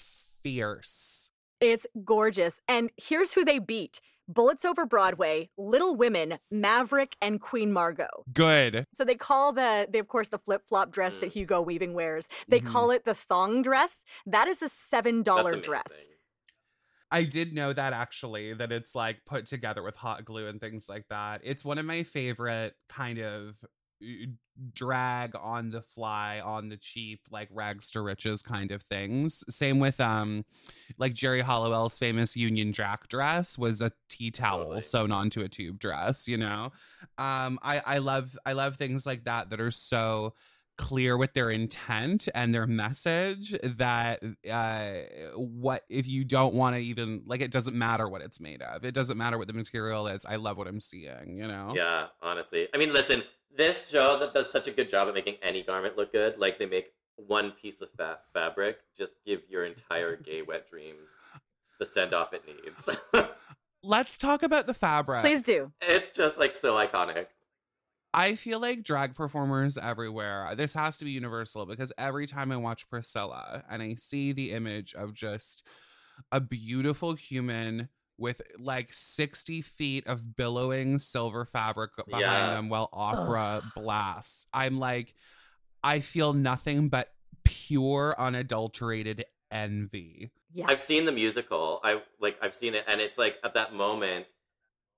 fierce. 0.42 1.30
It's 1.60 1.86
gorgeous. 2.04 2.60
And 2.66 2.90
here's 2.96 3.32
who 3.32 3.44
they 3.44 3.58
beat 3.58 4.00
Bullets 4.26 4.64
Over 4.64 4.86
Broadway, 4.86 5.50
Little 5.58 5.94
Women, 5.94 6.38
Maverick, 6.50 7.14
and 7.20 7.40
Queen 7.40 7.72
Margot. 7.72 8.24
Good. 8.32 8.86
So 8.90 9.04
they 9.04 9.14
call 9.16 9.52
the, 9.52 9.86
they 9.90 9.98
of 9.98 10.08
course, 10.08 10.28
the 10.28 10.38
flip 10.38 10.62
flop 10.66 10.90
dress 10.90 11.14
that 11.16 11.28
Mm. 11.30 11.32
Hugo 11.32 11.60
Weaving 11.60 11.92
wears. 11.94 12.28
They 12.48 12.60
Mhm. 12.60 12.66
call 12.66 12.90
it 12.90 13.04
the 13.04 13.14
thong 13.14 13.60
dress. 13.62 14.02
That 14.24 14.48
is 14.48 14.62
a 14.62 14.68
$7 14.68 15.60
dress. 15.60 16.08
I 17.10 17.24
did 17.24 17.52
know 17.52 17.72
that 17.74 17.92
actually, 17.92 18.54
that 18.54 18.72
it's 18.72 18.94
like 18.94 19.24
put 19.26 19.46
together 19.46 19.82
with 19.82 19.96
hot 19.96 20.24
glue 20.24 20.48
and 20.48 20.58
things 20.60 20.88
like 20.88 21.06
that. 21.10 21.42
It's 21.44 21.64
one 21.64 21.78
of 21.78 21.84
my 21.84 22.02
favorite 22.02 22.74
kind 22.88 23.18
of 23.18 23.56
drag 24.72 25.34
on 25.34 25.70
the 25.70 25.82
fly, 25.82 26.40
on 26.40 26.68
the 26.68 26.76
cheap, 26.76 27.22
like 27.30 27.48
rags 27.50 27.90
to 27.90 28.00
riches 28.00 28.42
kind 28.42 28.70
of 28.70 28.82
things. 28.82 29.44
Same 29.54 29.80
with 29.80 30.00
um 30.00 30.44
like 30.98 31.14
Geri 31.14 31.42
Halliwell's 31.42 31.98
famous 31.98 32.36
Union 32.36 32.72
Jack 32.72 33.08
dress 33.08 33.58
was 33.58 33.80
a 33.82 33.92
tea 34.08 34.30
towel 34.30 34.64
Totally. 34.64 34.82
sewn 34.82 35.12
onto 35.12 35.40
a 35.42 35.48
tube 35.48 35.78
dress, 35.78 36.28
you 36.28 36.36
know? 36.36 36.72
Um 37.18 37.58
I 37.62 37.82
I 37.84 37.98
love 37.98 38.38
I 38.46 38.52
love 38.52 38.76
things 38.76 39.06
like 39.06 39.24
that 39.24 39.50
that 39.50 39.60
are 39.60 39.70
so 39.72 40.34
clear 40.76 41.16
with 41.16 41.34
their 41.34 41.50
intent 41.50 42.28
and 42.34 42.52
their 42.52 42.66
message 42.66 43.54
that 43.62 44.20
uh 44.50 44.90
what 45.36 45.84
if 45.88 46.08
you 46.08 46.24
don't 46.24 46.52
want 46.52 46.74
to 46.74 46.82
even 46.82 47.22
like 47.26 47.40
it 47.40 47.52
doesn't 47.52 47.76
matter 47.76 48.08
what 48.08 48.20
it's 48.20 48.40
made 48.40 48.60
of 48.60 48.84
it 48.84 48.92
doesn't 48.92 49.16
matter 49.16 49.38
what 49.38 49.46
the 49.46 49.52
material 49.52 50.08
is 50.08 50.24
i 50.24 50.34
love 50.34 50.56
what 50.56 50.66
i'm 50.66 50.80
seeing 50.80 51.38
you 51.38 51.46
know 51.46 51.70
Yeah, 51.76 52.06
honestly. 52.20 52.66
I 52.74 52.78
mean, 52.78 52.92
listen, 52.92 53.22
this 53.56 53.90
show 53.90 54.18
that 54.18 54.34
does 54.34 54.50
such 54.50 54.66
a 54.68 54.70
good 54.70 54.88
job 54.88 55.08
at 55.08 55.14
making 55.14 55.36
any 55.42 55.62
garment 55.62 55.96
look 55.96 56.12
good. 56.12 56.38
Like 56.38 56.58
they 56.58 56.66
make 56.66 56.92
one 57.16 57.52
piece 57.52 57.80
of 57.80 57.90
fa- 57.96 58.18
fabric 58.32 58.78
just 58.98 59.12
give 59.24 59.42
your 59.48 59.64
entire 59.64 60.16
gay 60.24 60.42
wet 60.42 60.68
dreams 60.68 61.08
the 61.78 61.86
send 61.86 62.14
off 62.14 62.32
it 62.32 62.44
needs. 62.46 62.88
Let's 63.82 64.16
talk 64.16 64.42
about 64.42 64.66
the 64.66 64.74
fabric. 64.74 65.20
Please 65.20 65.42
do. 65.42 65.72
it's 65.82 66.10
just 66.10 66.38
like 66.38 66.52
so 66.52 66.74
iconic. 66.74 67.26
I 68.14 68.36
feel 68.36 68.60
like 68.60 68.84
drag 68.84 69.14
performers 69.14 69.76
everywhere, 69.76 70.54
this 70.56 70.74
has 70.74 70.96
to 70.98 71.04
be 71.04 71.10
universal 71.10 71.66
because 71.66 71.92
every 71.98 72.28
time 72.28 72.52
I 72.52 72.56
watch 72.56 72.88
Priscilla 72.88 73.64
and 73.68 73.82
I 73.82 73.96
see 73.96 74.32
the 74.32 74.52
image 74.52 74.94
of 74.94 75.14
just 75.14 75.66
a 76.30 76.40
beautiful 76.40 77.14
human 77.14 77.88
with 78.18 78.40
like 78.58 78.92
60 78.92 79.62
feet 79.62 80.06
of 80.06 80.36
billowing 80.36 80.98
silver 80.98 81.44
fabric 81.44 81.90
behind 81.96 82.20
Yeah. 82.22 82.50
them 82.54 82.68
while 82.68 82.88
opera 82.92 83.62
blasts, 83.74 84.46
I'm 84.52 84.78
like, 84.78 85.14
I 85.82 86.00
feel 86.00 86.32
nothing 86.32 86.88
but 86.88 87.12
pure, 87.44 88.14
unadulterated 88.18 89.24
envy. 89.50 90.30
Yeah. 90.52 90.66
I've 90.68 90.80
seen 90.80 91.04
the 91.04 91.12
musical. 91.12 91.80
I 91.82 92.02
like 92.20 92.38
I've 92.40 92.54
seen 92.54 92.74
it 92.74 92.84
and 92.86 93.00
it's 93.00 93.18
like 93.18 93.38
at 93.42 93.54
that 93.54 93.74
moment 93.74 94.28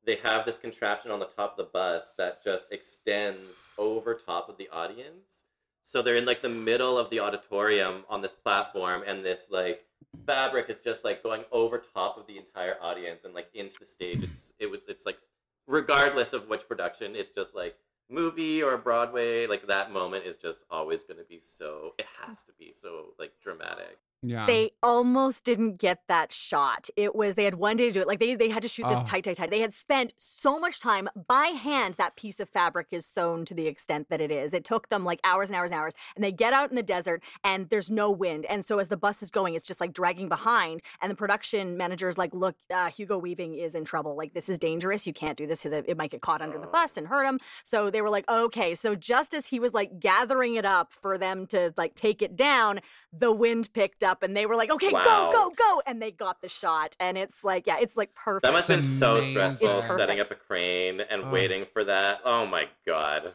they 0.04 0.16
have 0.16 0.44
this 0.46 0.58
contraption 0.58 1.10
on 1.10 1.18
the 1.18 1.26
top 1.26 1.52
of 1.52 1.56
the 1.56 1.70
bus 1.72 2.12
that 2.18 2.44
just 2.44 2.70
extends 2.70 3.40
over 3.78 4.14
top 4.14 4.48
of 4.48 4.56
the 4.58 4.68
audience. 4.68 5.44
So 5.88 6.02
they're 6.02 6.16
in 6.16 6.26
like 6.26 6.42
the 6.42 6.48
middle 6.48 6.98
of 6.98 7.10
the 7.10 7.20
auditorium 7.20 8.02
on 8.10 8.20
this 8.20 8.34
platform 8.34 9.04
and 9.06 9.24
this 9.24 9.46
like 9.52 9.84
fabric 10.26 10.68
is 10.68 10.80
just 10.80 11.04
like 11.04 11.22
going 11.22 11.44
over 11.52 11.78
top 11.78 12.18
of 12.18 12.26
the 12.26 12.38
entire 12.38 12.74
audience 12.82 13.24
and 13.24 13.32
like 13.32 13.46
into 13.54 13.78
the 13.78 13.86
stage. 13.86 14.20
It's 14.20 14.52
it 14.58 14.68
was 14.68 14.86
it's 14.88 15.06
like 15.06 15.20
regardless 15.68 16.32
of 16.32 16.48
which 16.48 16.66
production, 16.66 17.14
it's 17.14 17.30
just 17.30 17.54
like 17.54 17.76
movie 18.10 18.64
or 18.64 18.76
Broadway, 18.76 19.46
like 19.46 19.68
that 19.68 19.92
moment 19.92 20.26
is 20.26 20.34
just 20.34 20.64
always 20.72 21.04
going 21.04 21.18
to 21.18 21.24
be 21.24 21.38
so 21.38 21.94
it 21.98 22.06
has 22.20 22.42
to 22.42 22.52
be 22.58 22.72
so 22.74 23.14
like 23.16 23.34
dramatic. 23.40 23.96
Yeah. 24.22 24.46
They 24.46 24.70
almost 24.82 25.44
didn't 25.44 25.76
get 25.76 26.00
that 26.08 26.32
shot. 26.32 26.88
It 26.96 27.14
was 27.14 27.34
they 27.34 27.44
had 27.44 27.56
one 27.56 27.76
day 27.76 27.86
to 27.88 27.92
do 27.92 28.00
it. 28.00 28.06
Like 28.08 28.18
they 28.18 28.34
they 28.34 28.48
had 28.48 28.62
to 28.62 28.68
shoot 28.68 28.88
this 28.88 28.98
Oh. 29.00 29.04
tight, 29.04 29.24
tight, 29.24 29.36
tight. 29.36 29.50
They 29.50 29.60
had 29.60 29.74
spent 29.74 30.14
so 30.16 30.58
much 30.58 30.80
time 30.80 31.08
by 31.28 31.46
hand. 31.48 31.94
That 31.94 32.16
piece 32.16 32.40
of 32.40 32.48
fabric 32.48 32.88
is 32.90 33.04
sewn 33.06 33.44
to 33.44 33.54
the 33.54 33.66
extent 33.66 34.08
that 34.10 34.20
it 34.20 34.30
is. 34.30 34.54
It 34.54 34.64
took 34.64 34.88
them 34.88 35.04
like 35.04 35.20
hours 35.22 35.48
and 35.50 35.56
hours 35.56 35.70
and 35.70 35.78
hours. 35.80 35.92
And 36.14 36.24
they 36.24 36.32
get 36.32 36.52
out 36.52 36.70
in 36.70 36.76
the 36.76 36.82
desert 36.82 37.22
and 37.44 37.68
there's 37.68 37.90
no 37.90 38.10
wind. 38.10 38.46
And 38.46 38.64
so 38.64 38.78
as 38.78 38.88
the 38.88 38.96
bus 38.96 39.22
is 39.22 39.30
going, 39.30 39.54
it's 39.54 39.66
just 39.66 39.80
like 39.80 39.92
dragging 39.92 40.28
behind. 40.28 40.80
And 41.02 41.10
the 41.10 41.16
production 41.16 41.76
manager 41.76 42.08
is 42.08 42.16
like, 42.16 42.32
"Look, 42.34 42.56
uh, 42.74 42.88
Hugo 42.88 43.18
Weaving 43.18 43.54
is 43.54 43.74
in 43.74 43.84
trouble. 43.84 44.16
Like 44.16 44.32
this 44.32 44.48
is 44.48 44.58
dangerous. 44.58 45.06
You 45.06 45.12
can't 45.12 45.36
do 45.36 45.46
this. 45.46 45.64
It 45.66 45.96
might 45.96 46.10
get 46.10 46.22
caught 46.22 46.40
under 46.42 46.58
the 46.58 46.66
bus 46.68 46.96
and 46.96 47.06
hurt 47.08 47.24
him." 47.26 47.38
So 47.64 47.90
they 47.90 48.00
were 48.02 48.10
like, 48.10 48.28
"Okay." 48.30 48.74
So 48.74 48.94
just 48.94 49.34
as 49.34 49.48
he 49.48 49.60
was 49.60 49.74
like 49.74 50.00
gathering 50.00 50.54
it 50.54 50.64
up 50.64 50.92
for 50.92 51.18
them 51.18 51.46
to 51.48 51.72
like 51.76 51.94
take 51.94 52.22
it 52.22 52.34
down, 52.34 52.80
the 53.12 53.30
wind 53.32 53.72
picked 53.74 54.02
up 54.02 54.05
and 54.22 54.36
they 54.36 54.46
were 54.46 54.56
like, 54.56 54.70
okay, 54.70 54.90
Wow. 54.92 55.02
go, 55.04 55.30
go, 55.32 55.50
go. 55.56 55.82
And 55.86 56.00
they 56.00 56.10
got 56.10 56.40
the 56.40 56.48
shot. 56.48 56.96
And 57.00 57.16
it's 57.18 57.42
like, 57.44 57.66
yeah, 57.66 57.76
it's 57.80 57.96
like 57.96 58.14
perfect. 58.14 58.44
That 58.44 58.52
must 58.52 58.68
have 58.68 58.80
been 58.80 58.88
so 58.88 59.20
stressful 59.20 59.82
setting 59.82 60.20
up 60.20 60.30
a 60.30 60.34
crane 60.34 61.00
and 61.00 61.24
Oh. 61.24 61.30
waiting 61.30 61.66
for 61.72 61.84
that. 61.84 62.20
Oh 62.24 62.46
my 62.46 62.68
god. 62.86 63.32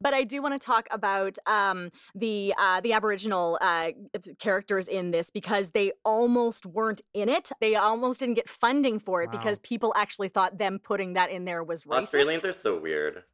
but 0.00 0.14
I 0.14 0.22
do 0.22 0.40
want 0.40 0.54
to 0.54 0.64
talk 0.64 0.86
about 0.92 1.38
um, 1.46 1.90
the 2.14 2.54
uh, 2.56 2.80
the 2.80 2.92
Aboriginal 2.92 3.58
uh, 3.60 3.90
characters 4.38 4.86
in 4.86 5.10
this 5.10 5.28
because 5.28 5.70
they 5.70 5.90
almost 6.04 6.64
weren't 6.66 7.00
in 7.14 7.28
it. 7.28 7.50
They 7.60 7.74
almost 7.74 8.20
didn't 8.20 8.34
get 8.34 8.48
funding 8.48 9.00
for 9.00 9.22
it 9.22 9.26
Wow. 9.32 9.38
because 9.40 9.58
people 9.58 9.92
actually 9.96 10.28
thought 10.28 10.56
them 10.58 10.78
putting 10.78 11.14
that 11.14 11.30
in 11.30 11.46
there 11.46 11.64
was 11.64 11.82
racist. 11.84 12.02
Australians 12.02 12.44
are 12.44 12.52
so 12.52 12.78
weird. 12.78 13.24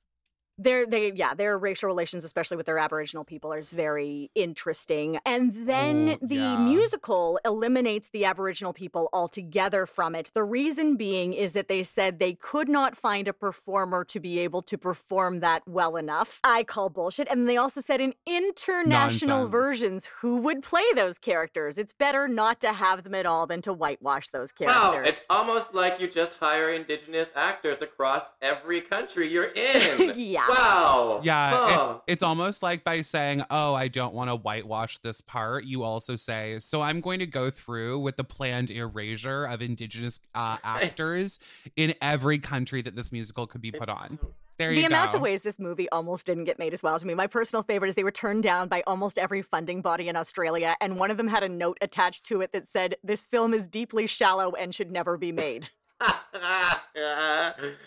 Their 0.59 0.87
they 0.87 1.13
yeah 1.13 1.35
their 1.35 1.59
racial 1.59 1.89
relations 1.89 2.23
especially 2.25 2.57
with 2.57 2.67
their 2.67 2.79
aboriginal 2.79 3.25
people 3.25 3.53
is 3.53 3.71
very 3.73 4.31
interesting 4.35 5.19
and 5.27 5.53
then 5.67 6.19
Oh, 6.23 6.27
the 6.27 6.37
yeah. 6.37 6.57
musical 6.59 7.41
eliminates 7.45 8.11
the 8.11 8.25
aboriginal 8.25 8.73
people 8.73 9.09
altogether 9.13 9.87
from 9.87 10.15
it 10.15 10.31
the 10.35 10.45
reason 10.45 10.97
being 10.97 11.33
is 11.35 11.53
that 11.53 11.69
they 11.69 11.83
said 11.83 12.19
they 12.19 12.35
could 12.35 12.69
not 12.69 12.97
find 12.97 13.27
a 13.27 13.33
performer 13.33 14.05
to 14.05 14.21
be 14.21 14.39
able 14.39 14.63
to 14.63 14.79
perform 14.79 15.41
that 15.41 15.63
well 15.67 15.97
enough 15.97 16.41
i 16.45 16.63
call 16.63 16.89
bullshit 16.89 17.27
and 17.31 17.49
they 17.49 17.57
also 17.57 17.81
said 17.81 18.01
in 18.01 18.15
international 18.27 19.39
Nonsense. 19.39 19.51
versions 19.53 20.07
who 20.21 20.41
would 20.43 20.63
play 20.63 20.85
those 20.95 21.19
characters 21.19 21.79
it's 21.79 21.93
better 21.93 22.29
not 22.29 22.61
to 22.61 22.73
have 22.73 23.03
them 23.05 23.15
at 23.15 23.27
all 23.27 23.47
than 23.47 23.61
to 23.63 23.73
whitewash 23.73 24.31
those 24.31 24.53
characters 24.53 24.83
Wow, 24.83 24.91
characters 24.93 25.17
it's 25.17 25.27
almost 25.31 25.75
like 25.75 26.01
you 26.01 26.09
just 26.09 26.39
hire 26.39 26.71
indigenous 26.71 27.31
actors 27.35 27.83
across 27.83 28.33
every 28.41 28.81
country 28.81 29.29
you're 29.29 29.45
in. 29.55 30.13
Yeah. 30.17 30.44
Wow. 30.49 31.21
Yeah, 31.23 31.51
Huh. 31.55 31.69
it's 32.07 32.13
it's 32.15 32.23
almost 32.23 32.63
like 32.63 32.85
by 32.85 33.03
saying, 33.03 33.45
"Oh, 33.51 33.75
I 33.75 33.89
don't 33.89 34.15
want 34.15 34.31
to 34.31 34.35
whitewash 34.37 34.99
this 34.99 35.21
part." 35.21 35.65
You 35.65 35.83
also 35.83 36.17
say, 36.17 36.59
"So 36.59 36.81
I'm 36.83 37.01
going 37.01 37.19
to 37.21 37.27
go 37.27 37.51
through 37.51 37.99
with 38.01 38.17
the 38.17 38.25
planned 38.25 38.71
erasure 38.71 39.45
of 39.47 39.63
indigenous 39.63 40.21
uh, 40.35 40.59
actors 40.65 41.39
in 41.77 41.95
every 42.03 42.39
country 42.39 42.83
that 42.83 42.97
this 42.97 43.11
musical 43.13 43.47
could 43.47 43.61
be 43.63 43.71
put 43.73 43.89
It's 43.89 44.01
on." 44.13 44.19
so- 44.19 44.35
There 44.57 44.71
the 44.71 44.81
you 44.83 44.87
amount 44.87 45.11
go. 45.11 45.17
of 45.17 45.23
ways 45.23 45.43
this 45.43 45.59
movie 45.59 45.89
almost 45.91 46.27
didn't 46.27 46.45
get 46.45 46.61
made 46.61 46.73
as 46.73 46.81
well 46.83 46.97
to 46.99 47.05
me. 47.07 47.13
My 47.15 47.27
personal 47.27 47.65
favorite 47.65 47.89
is 47.89 47.95
they 47.97 48.05
were 48.05 48.13
turned 48.13 48.45
down 48.45 48.69
by 48.69 48.85
almost 48.87 49.19
every 49.19 49.43
funding 49.43 49.81
body 49.83 50.09
in 50.09 50.15
Australia, 50.17 50.77
and 50.81 50.97
one 50.99 51.11
of 51.11 51.17
them 51.17 51.27
had 51.27 51.43
a 51.43 51.49
note 51.49 51.77
attached 51.81 52.23
to 52.27 52.41
it 52.41 52.53
that 52.53 52.69
said, 52.69 52.95
This 53.03 53.27
film 53.27 53.53
is 53.53 53.67
deeply 53.67 54.07
shallow 54.07 54.53
and 54.53 54.73
should 54.73 54.93
never 54.93 55.17
be 55.17 55.33
made. 55.33 55.71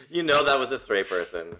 you 0.10 0.24
know 0.24 0.44
that 0.44 0.60
was 0.60 0.72
a 0.72 0.80
straight 0.80 1.08
person. 1.10 1.56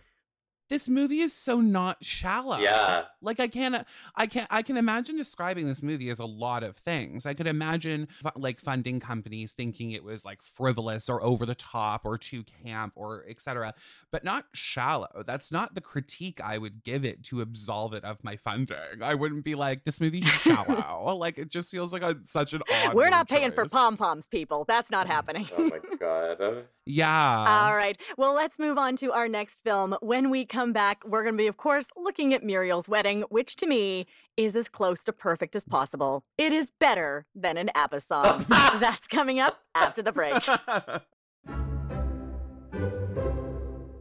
This 0.70 0.90
movie 0.90 1.20
is 1.20 1.34
so 1.34 1.62
not 1.62 2.04
shallow. 2.04 2.58
Yeah. 2.60 3.06
Like 3.22 3.40
I 3.40 3.48
can't 3.48 3.86
I 4.16 4.28
can't 4.28 4.48
I 4.50 4.62
can 4.62 4.78
imagine 4.78 5.18
describing 5.18 5.68
this 5.68 5.82
movie 5.82 6.10
as 6.10 6.20
a 6.20 6.26
lot 6.26 6.64
of 6.64 6.76
things. 6.76 7.26
I 7.26 7.34
could 7.34 7.48
imagine 7.48 8.08
fu- 8.22 8.30
like 8.36 8.60
funding 8.60 9.00
companies 9.00 9.54
thinking 9.54 9.92
it 9.92 10.04
was 10.04 10.26
like 10.26 10.42
frivolous 10.42 11.10
or 11.10 11.24
over 11.24 11.46
the 11.46 11.56
top 11.56 12.06
or 12.06 12.18
too 12.18 12.44
camp 12.44 12.94
or 12.96 13.26
etc. 13.28 13.74
But 14.12 14.24
not 14.24 14.46
shallow. 14.54 15.24
That's 15.26 15.52
not 15.52 15.76
the 15.76 15.82
critique 15.82 16.40
I 16.44 16.58
would 16.58 16.84
give 16.84 17.06
it 17.06 17.24
to 17.26 17.42
absolve 17.42 17.94
it 17.94 18.04
of 18.04 18.24
my 18.24 18.36
funding. 18.36 18.78
I 19.02 19.16
wouldn't 19.16 19.44
be 19.44 19.56
like 19.56 19.86
this 19.86 20.02
movie's 20.02 20.28
shallow. 20.28 21.16
like 21.18 21.38
it 21.38 21.50
just 21.50 21.72
feels 21.72 21.94
like 21.94 22.04
a, 22.04 22.18
such 22.24 22.54
an 22.54 22.62
odd 22.72 22.94
We're 22.94 23.06
word 23.06 23.12
not 23.12 23.30
paying 23.30 23.52
for 23.52 23.66
pom 23.66 23.98
poms, 23.98 24.28
people. 24.28 24.66
That's 24.66 24.92
not 24.92 25.08
happening. 25.18 25.48
Oh 25.58 25.70
my 25.70 25.80
god. 26.22 26.66
Yeah. 26.86 27.46
All 27.66 27.76
right. 27.76 27.98
Well, 28.18 28.34
let's 28.34 28.58
move 28.60 28.78
on 28.78 28.96
to 28.98 29.12
our 29.12 29.28
next 29.28 29.64
film. 29.64 29.96
When 30.02 30.30
we 30.30 30.46
come 30.46 30.74
back, 30.74 31.04
we're 31.06 31.24
going 31.24 31.36
to 31.36 31.42
be, 31.42 31.48
of 31.48 31.58
course, 31.58 31.88
looking 31.96 32.34
at 32.34 32.44
Muriel's 32.44 32.88
Wedding, 32.88 33.24
which 33.30 33.56
to 33.58 33.68
me 33.68 34.06
is 34.38 34.56
as 34.56 34.70
close 34.70 35.04
to 35.06 35.14
perfect 35.14 35.56
as 35.56 35.66
possible. 35.66 36.24
It 36.38 36.54
is 36.54 36.72
better 36.80 37.26
than 37.36 37.58
an 37.58 37.70
ABBA 37.76 38.00
song. 38.02 38.46
That's 38.50 39.08
coming 39.08 39.40
up 39.40 39.62
after 39.76 40.02
the 40.02 40.12
break. 40.12 40.44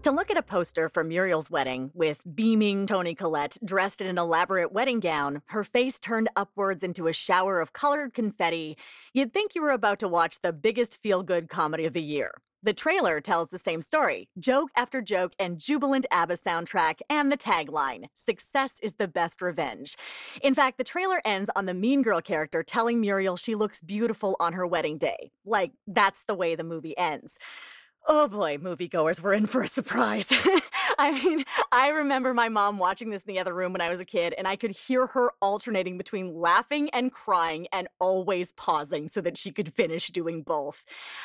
To 0.06 0.12
look 0.12 0.30
at 0.30 0.36
a 0.36 0.42
poster 0.42 0.88
for 0.88 1.02
Muriel's 1.02 1.50
wedding 1.50 1.90
with 1.92 2.22
beaming 2.32 2.86
Toni 2.86 3.12
Collette 3.12 3.58
dressed 3.64 4.00
in 4.00 4.06
an 4.06 4.18
elaborate 4.18 4.70
wedding 4.70 5.00
gown, 5.00 5.42
her 5.46 5.64
face 5.64 5.98
turned 5.98 6.28
upwards 6.36 6.84
into 6.84 7.08
a 7.08 7.12
shower 7.12 7.58
of 7.58 7.72
colored 7.72 8.14
confetti, 8.14 8.78
you'd 9.12 9.34
think 9.34 9.56
you 9.56 9.62
were 9.62 9.72
about 9.72 9.98
to 9.98 10.06
watch 10.06 10.38
the 10.42 10.52
biggest 10.52 11.02
feel 11.02 11.24
good 11.24 11.48
comedy 11.48 11.86
of 11.86 11.92
the 11.92 12.00
year. 12.00 12.30
The 12.62 12.72
trailer 12.72 13.20
tells 13.20 13.48
the 13.48 13.58
same 13.58 13.82
story 13.82 14.28
joke 14.38 14.70
after 14.76 15.02
joke 15.02 15.32
and 15.40 15.58
jubilant 15.58 16.06
ABBA 16.12 16.36
soundtrack, 16.36 17.00
and 17.10 17.32
the 17.32 17.36
tagline 17.36 18.04
Success 18.14 18.74
is 18.84 18.94
the 18.94 19.08
best 19.08 19.42
revenge. 19.42 19.96
In 20.40 20.54
fact, 20.54 20.78
the 20.78 20.84
trailer 20.84 21.20
ends 21.24 21.50
on 21.56 21.66
the 21.66 21.74
mean 21.74 22.02
girl 22.02 22.20
character 22.20 22.62
telling 22.62 23.00
Muriel 23.00 23.36
she 23.36 23.56
looks 23.56 23.80
beautiful 23.80 24.36
on 24.38 24.52
her 24.52 24.68
wedding 24.68 24.98
day. 24.98 25.32
Like, 25.44 25.72
that's 25.88 26.22
the 26.22 26.36
way 26.36 26.54
the 26.54 26.62
movie 26.62 26.96
ends. 26.96 27.40
Oh 28.08 28.28
boy, 28.28 28.56
moviegoers 28.58 29.20
were 29.20 29.34
in 29.34 29.46
for 29.46 29.62
a 29.62 29.68
surprise. 29.68 30.28
I 30.98 31.12
mean, 31.22 31.44
I 31.72 31.88
remember 31.90 32.32
my 32.32 32.48
mom 32.48 32.78
watching 32.78 33.11
this 33.11 33.22
in 33.22 33.32
the 33.32 33.38
other 33.38 33.52
room 33.52 33.72
when 33.72 33.82
I 33.82 33.90
was 33.90 34.00
a 34.00 34.04
kid, 34.04 34.35
and 34.38 34.48
I 34.48 34.56
could 34.56 34.70
hear 34.70 35.09
her 35.09 35.30
alternating 35.42 35.98
between 35.98 36.35
laughing 36.35 36.88
and 36.90 37.12
crying 37.12 37.68
and 37.70 37.88
always 37.98 38.52
pausing 38.52 39.09
so 39.09 39.20
that 39.20 39.37
she 39.37 39.52
could 39.52 39.72
finish 39.72 40.09
doing 40.09 40.42
both. 40.42 40.85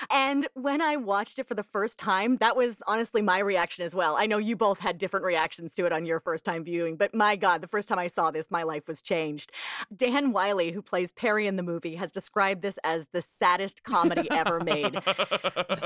And 0.10 0.48
when 0.54 0.82
I 0.82 0.98
watched 0.98 1.40
it 1.40 1.48
for 1.48 1.56
the 1.56 1.64
first 1.64 1.98
time, 1.98 2.38
that 2.38 2.58
was 2.58 2.82
honestly 2.86 3.22
my 3.22 3.40
reaction 3.40 3.86
as 3.86 3.96
well. 3.96 4.18
I 4.18 4.26
know 4.26 4.38
you 4.38 4.56
both 4.58 4.80
had 4.80 4.98
different 4.98 5.26
reactions 5.26 5.74
to 5.76 5.86
it 5.86 5.94
on 5.94 6.06
your 6.06 6.20
first 6.20 6.44
time 6.44 6.64
viewing, 6.64 6.98
but 6.98 7.16
my 7.16 7.36
God, 7.38 7.62
the 7.62 7.68
first 7.68 7.88
time 7.88 8.00
I 8.00 8.08
saw 8.08 8.32
this, 8.32 8.52
my 8.52 8.64
life 8.64 8.88
was 8.88 9.02
changed. 9.02 9.52
Dan 9.96 10.34
Wyllie, 10.34 10.72
who 10.72 10.82
plays 10.82 11.14
Perry 11.14 11.48
in 11.48 11.56
the 11.56 11.64
movie, 11.64 11.96
has 11.96 12.12
described 12.12 12.62
this 12.62 12.78
as 12.84 13.08
the 13.08 13.22
saddest 13.22 13.84
comedy 13.84 14.30
ever 14.32 14.60
made. 14.60 15.00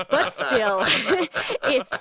But 0.08 0.32
still, 0.34 0.80
it's 1.64 1.92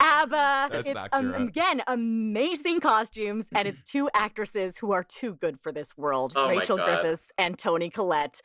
ABBA. 0.00 0.68
That's 0.70 0.88
it's 0.88 0.98
um, 1.12 1.31
accurate. 1.34 1.50
again 1.50 1.82
amazing 1.86 2.80
costumes, 2.80 3.46
and 3.54 3.66
it's 3.68 3.82
two 3.82 4.08
actresses 4.14 4.78
who 4.78 4.92
are 4.92 5.04
too 5.04 5.34
good 5.34 5.58
for 5.60 5.72
this 5.72 5.96
world: 5.96 6.32
Oh 6.36 6.48
Rachel 6.48 6.76
Griffiths 6.76 7.32
and 7.38 7.58
Toni 7.58 7.90
Collette. 7.90 8.40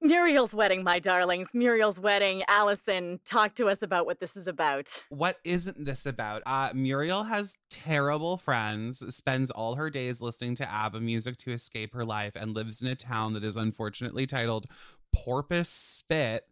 Muriel's 0.00 0.54
wedding, 0.54 0.84
my 0.84 1.00
darlings. 1.00 1.48
Muriel's 1.52 1.98
wedding. 1.98 2.44
Allysin, 2.48 3.18
talk 3.24 3.56
to 3.56 3.66
us 3.66 3.82
about 3.82 4.06
what 4.06 4.20
this 4.20 4.36
is 4.36 4.46
about. 4.46 5.02
What 5.08 5.38
isn't 5.42 5.84
this 5.84 6.06
about? 6.06 6.42
Uh, 6.46 6.70
Muriel 6.72 7.24
has 7.24 7.56
terrible 7.68 8.36
friends, 8.36 9.02
spends 9.14 9.50
all 9.50 9.74
her 9.74 9.90
days 9.90 10.20
listening 10.20 10.54
to 10.56 10.70
ABBA 10.70 11.00
music 11.00 11.36
to 11.38 11.50
escape 11.50 11.94
her 11.94 12.04
life, 12.04 12.36
and 12.36 12.54
lives 12.54 12.80
in 12.80 12.86
a 12.86 12.94
town 12.94 13.32
that 13.32 13.42
is 13.42 13.56
unfortunately 13.56 14.26
titled 14.26 14.66
Porpoise 15.12 15.68
Spit, 15.68 16.44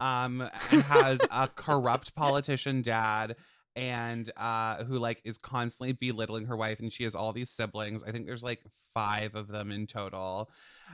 um, 0.00 0.48
and 0.72 0.82
has 0.82 1.20
a 1.30 1.46
corrupt 1.46 2.14
politician 2.16 2.82
dad 2.82 3.36
and 3.78 4.28
uh 4.36 4.82
who 4.82 4.98
like 4.98 5.22
is 5.24 5.38
constantly 5.38 5.92
belittling 5.92 6.46
her 6.46 6.56
wife 6.56 6.80
and 6.80 6.92
she 6.92 7.04
has 7.04 7.14
all 7.14 7.32
these 7.32 7.48
siblings. 7.48 8.02
I 8.02 8.10
think 8.10 8.26
there's 8.26 8.42
like 8.42 8.60
five 8.92 9.36
of 9.36 9.46
them 9.46 9.70
in 9.70 9.86
total 9.86 10.50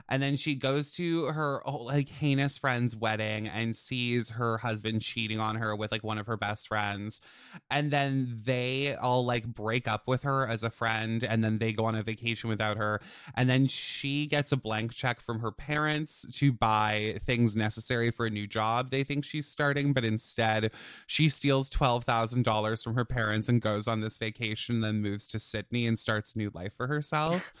and 0.09 0.21
then 0.21 0.35
she 0.35 0.55
goes 0.55 0.91
to 0.93 1.25
her 1.25 1.61
oh, 1.65 1.83
like 1.83 2.09
heinous 2.09 2.57
friend's 2.57 2.95
wedding 2.95 3.47
and 3.47 3.75
sees 3.75 4.31
her 4.31 4.59
husband 4.59 5.01
cheating 5.01 5.39
on 5.39 5.55
her 5.55 5.75
with 5.75 5.91
like 5.91 6.03
one 6.03 6.17
of 6.17 6.27
her 6.27 6.37
best 6.37 6.67
friends. 6.67 7.21
And 7.69 7.91
then 7.91 8.41
they 8.43 8.95
all 8.95 9.25
like 9.25 9.45
break 9.45 9.87
up 9.87 10.07
with 10.07 10.23
her 10.23 10.47
as 10.47 10.63
a 10.63 10.69
friend 10.69 11.23
and 11.23 11.43
then 11.43 11.57
they 11.57 11.73
go 11.73 11.85
on 11.85 11.95
a 11.95 12.03
vacation 12.03 12.49
without 12.49 12.77
her. 12.77 13.01
And 13.35 13.49
then 13.49 13.67
she 13.67 14.27
gets 14.27 14.51
a 14.51 14.57
blank 14.57 14.93
check 14.93 15.19
from 15.19 15.39
her 15.39 15.51
parents 15.51 16.25
to 16.33 16.51
buy 16.51 17.17
things 17.21 17.55
necessary 17.55 18.11
for 18.11 18.25
a 18.25 18.29
new 18.29 18.47
job 18.47 18.89
they 18.89 19.03
think 19.03 19.23
she's 19.23 19.47
starting 19.47 19.93
but 19.93 20.05
instead 20.05 20.71
she 21.07 21.29
steals 21.29 21.69
$12,000 21.69 22.83
from 22.83 22.95
her 22.95 23.05
parents 23.05 23.49
and 23.49 23.61
goes 23.61 23.87
on 23.87 24.01
this 24.01 24.17
vacation 24.17 24.81
then 24.81 25.01
moves 25.01 25.27
to 25.27 25.39
Sydney 25.39 25.85
and 25.85 25.97
starts 25.97 26.35
new 26.35 26.51
life 26.53 26.73
for 26.73 26.87
herself 26.87 27.53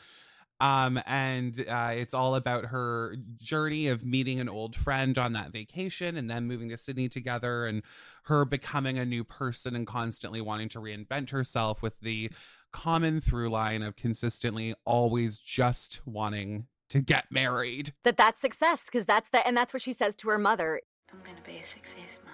um 0.59 0.99
and 1.05 1.65
uh, 1.67 1.91
it's 1.93 2.13
all 2.13 2.35
about 2.35 2.65
her 2.65 3.15
journey 3.37 3.87
of 3.87 4.05
meeting 4.05 4.39
an 4.39 4.47
old 4.47 4.75
friend 4.75 5.17
on 5.17 5.33
that 5.33 5.51
vacation 5.51 6.15
and 6.15 6.29
then 6.29 6.45
moving 6.45 6.69
to 6.69 6.77
sydney 6.77 7.09
together 7.09 7.65
and 7.65 7.83
her 8.23 8.45
becoming 8.45 8.97
a 8.97 9.05
new 9.05 9.23
person 9.23 9.75
and 9.75 9.85
constantly 9.87 10.41
wanting 10.41 10.69
to 10.69 10.79
reinvent 10.79 11.29
herself 11.31 11.81
with 11.81 11.99
the 11.99 12.29
common 12.71 13.19
through 13.21 13.49
line 13.49 13.81
of 13.81 13.95
consistently 13.95 14.73
always 14.85 15.37
just 15.37 16.01
wanting 16.05 16.67
to 16.89 17.01
get 17.01 17.25
married 17.31 17.93
That 18.03 18.17
that's 18.17 18.39
success 18.41 18.85
because 18.85 19.05
that's 19.05 19.29
the 19.29 19.45
and 19.47 19.55
that's 19.55 19.73
what 19.73 19.81
she 19.81 19.91
says 19.91 20.15
to 20.17 20.29
her 20.29 20.37
mother. 20.37 20.81
I'm 21.11 21.19
gonna 21.19 21.41
be 21.45 21.57
a 21.57 21.63
success, 21.63 22.19
mom 22.25 22.33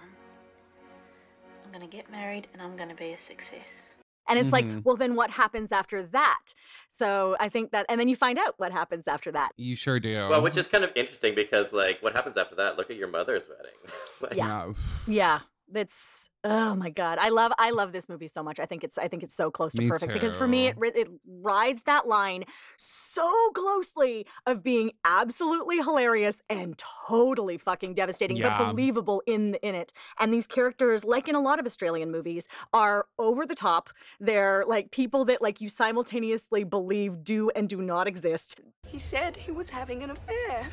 I'm 1.65 1.71
gonna 1.71 1.87
get 1.87 2.11
married 2.11 2.47
and 2.53 2.61
I'm 2.61 2.75
gonna 2.75 2.95
be 2.95 3.13
a 3.13 3.17
success. 3.17 3.83
And 4.27 4.39
it's 4.39 4.51
like, 4.51 4.65
Mhm. 4.65 4.83
well, 4.85 4.95
then 4.95 5.15
what 5.15 5.31
happens 5.31 5.71
after 5.71 6.01
that? 6.03 6.53
So 6.87 7.35
I 7.39 7.49
think 7.49 7.71
that, 7.71 7.85
and 7.89 7.99
then 7.99 8.07
you 8.07 8.15
find 8.15 8.37
out 8.39 8.55
what 8.57 8.71
happens 8.71 9.07
after 9.07 9.31
that. 9.31 9.51
you 9.57 9.75
sure 9.75 9.99
do 9.99 10.27
Well, 10.29 10.41
which 10.41 10.57
is 10.57 10.67
kind 10.67 10.83
of 10.83 10.91
interesting 10.95 11.35
because, 11.35 11.71
like, 11.73 12.01
what 12.01 12.13
happens 12.13 12.37
after 12.37 12.55
that? 12.55 12.77
Look 12.77 12.89
at 12.89 12.97
your 12.97 13.07
mother's 13.07 13.47
wedding. 13.47 13.77
Like, 14.21 14.33
Yeah. 14.35 14.71
Yeah, 15.07 15.39
that's 15.71 16.29
oh 16.43 16.75
my 16.75 16.89
god. 16.89 17.17
I 17.21 17.29
love 17.29 17.51
I 17.57 17.71
love 17.71 17.91
this 17.91 18.09
movie 18.09 18.27
so 18.27 18.41
much. 18.43 18.59
I 18.59 18.65
think 18.65 18.83
it's 18.83 18.97
I 18.97 19.07
think 19.07 19.23
it's 19.23 19.33
so 19.33 19.51
close 19.51 19.73
to 19.73 19.81
Me 19.81 19.89
perfect 19.89 20.13
because 20.13 20.35
for 20.35 20.47
me 20.47 20.67
it, 20.67 20.75
it 20.81 21.07
rides 21.27 21.83
that 21.83 22.07
line 22.07 22.43
so 22.77 23.49
closely 23.53 24.25
of 24.45 24.63
being 24.63 24.91
absolutely 25.05 25.77
hilarious 25.77 26.41
and 26.49 26.77
totally 27.07 27.57
fucking 27.57 27.93
devastating 27.93 28.37
Yeah. 28.37 28.57
but 28.57 28.71
believable 28.71 29.21
in 29.27 29.55
in 29.55 29.75
it. 29.75 29.93
And 30.19 30.33
these 30.33 30.47
characters 30.47 31.03
like 31.03 31.27
in 31.27 31.35
a 31.35 31.41
lot 31.41 31.59
of 31.59 31.65
Australian 31.65 32.11
movies 32.11 32.47
are 32.73 33.05
over 33.19 33.45
the 33.45 33.55
top. 33.55 33.89
They're 34.19 34.63
like 34.67 34.91
people 34.91 35.25
that 35.25 35.41
like 35.41 35.61
you 35.61 35.69
simultaneously 35.69 36.63
believe 36.63 37.23
do 37.23 37.49
and 37.55 37.69
do 37.69 37.81
not 37.81 38.07
exist. 38.07 38.59
He 38.87 38.97
said 38.99 39.37
he 39.37 39.51
was 39.51 39.69
having 39.69 40.03
an 40.03 40.11
affair. 40.11 40.67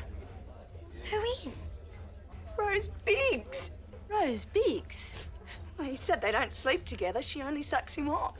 Who 1.11 1.21
is? 1.21 1.47
Rose 2.57 2.89
Biggs. 3.05 3.71
Rose 4.09 4.45
Biggs. 4.45 5.27
Well, 5.79 5.87
he 5.87 5.95
said 5.95 6.21
they 6.21 6.33
don't 6.33 6.51
sleep 6.51 6.83
together. 6.83 7.21
She 7.21 7.41
only 7.41 7.61
sucks 7.61 7.95
him 7.95 8.09
off. 8.09 8.35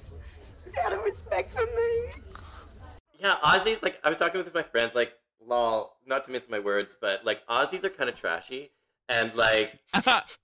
Out 0.83 0.91
of 0.91 1.01
respect 1.03 1.53
for 1.53 1.61
me. 1.61 2.11
Yeah, 3.17 3.35
Aussies, 3.41 3.81
like, 3.81 3.97
I 4.03 4.09
was 4.09 4.17
talking 4.17 4.43
with 4.43 4.53
my 4.53 4.61
friends, 4.61 4.93
like, 4.93 5.13
lol, 5.45 5.95
not 6.05 6.25
to 6.25 6.31
mince 6.31 6.49
my 6.49 6.59
words, 6.59 6.97
but, 6.99 7.23
like, 7.25 7.45
Aussies 7.47 7.85
are 7.85 7.89
kind 7.89 8.09
of 8.09 8.15
trashy. 8.15 8.71
And, 9.07 9.33
like, 9.35 9.73
but 10.03 10.35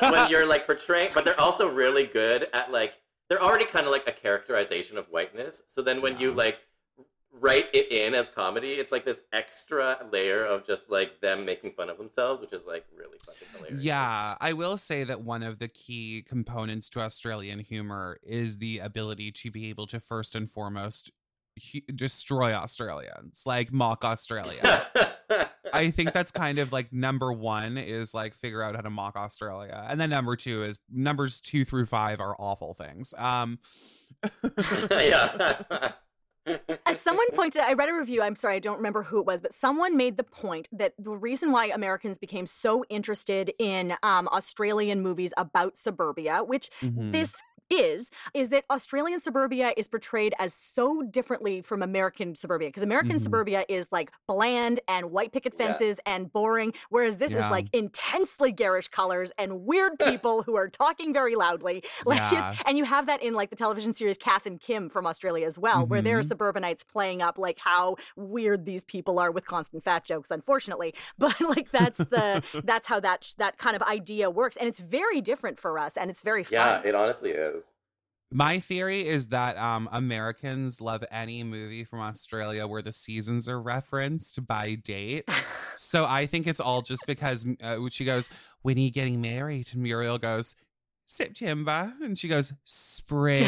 when 0.00 0.30
you're, 0.30 0.46
like, 0.46 0.66
portraying, 0.66 1.10
but 1.12 1.24
they're 1.24 1.40
also 1.40 1.68
really 1.68 2.04
good 2.04 2.46
at, 2.52 2.70
like, 2.70 2.94
they're 3.28 3.42
already 3.42 3.64
kind 3.64 3.84
of 3.86 3.90
like 3.90 4.08
a 4.08 4.12
characterization 4.12 4.96
of 4.96 5.06
whiteness. 5.06 5.62
So 5.66 5.82
then 5.82 6.00
when 6.00 6.20
you, 6.20 6.32
like, 6.32 6.58
write 7.40 7.66
it 7.72 7.90
in 7.90 8.14
as 8.14 8.28
comedy, 8.28 8.72
it's 8.72 8.92
like 8.92 9.04
this 9.04 9.22
extra 9.32 9.98
layer 10.12 10.44
of 10.44 10.66
just, 10.66 10.90
like, 10.90 11.20
them 11.20 11.44
making 11.44 11.72
fun 11.72 11.90
of 11.90 11.98
themselves, 11.98 12.40
which 12.40 12.52
is, 12.52 12.64
like, 12.66 12.84
really 12.96 13.18
fucking 13.24 13.48
hilarious. 13.54 13.82
Yeah, 13.82 14.36
I 14.40 14.52
will 14.52 14.78
say 14.78 15.04
that 15.04 15.22
one 15.22 15.42
of 15.42 15.58
the 15.58 15.68
key 15.68 16.24
components 16.26 16.88
to 16.90 17.00
Australian 17.00 17.60
humor 17.60 18.18
is 18.22 18.58
the 18.58 18.78
ability 18.78 19.32
to 19.32 19.50
be 19.50 19.68
able 19.68 19.86
to 19.88 20.00
first 20.00 20.34
and 20.34 20.50
foremost 20.50 21.10
hu- 21.72 21.80
destroy 21.94 22.52
Australians, 22.52 23.42
like 23.46 23.72
mock 23.72 24.04
Australia. 24.04 24.86
I 25.72 25.90
think 25.90 26.12
that's 26.12 26.32
kind 26.32 26.58
of 26.58 26.72
like 26.72 26.92
number 26.92 27.32
one 27.32 27.76
is 27.76 28.14
like 28.14 28.34
figure 28.34 28.62
out 28.62 28.76
how 28.76 28.80
to 28.80 28.90
mock 28.90 29.16
Australia, 29.16 29.86
and 29.88 30.00
then 30.00 30.10
number 30.10 30.36
two 30.36 30.62
is 30.62 30.78
numbers 30.90 31.40
two 31.40 31.64
through 31.64 31.86
five 31.86 32.20
are 32.20 32.34
awful 32.38 32.74
things. 32.74 33.12
Um, 33.16 33.58
yeah. 34.90 35.92
As 36.86 37.00
someone 37.00 37.26
pointed 37.32 37.62
I 37.62 37.72
read 37.72 37.88
a 37.88 37.94
review, 37.94 38.22
I'm 38.22 38.34
sorry, 38.34 38.56
I 38.56 38.58
don't 38.58 38.76
remember 38.76 39.02
who 39.02 39.20
it 39.20 39.26
was, 39.26 39.40
but 39.40 39.52
someone 39.52 39.96
made 39.96 40.16
the 40.16 40.24
point 40.24 40.68
that 40.72 40.94
the 40.98 41.10
reason 41.10 41.52
why 41.52 41.66
Americans 41.66 42.18
became 42.18 42.46
so 42.46 42.84
interested 42.88 43.52
in 43.58 43.94
um, 44.02 44.28
Australian 44.28 45.02
movies 45.02 45.32
about 45.36 45.76
suburbia, 45.76 46.42
which 46.44 46.70
mhm. 46.80 47.12
this 47.12 47.36
is, 47.70 48.10
is 48.34 48.48
that 48.50 48.64
Australian 48.70 49.20
suburbia 49.20 49.72
is 49.76 49.88
portrayed 49.88 50.34
as 50.38 50.54
so 50.54 51.02
differently 51.02 51.60
from 51.62 51.82
American 51.82 52.34
suburbia. 52.34 52.68
Because 52.68 52.82
American 52.82 53.16
Mhm. 53.16 53.20
suburbia 53.22 53.64
is 53.68 53.88
like 53.90 54.10
bland 54.26 54.80
and 54.88 55.10
white 55.10 55.32
picket 55.32 55.54
Yeah. 55.58 55.66
fences 55.68 55.98
and 56.06 56.32
boring, 56.32 56.72
whereas 56.90 57.16
this 57.16 57.32
is 57.32 57.44
like 57.50 57.66
intensely 57.72 58.52
garish 58.52 58.88
colors 58.88 59.32
and 59.38 59.64
weird 59.66 59.98
people 59.98 60.42
who 60.42 60.56
are 60.56 60.68
talking 60.68 61.12
very 61.12 61.34
loudly. 61.34 61.82
Like 62.06 62.18
Yeah. 62.32 62.50
it's 62.52 62.62
and 62.66 62.78
you 62.78 62.84
have 62.84 63.06
that 63.06 63.22
in 63.22 63.34
like 63.34 63.50
the 63.50 63.56
television 63.56 63.92
series 63.92 64.16
Kath 64.18 64.46
and 64.46 64.60
Kim 64.60 64.88
from 64.88 65.06
Australia 65.06 65.46
as 65.46 65.58
well, 65.58 65.84
where 65.86 66.00
they're 66.02 66.20
Mhm. 66.20 66.28
suburbanites 66.28 66.82
playing 66.84 67.20
up 67.22 67.38
like 67.38 67.58
how 67.60 67.96
weird 68.16 68.64
these 68.64 68.84
people 68.84 69.18
are 69.18 69.30
with 69.30 69.44
constant 69.46 69.82
fat 69.82 70.04
jokes, 70.04 70.30
unfortunately. 70.30 70.94
But 71.18 71.40
like 71.40 71.70
that's 71.70 71.98
the 71.98 72.42
that's 72.64 72.86
how 72.86 73.00
that 73.00 73.24
sh- 73.24 73.34
that 73.34 73.58
kind 73.58 73.74
of 73.74 73.82
idea 73.82 74.30
works, 74.30 74.56
and 74.56 74.68
it's 74.68 74.78
very 74.78 75.20
different 75.20 75.58
for 75.58 75.78
us, 75.78 75.96
and 75.96 76.10
it's 76.10 76.22
very 76.22 76.44
fun. 76.44 76.52
yeah, 76.52 76.82
it 76.84 76.94
honestly 76.94 77.30
is. 77.30 77.65
My 78.32 78.58
theory 78.58 79.06
is 79.06 79.28
that 79.28 79.56
um, 79.56 79.88
Americans 79.92 80.80
love 80.80 81.04
any 81.12 81.44
movie 81.44 81.84
from 81.84 82.00
Australia 82.00 82.66
where 82.66 82.82
the 82.82 82.92
seasons 82.92 83.48
are 83.48 83.60
referenced 83.60 84.46
by 84.46 84.74
date. 84.74 85.28
So 85.76 86.04
I 86.04 86.26
think 86.26 86.46
it's 86.46 86.58
all 86.58 86.82
just 86.82 87.04
because 87.06 87.46
uh, 87.62 87.78
she 87.90 88.04
goes, 88.04 88.28
"When 88.62 88.76
are 88.78 88.80
you 88.80 88.90
getting 88.90 89.20
married?" 89.20 89.68
And 89.72 89.82
Muriel 89.82 90.18
goes, 90.18 90.56
"September," 91.06 91.94
and 92.02 92.18
she 92.18 92.28
goes, 92.28 92.52
"Spring." 92.64 93.46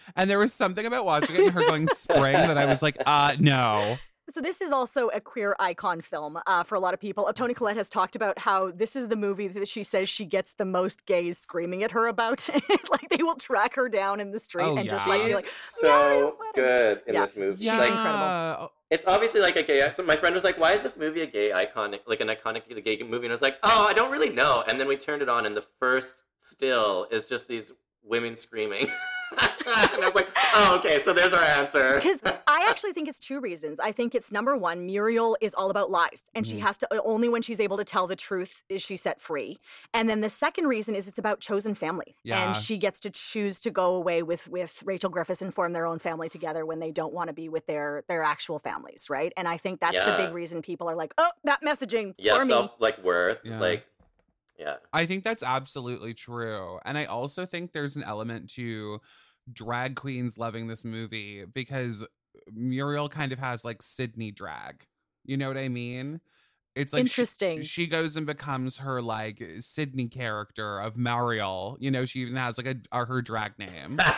and 0.16 0.28
there 0.28 0.38
was 0.38 0.52
something 0.52 0.84
about 0.84 1.04
watching 1.06 1.36
it 1.36 1.42
and 1.42 1.52
her 1.52 1.66
going 1.66 1.86
"spring" 1.86 2.34
that 2.34 2.58
I 2.58 2.66
was 2.66 2.82
like, 2.82 2.96
"Uh, 3.06 3.36
no." 3.38 3.98
So 4.30 4.40
this 4.40 4.60
is 4.60 4.70
also 4.72 5.08
a 5.08 5.20
queer 5.20 5.56
icon 5.58 6.00
film 6.00 6.38
uh, 6.46 6.62
for 6.62 6.74
a 6.76 6.78
lot 6.80 6.94
of 6.94 7.00
people. 7.00 7.26
Uh, 7.26 7.32
Toni 7.32 7.52
Collette 7.52 7.76
has 7.76 7.90
talked 7.90 8.14
about 8.14 8.38
how 8.38 8.70
this 8.70 8.94
is 8.94 9.08
the 9.08 9.16
movie 9.16 9.48
that 9.48 9.66
she 9.68 9.82
says 9.82 10.08
she 10.08 10.24
gets 10.24 10.52
the 10.52 10.64
most 10.64 11.04
gays 11.06 11.38
screaming 11.38 11.82
at 11.82 11.90
her 11.90 12.06
about. 12.06 12.48
like 12.90 13.08
they 13.10 13.22
will 13.22 13.34
track 13.34 13.74
her 13.74 13.88
down 13.88 14.20
in 14.20 14.30
the 14.30 14.38
street 14.38 14.64
Oh, 14.64 14.76
and 14.76 14.88
just 14.88 15.06
like 15.08 15.24
be 15.26 15.34
like, 15.34 15.46
so 15.46 16.36
good 16.54 17.02
in 17.06 17.14
Yeah. 17.14 17.22
this 17.22 17.36
movie. 17.36 17.58
She's 17.62 17.72
Like, 17.72 17.90
incredible. 17.90 18.72
it's 18.90 19.06
obviously 19.06 19.40
like 19.40 19.56
a 19.56 19.62
gay. 19.62 19.90
So 19.96 20.02
my 20.04 20.16
friend 20.16 20.34
was 20.34 20.44
like, 20.44 20.58
"Why 20.58 20.72
is 20.72 20.82
this 20.82 20.96
movie 20.96 21.22
a 21.22 21.26
gay 21.26 21.50
iconic, 21.50 22.00
like 22.06 22.20
an 22.20 22.28
iconic 22.28 22.62
gay 22.84 23.02
movie?" 23.02 23.26
And 23.26 23.32
I 23.32 23.34
was 23.34 23.42
like, 23.42 23.58
"Oh, 23.62 23.86
I 23.88 23.92
don't 23.92 24.10
really 24.12 24.30
know." 24.30 24.62
And 24.68 24.78
then 24.80 24.86
we 24.88 24.96
turned 24.96 25.22
it 25.22 25.28
on, 25.28 25.44
and 25.46 25.56
the 25.56 25.64
first 25.80 26.22
still 26.38 27.06
is 27.10 27.24
just 27.24 27.48
these 27.48 27.72
women 28.04 28.36
screaming. 28.36 28.88
and 29.40 30.02
I 30.02 30.02
was 30.04 30.14
like, 30.14 30.28
"Oh, 30.54 30.76
okay, 30.80 30.98
so 30.98 31.12
there's 31.12 31.32
our 31.32 31.42
answer." 31.44 31.94
Because 32.00 32.20
I 32.46 32.66
actually 32.68 32.92
think 32.92 33.08
it's 33.08 33.20
two 33.20 33.40
reasons. 33.40 33.78
I 33.78 33.92
think 33.92 34.14
it's 34.14 34.32
number 34.32 34.56
one, 34.56 34.86
Muriel 34.86 35.36
is 35.40 35.54
all 35.54 35.70
about 35.70 35.90
lies, 35.90 36.24
and 36.34 36.46
she 36.46 36.56
Mhm. 36.56 36.60
has 36.62 36.76
to 36.78 37.02
only 37.04 37.28
when 37.28 37.42
she's 37.42 37.60
able 37.60 37.76
to 37.76 37.84
tell 37.84 38.06
the 38.06 38.16
truth 38.16 38.62
is 38.68 38.82
she 38.82 38.96
set 38.96 39.20
free. 39.20 39.58
And 39.94 40.08
then 40.08 40.20
the 40.20 40.28
second 40.28 40.66
reason 40.66 40.94
is 40.94 41.06
it's 41.08 41.18
about 41.18 41.40
chosen 41.40 41.74
family, 41.74 42.16
Yeah. 42.24 42.42
and 42.46 42.56
she 42.56 42.78
gets 42.78 42.98
to 43.00 43.10
choose 43.10 43.60
to 43.60 43.70
go 43.70 43.94
away 43.94 44.22
with 44.22 44.48
with 44.48 44.82
Rachel 44.84 45.10
Griffiths 45.10 45.42
and 45.42 45.52
form 45.54 45.72
their 45.72 45.86
own 45.86 45.98
family 45.98 46.28
together 46.28 46.64
when 46.66 46.80
they 46.80 46.90
don't 46.90 47.12
want 47.12 47.28
to 47.28 47.34
be 47.34 47.48
with 47.48 47.66
their 47.66 48.04
their 48.08 48.22
actual 48.22 48.58
families, 48.58 49.08
right? 49.10 49.32
And 49.36 49.46
I 49.46 49.56
think 49.56 49.80
that's 49.80 49.98
the 49.98 50.14
big 50.16 50.32
reason 50.34 50.62
people 50.62 50.88
are 50.90 50.96
like, 50.96 51.14
oh, 51.18 51.30
that 51.44 51.62
messaging 51.62 52.14
yeah, 52.18 52.38
for 52.38 52.44
me. 52.44 52.70
like 52.78 53.02
worth, 53.04 53.38
Yeah. 53.44 53.60
like 53.60 53.86
yeah. 54.60 54.76
I 54.92 55.06
think 55.06 55.24
that's 55.24 55.42
absolutely 55.42 56.14
true. 56.14 56.78
And 56.84 56.98
I 56.98 57.06
also 57.06 57.46
think 57.46 57.72
there's 57.72 57.96
an 57.96 58.02
element 58.04 58.50
to 58.50 59.00
drag 59.52 59.96
queens 59.96 60.36
loving 60.38 60.66
this 60.68 60.84
movie 60.84 61.44
because 61.44 62.06
Muriel 62.52 63.08
kind 63.08 63.32
of 63.32 63.38
has 63.38 63.64
like 63.64 63.82
Sydney 63.82 64.30
drag. 64.30 64.84
You 65.24 65.36
know 65.36 65.48
what 65.48 65.56
I 65.56 65.68
mean? 65.68 66.20
It's 66.76 66.92
like 66.92 67.00
Interesting. 67.00 67.62
She, 67.62 67.86
goes 67.86 68.16
and 68.16 68.26
becomes 68.26 68.78
her 68.78 69.02
like 69.02 69.42
Sydney 69.58 70.08
character 70.08 70.78
of 70.78 70.96
Mariel. 70.96 71.76
You 71.80 71.90
know, 71.90 72.04
she 72.04 72.20
even 72.20 72.36
has 72.36 72.58
like 72.58 72.66
a, 72.66 72.76
uh, 72.92 73.06
her 73.06 73.22
drag 73.22 73.58
name. 73.58 74.00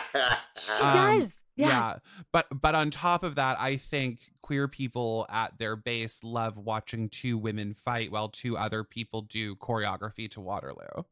She 0.55 0.83
Um, 0.83 0.93
does. 0.93 1.35
Yeah. 1.55 1.97
But 2.31 2.47
but 2.51 2.75
on 2.75 2.91
top 2.91 3.23
of 3.23 3.35
that, 3.35 3.59
I 3.59 3.77
think 3.77 4.19
queer 4.43 4.67
people 4.67 5.25
at 5.29 5.57
their 5.57 5.75
base 5.75 6.23
love 6.23 6.55
watching 6.57 7.09
two 7.09 7.37
women 7.39 7.73
fight 7.73 8.11
while 8.11 8.29
two 8.29 8.55
other 8.55 8.83
people 8.83 9.21
do 9.23 9.55
choreography 9.55 10.29
to 10.29 10.39
Waterloo. 10.41 11.03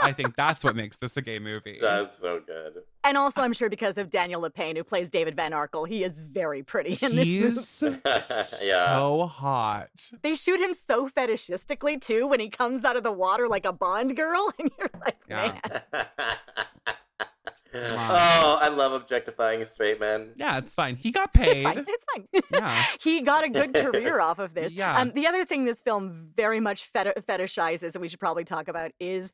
I 0.00 0.12
think 0.12 0.36
that's 0.36 0.62
what 0.62 0.76
makes 0.76 0.98
this 0.98 1.16
a 1.16 1.22
gay 1.22 1.38
movie. 1.38 1.78
That's 1.82 2.18
so 2.18 2.38
good. 2.38 2.74
And 3.04 3.16
also, 3.16 3.40
I'm 3.40 3.54
sure 3.54 3.70
because 3.70 3.96
of 3.96 4.10
Daniel 4.10 4.42
Lapaine, 4.42 4.76
who 4.76 4.84
plays 4.84 5.10
David 5.10 5.34
Van 5.34 5.52
Arkle, 5.52 5.88
he 5.88 6.04
is 6.04 6.18
very 6.18 6.62
pretty 6.62 6.98
in 7.00 7.16
this 7.16 7.24
He's 7.24 7.82
movie. 7.82 8.00
Yeah. 8.62 8.98
so 8.98 9.24
hot. 9.26 10.10
They 10.20 10.34
shoot 10.34 10.60
him 10.60 10.74
so 10.74 11.08
fetishistically 11.08 11.98
too 12.02 12.26
when 12.26 12.38
he 12.38 12.50
comes 12.50 12.84
out 12.84 12.96
of 12.96 13.02
the 13.02 13.12
water 13.12 13.48
like 13.48 13.64
a 13.64 13.72
Bond 13.72 14.14
girl, 14.14 14.52
and 14.58 14.70
you're 14.78 14.90
like, 15.02 15.16
Yeah. 15.26 15.58
man. 15.92 16.06
Oh, 17.74 18.58
I 18.60 18.68
love 18.68 18.92
objectifying 18.92 19.64
straight 19.64 20.00
men. 20.00 20.32
Yeah, 20.36 20.58
it's 20.58 20.74
fine. 20.74 20.96
He 20.96 21.10
got 21.10 21.32
paid. 21.32 21.48
It's 21.48 21.54
paid. 21.54 21.64
fine. 21.64 21.84
It's 21.88 22.04
fine. 22.12 22.42
Yeah. 22.50 22.84
he 23.00 23.20
got 23.20 23.44
a 23.44 23.48
good 23.48 23.74
career 23.74 24.20
off 24.20 24.38
of 24.38 24.54
this. 24.54 24.72
Yeah. 24.72 24.96
Um, 24.98 25.12
the 25.14 25.26
other 25.26 25.44
thing 25.44 25.64
this 25.64 25.80
film 25.80 26.32
very 26.36 26.60
much 26.60 26.90
feti- 26.92 27.14
fetishizes, 27.24 27.94
and 27.94 28.02
we 28.02 28.08
should 28.08 28.20
probably 28.20 28.44
talk 28.44 28.68
about, 28.68 28.92
is 29.00 29.32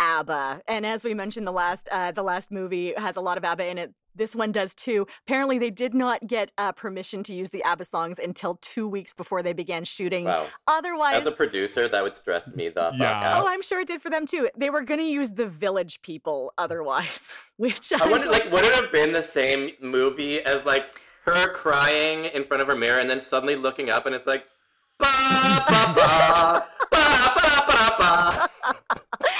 ABBA. 0.00 0.62
And 0.66 0.84
as 0.84 1.04
we 1.04 1.14
mentioned, 1.14 1.46
the 1.46 1.52
last 1.52 1.88
uh, 1.92 2.12
the 2.12 2.22
last 2.22 2.50
movie 2.50 2.94
has 2.96 3.16
a 3.16 3.20
lot 3.20 3.38
of 3.38 3.44
ABBA 3.44 3.70
in 3.70 3.78
it. 3.78 3.94
This 4.14 4.34
one 4.34 4.52
does 4.52 4.74
too. 4.74 5.06
Apparently, 5.26 5.58
they 5.58 5.70
did 5.70 5.94
not 5.94 6.26
get 6.26 6.52
uh, 6.58 6.72
permission 6.72 7.22
to 7.24 7.32
use 7.32 7.50
the 7.50 7.62
ABBA 7.64 7.84
songs 7.84 8.18
until 8.18 8.58
two 8.60 8.88
weeks 8.88 9.14
before 9.14 9.42
they 9.42 9.52
began 9.52 9.84
shooting. 9.84 10.24
Wow. 10.24 10.46
Otherwise, 10.66 11.22
As 11.22 11.26
a 11.26 11.32
producer, 11.32 11.88
that 11.88 12.02
would 12.02 12.14
stress 12.14 12.54
me 12.54 12.68
the 12.68 12.92
fuck 12.98 13.00
out. 13.00 13.42
Oh, 13.42 13.48
I'm 13.48 13.62
sure 13.62 13.80
it 13.80 13.88
did 13.88 14.02
for 14.02 14.10
them 14.10 14.26
too. 14.26 14.48
They 14.56 14.70
were 14.70 14.82
going 14.82 15.00
to 15.00 15.06
use 15.06 15.30
the 15.30 15.46
Village 15.46 16.02
People 16.02 16.52
otherwise, 16.58 17.34
which 17.56 17.92
I 17.92 18.10
wonder, 18.10 18.30
like, 18.30 18.50
would 18.52 18.64
it 18.64 18.74
have 18.74 18.92
been 18.92 19.12
the 19.12 19.22
same 19.22 19.70
movie 19.80 20.40
as 20.42 20.64
like 20.64 20.86
her 21.24 21.52
crying 21.52 22.26
in 22.26 22.44
front 22.44 22.60
of 22.60 22.68
her 22.68 22.76
mirror 22.76 22.98
and 22.98 23.08
then 23.08 23.20
suddenly 23.20 23.56
looking 23.56 23.90
up 23.90 24.06
and 24.06 24.14
it's 24.14 24.26
like, 24.26 24.44
ba 24.98 25.06
ba 25.68 25.94
ba 25.94 26.66
ba 26.90 27.34
ba 27.36 27.64
ba 27.68 27.96
ba. 27.98 28.48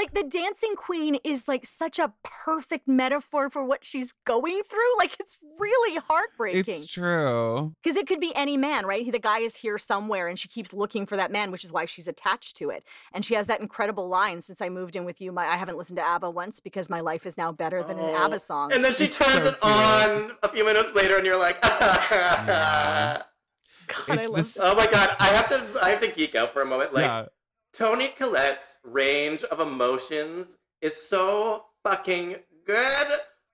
but 0.00 0.14
like 0.14 0.14
the 0.24 0.28
dancing 0.28 0.74
queen 0.76 1.18
is 1.24 1.46
like 1.48 1.66
such 1.66 1.98
a 1.98 2.12
perfect 2.22 2.86
metaphor 2.88 3.50
for 3.50 3.64
what 3.64 3.84
she's 3.84 4.12
going 4.24 4.62
through. 4.68 4.80
Like 4.98 5.16
it's 5.18 5.38
really 5.58 6.00
heartbreaking 6.08 6.74
It's 6.74 6.86
true. 6.86 7.74
because 7.82 7.96
it 7.96 8.06
could 8.06 8.20
be 8.20 8.32
any 8.34 8.56
man, 8.56 8.84
right? 8.86 9.10
The 9.10 9.18
guy 9.18 9.38
is 9.38 9.56
here 9.56 9.78
somewhere, 9.78 10.28
and 10.28 10.38
she 10.38 10.48
keeps 10.48 10.72
looking 10.72 11.06
for 11.06 11.16
that 11.16 11.32
man, 11.32 11.50
which 11.50 11.64
is 11.64 11.72
why 11.72 11.86
she's 11.86 12.06
attached 12.06 12.56
to 12.58 12.70
it. 12.70 12.84
And 13.12 13.24
she 13.24 13.34
has 13.34 13.46
that 13.46 13.60
incredible 13.60 14.08
line: 14.08 14.40
"Since 14.42 14.60
I 14.60 14.68
moved 14.68 14.96
in 14.96 15.04
with 15.04 15.20
you, 15.20 15.32
my 15.32 15.46
I 15.46 15.56
haven't 15.56 15.78
listened 15.78 15.96
to 15.98 16.04
ABBA 16.04 16.30
once 16.30 16.60
because 16.60 16.90
my 16.90 17.00
life 17.00 17.24
is 17.26 17.38
now 17.38 17.50
better 17.52 17.82
than 17.82 17.98
an 17.98 18.10
oh. 18.10 18.24
ABBA 18.24 18.38
song." 18.40 18.72
And 18.72 18.84
then 18.84 18.92
she 18.92 19.04
It's 19.04 19.18
turns 19.18 19.44
so 19.44 19.50
it 19.50 19.58
on 19.62 20.32
a 20.42 20.48
few 20.48 20.64
minutes 20.64 20.94
later, 20.94 21.16
and 21.16 21.26
you're 21.26 21.38
like, 21.38 21.60
God, 21.62 23.24
I 24.08 24.26
love 24.26 24.36
this- 24.36 24.58
oh 24.60 24.74
my 24.74 24.86
god, 24.86 25.16
I 25.18 25.28
have 25.28 25.48
to, 25.48 25.82
I 25.82 25.90
have 25.90 26.00
to 26.00 26.08
geek 26.08 26.34
out 26.34 26.52
for 26.52 26.62
a 26.62 26.66
moment. 26.66 26.92
Like, 26.92 27.04
yeah. 27.04 27.26
Toni 27.72 28.08
Collette's 28.08 28.78
range 28.84 29.44
of 29.44 29.60
emotions 29.60 30.58
is 30.80 30.96
so 30.96 31.66
fucking 31.84 32.36
good. 32.66 33.06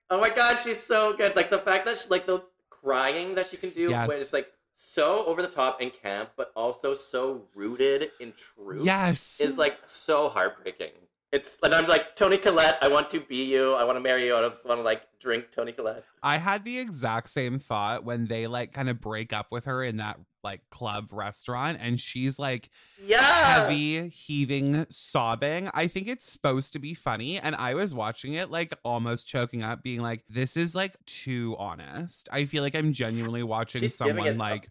Oh 0.09 0.19
my 0.19 0.29
god, 0.29 0.57
she's 0.57 0.79
so 0.79 1.15
good. 1.15 1.35
Like 1.35 1.49
the 1.49 1.59
fact 1.59 1.85
that 1.85 1.97
she, 1.97 2.09
like 2.09 2.25
the 2.25 2.43
crying 2.69 3.35
that 3.35 3.47
she 3.47 3.57
can 3.57 3.69
do 3.71 3.91
when 3.91 4.11
it's 4.11 4.33
like 4.33 4.51
so 4.75 5.25
over 5.25 5.41
the 5.41 5.47
top 5.47 5.81
and 5.81 5.91
camp, 5.91 6.31
but 6.37 6.51
also 6.55 6.93
so 6.93 7.43
rooted 7.55 8.11
in 8.19 8.33
truth. 8.33 8.85
Yes. 8.85 9.39
is 9.41 9.57
like 9.57 9.77
so 9.85 10.29
heartbreaking. 10.29 10.91
It's 11.33 11.57
and 11.61 11.75
I'm 11.75 11.87
like 11.87 12.15
Toni 12.15 12.37
Collette. 12.37 12.77
I 12.81 12.87
want 12.87 13.09
to 13.09 13.19
be 13.19 13.43
you. 13.51 13.73
I 13.73 13.83
want 13.83 13.97
to 13.97 13.99
marry 13.99 14.25
you. 14.25 14.35
I 14.35 14.47
just 14.47 14.65
want 14.65 14.79
to 14.79 14.83
like 14.83 15.01
drink 15.19 15.51
Toni 15.51 15.73
Collette. 15.73 16.05
I 16.23 16.37
had 16.37 16.63
the 16.63 16.79
exact 16.79 17.29
same 17.29 17.59
thought 17.59 18.05
when 18.05 18.27
they 18.27 18.47
like 18.47 18.71
kind 18.71 18.87
of 18.89 19.01
break 19.01 19.33
up 19.33 19.47
with 19.51 19.65
her 19.65 19.83
in 19.83 19.97
that 19.97 20.17
like 20.47 20.61
club 20.69 21.11
restaurant 21.11 21.77
and 21.81 21.99
she's 21.99 22.39
like 22.39 22.69
Yeah. 23.03 23.19
heavy 23.21 24.09
heaving 24.09 24.85
sobbing. 24.89 25.69
I 25.73 25.87
think 25.87 26.07
it's 26.07 26.31
supposed 26.31 26.71
to 26.73 26.79
be 26.79 26.93
funny 26.93 27.37
and 27.39 27.55
I 27.55 27.73
was 27.73 27.93
watching 27.93 28.33
it 28.33 28.49
like 28.49 28.73
almost 28.83 29.27
choking 29.27 29.61
up 29.61 29.83
being 29.83 30.01
like 30.01 30.23
this 30.29 30.55
is 30.57 30.73
like 30.75 30.95
too 31.05 31.55
honest. 31.59 32.29
I 32.31 32.45
feel 32.45 32.63
like 32.63 32.75
I'm 32.75 32.93
genuinely 32.93 33.43
watching 33.43 33.81
She's 33.81 33.95
someone 33.95 34.37
like 34.37 34.69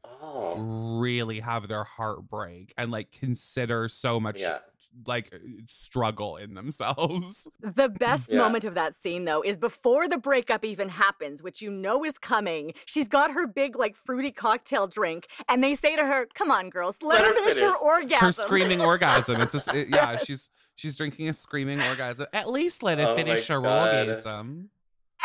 really 0.57 1.41
have 1.41 1.69
their 1.69 1.85
heart 1.85 2.29
break 2.29 2.73
and 2.79 2.91
like 2.91 3.13
consider 3.13 3.89
so 3.89 4.19
much 4.19 4.41
Yeah. 4.41 4.59
Like 5.07 5.29
uh, 5.33 5.37
uh, 5.37 5.41
struggle 5.69 6.37
in 6.37 6.55
themselves. 6.55 7.49
The 7.61 7.89
best 7.89 8.31
Yeah. 8.31 8.39
moment 8.39 8.65
of 8.65 8.75
that 8.75 8.95
scene, 8.95 9.25
though, 9.25 9.43
is 9.43 9.57
before 9.57 10.09
the 10.09 10.19
breakup 10.19 10.65
even 10.65 10.89
happens, 10.89 11.43
which 11.43 11.61
you 11.61 11.71
know 11.71 12.05
is 12.05 12.17
coming. 12.19 12.73
She's 12.87 13.09
got 13.09 13.33
her 13.33 13.47
big, 13.47 13.77
like, 13.77 13.97
fruity 13.97 14.31
cocktail 14.31 14.87
drink, 14.87 15.27
and 15.49 15.63
they 15.63 15.75
say 15.75 15.97
to 15.97 16.05
her, 16.05 16.27
Come 16.35 16.51
on, 16.51 16.71
girls, 16.71 16.97
let, 17.03 17.25
her 17.25 17.35
finish, 17.35 17.59
her 17.59 17.75
orgasm. 17.77 18.27
Her 18.27 18.33
screaming 18.33 18.81
orgasm. 18.81 19.41
It's 19.41 19.53
just 19.53 19.73
it- 19.75 19.89
yeah, 19.89 20.17
she's 20.25 20.49
she's 20.77 20.97
drinking 20.97 21.29
a 21.29 21.35
screaming 21.35 21.81
orgasm. 21.83 22.27
At 22.33 22.49
least 22.51 22.83
let 22.83 22.99
her 22.99 23.07
Oh 23.09 23.17
finish 23.17 23.47
her 23.49 23.61
God. 23.61 24.09
orgasm. 24.09 24.71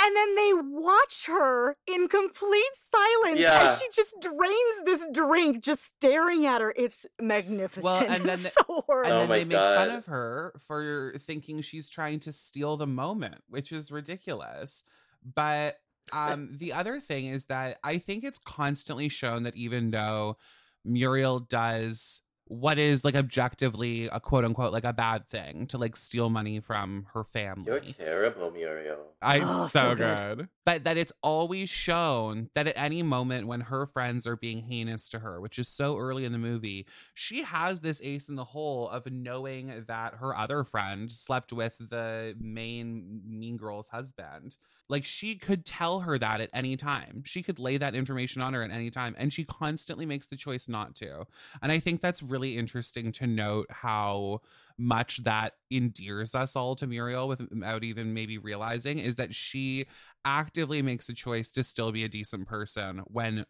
And 0.04 0.16
then 0.16 0.36
they 0.36 0.52
watch 0.64 1.26
her 1.28 1.76
in 1.88 2.08
complete 2.08 2.64
silence 2.94 3.40
Yeah. 3.40 3.64
as 3.72 3.80
she 3.80 3.88
just 3.94 4.16
drains 4.22 4.84
this 4.86 5.06
drink, 5.14 5.64
just 5.64 5.86
staring 5.86 6.46
at 6.46 6.60
her. 6.62 6.74
It's 6.76 7.06
magnificent. 7.22 8.08
and 8.10 8.16
then 8.26 8.34
It's 8.34 8.44
the- 8.44 8.50
so 8.68 8.82
horrible. 8.88 9.04
And 9.12 9.14
Oh 9.14 9.20
then 9.20 9.30
my 9.30 9.38
they 9.40 9.46
make 9.46 9.58
fun 9.58 9.90
of 9.92 10.06
her 10.08 10.54
for 10.66 11.14
thinking 11.20 11.62
she's 11.62 11.90
trying 11.90 12.20
to 12.22 12.32
steal 12.32 12.78
the 12.78 12.88
moment, 12.88 13.44
which 13.48 13.72
is 13.72 13.92
ridiculous. 13.92 14.84
But 15.24 15.78
um 16.14 16.50
the 16.58 16.74
other 16.74 17.00
thing 17.00 17.28
is 17.28 17.46
that 17.46 17.78
I 17.84 18.00
think 18.00 18.24
it's 18.24 18.40
constantly 18.40 19.08
shown 19.08 19.44
that 19.44 19.56
even 19.56 19.92
though 19.92 20.38
Muriel 20.84 21.40
does 21.40 22.22
what 22.52 22.78
is 22.78 23.06
like 23.06 23.16
objectively 23.16 24.08
a 24.12 24.20
quote 24.20 24.44
unquote 24.44 24.74
like 24.74 24.84
a 24.84 24.92
bad 24.92 25.26
thing 25.26 25.66
to 25.68 25.78
like 25.78 25.96
steal 25.96 26.30
money 26.30 26.60
from 26.60 27.08
her 27.14 27.24
family. 27.24 27.64
You're 27.66 27.80
terrible, 27.80 28.52
Muriel. 28.52 29.14
I, 29.22 29.40
Oh, 29.40 29.68
so, 29.68 29.92
so 29.92 29.96
good. 29.96 30.18
good. 30.18 30.50
But 30.66 30.84
that 30.84 30.98
it's 30.98 31.14
always 31.24 31.70
shown 31.70 32.50
that 32.54 32.68
at 32.68 32.78
any 32.78 33.04
moment 33.04 33.48
when 33.48 33.62
her 33.62 33.86
friends 33.86 34.28
are 34.28 34.36
being 34.36 34.64
heinous 34.64 35.08
to 35.10 35.20
her, 35.20 35.40
which 35.40 35.58
is 35.58 35.70
so 35.70 35.98
early 35.98 36.26
in 36.26 36.34
the 36.34 36.38
movie, 36.38 36.86
she 37.14 37.44
has 37.44 37.80
this 37.80 38.02
ace 38.04 38.28
in 38.28 38.36
the 38.36 38.44
hole 38.44 38.90
of 38.90 39.10
knowing 39.10 39.86
that 39.88 40.16
her 40.16 40.36
other 40.36 40.66
friend 40.66 41.10
slept 41.10 41.54
with 41.54 41.78
the 41.80 42.36
main 42.38 43.22
mean 43.26 43.56
girl's 43.56 43.88
husband. 43.90 44.58
Like 44.90 45.06
she 45.06 45.36
could 45.36 45.66
tell 45.66 46.02
her 46.02 46.18
that 46.18 46.42
at 46.42 46.50
any 46.54 46.76
time. 46.76 47.24
She 47.26 47.42
could 47.42 47.60
lay 47.60 47.78
that 47.78 47.96
information 47.96 48.42
on 48.42 48.54
her 48.54 48.64
at 48.64 48.72
any 48.72 48.90
time. 48.90 49.16
And 49.18 49.32
she 49.32 49.44
constantly 49.44 50.06
makes 50.06 50.28
the 50.28 50.36
choice 50.36 50.68
not 50.68 50.96
to. 50.98 51.26
And 51.62 51.72
I 51.72 51.80
think 51.80 52.02
that's 52.02 52.22
really 52.22 52.58
interesting 52.58 53.12
to 53.14 53.28
note 53.28 53.68
how 53.70 54.42
much 54.78 55.24
that 55.24 55.54
endears 55.70 56.34
us 56.36 56.56
all 56.56 56.76
to 56.76 56.88
Muriel 56.88 57.28
without 57.28 57.84
even 57.84 58.14
maybe 58.14 58.38
realizing 58.38 59.00
is 59.00 59.16
that 59.16 59.36
she 59.36 59.86
actively 60.26 60.82
makes 60.82 61.08
a 61.08 61.14
choice 61.14 61.52
to 61.52 61.64
still 61.64 61.92
be 61.92 62.04
a 62.04 62.10
decent 62.10 62.48
person 62.48 63.04
when 63.06 63.46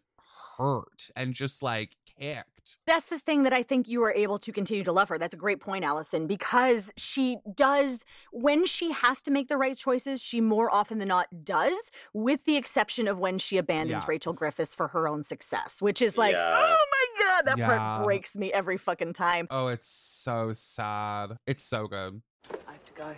hurt 0.58 1.10
and 1.16 1.34
just 1.34 1.62
like 1.62 1.96
kicked. 2.18 2.51
That's 2.86 3.06
the 3.06 3.18
thing 3.18 3.42
that 3.44 3.52
I 3.52 3.62
think 3.62 3.88
you 3.88 4.02
are 4.04 4.12
able 4.12 4.38
to 4.38 4.52
continue 4.52 4.84
to 4.84 4.92
love 4.92 5.08
her. 5.08 5.18
That's 5.18 5.34
a 5.34 5.38
great 5.38 5.60
point, 5.60 5.84
Allysin, 5.84 6.26
because 6.28 6.92
she 6.96 7.38
does, 7.56 8.04
when 8.32 8.66
she 8.66 8.92
has 8.92 9.22
to 9.22 9.30
make 9.30 9.48
the 9.48 9.56
right 9.56 9.76
choices, 9.76 10.22
she 10.22 10.40
more 10.40 10.72
often 10.72 10.98
than 10.98 11.08
not 11.08 11.44
does, 11.44 11.90
with 12.12 12.44
the 12.44 12.56
exception 12.56 13.08
of 13.08 13.18
when 13.18 13.38
she 13.38 13.58
abandons 13.58 14.02
Yeah. 14.04 14.08
Rachel 14.08 14.32
Griffiths 14.32 14.74
for 14.74 14.88
her 14.88 15.08
own 15.08 15.22
success, 15.22 15.80
which 15.82 16.00
is 16.02 16.16
like, 16.16 16.34
Yeah. 16.34 16.50
oh 16.52 16.86
my 16.90 17.24
God, 17.24 17.46
that 17.46 17.58
Yeah. 17.58 17.76
part 17.78 18.04
breaks 18.04 18.36
me 18.36 18.52
every 18.52 18.76
fucking 18.76 19.12
time. 19.12 19.46
Oh, 19.50 19.68
it's 19.68 19.88
so 19.88 20.52
sad. 20.52 21.36
It's 21.46 21.64
so 21.64 21.86
good. 21.88 22.22
I 22.68 22.72
have 22.72 22.84
to 22.84 22.92
go. 22.94 23.16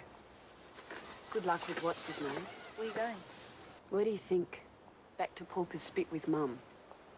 Good 1.33 1.47
luck 1.47 1.67
with 1.69 1.83
what's 1.83 2.07
his 2.07 2.21
name. 2.21 2.47
Where 2.77 2.87
are 2.87 2.91
you 2.91 2.97
going? 2.97 3.17
Where 3.91 4.05
do 4.05 4.11
you 4.11 4.19
think? 4.19 4.63
Back 5.19 5.35
to 5.37 5.45
Porpoise 5.45 5.83
Spit 5.83 6.07
with 6.11 6.29
Mum. 6.29 6.59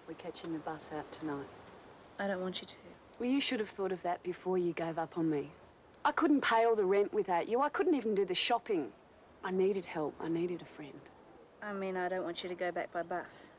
We're 0.09 0.15
catching 0.15 0.53
the 0.53 0.59
bus 0.61 0.91
out 0.97 1.11
tonight. 1.13 1.47
I 2.19 2.27
don't 2.27 2.41
want 2.41 2.61
you 2.61 2.67
to. 2.67 2.75
Well, 3.19 3.29
you 3.29 3.41
should 3.41 3.61
have 3.61 3.69
thought 3.69 3.93
of 3.93 4.03
that 4.03 4.23
before 4.23 4.59
you 4.59 4.73
gave 4.73 4.99
up 4.99 5.19
on 5.19 5.29
me. 5.29 5.51
I 6.05 6.13
couldn't 6.13 6.41
pay 6.41 6.65
all 6.65 6.77
the 6.77 6.85
rent 6.85 7.13
without 7.13 7.49
you. 7.49 7.61
I 7.61 7.69
couldn't 7.69 7.95
even 7.95 8.15
do 8.15 8.25
the 8.25 8.35
shopping. 8.35 8.89
I 9.45 9.51
needed 9.51 9.85
help. 9.85 10.15
I 10.21 10.29
needed 10.29 10.63
a 10.63 10.77
friend. 10.77 11.01
I 11.63 11.73
mean, 11.73 11.97
I 11.97 12.09
don't 12.09 12.25
want 12.25 12.43
you 12.43 12.49
to 12.49 12.55
go 12.55 12.71
back 12.73 12.93
by 12.93 13.03
bus. 13.03 13.51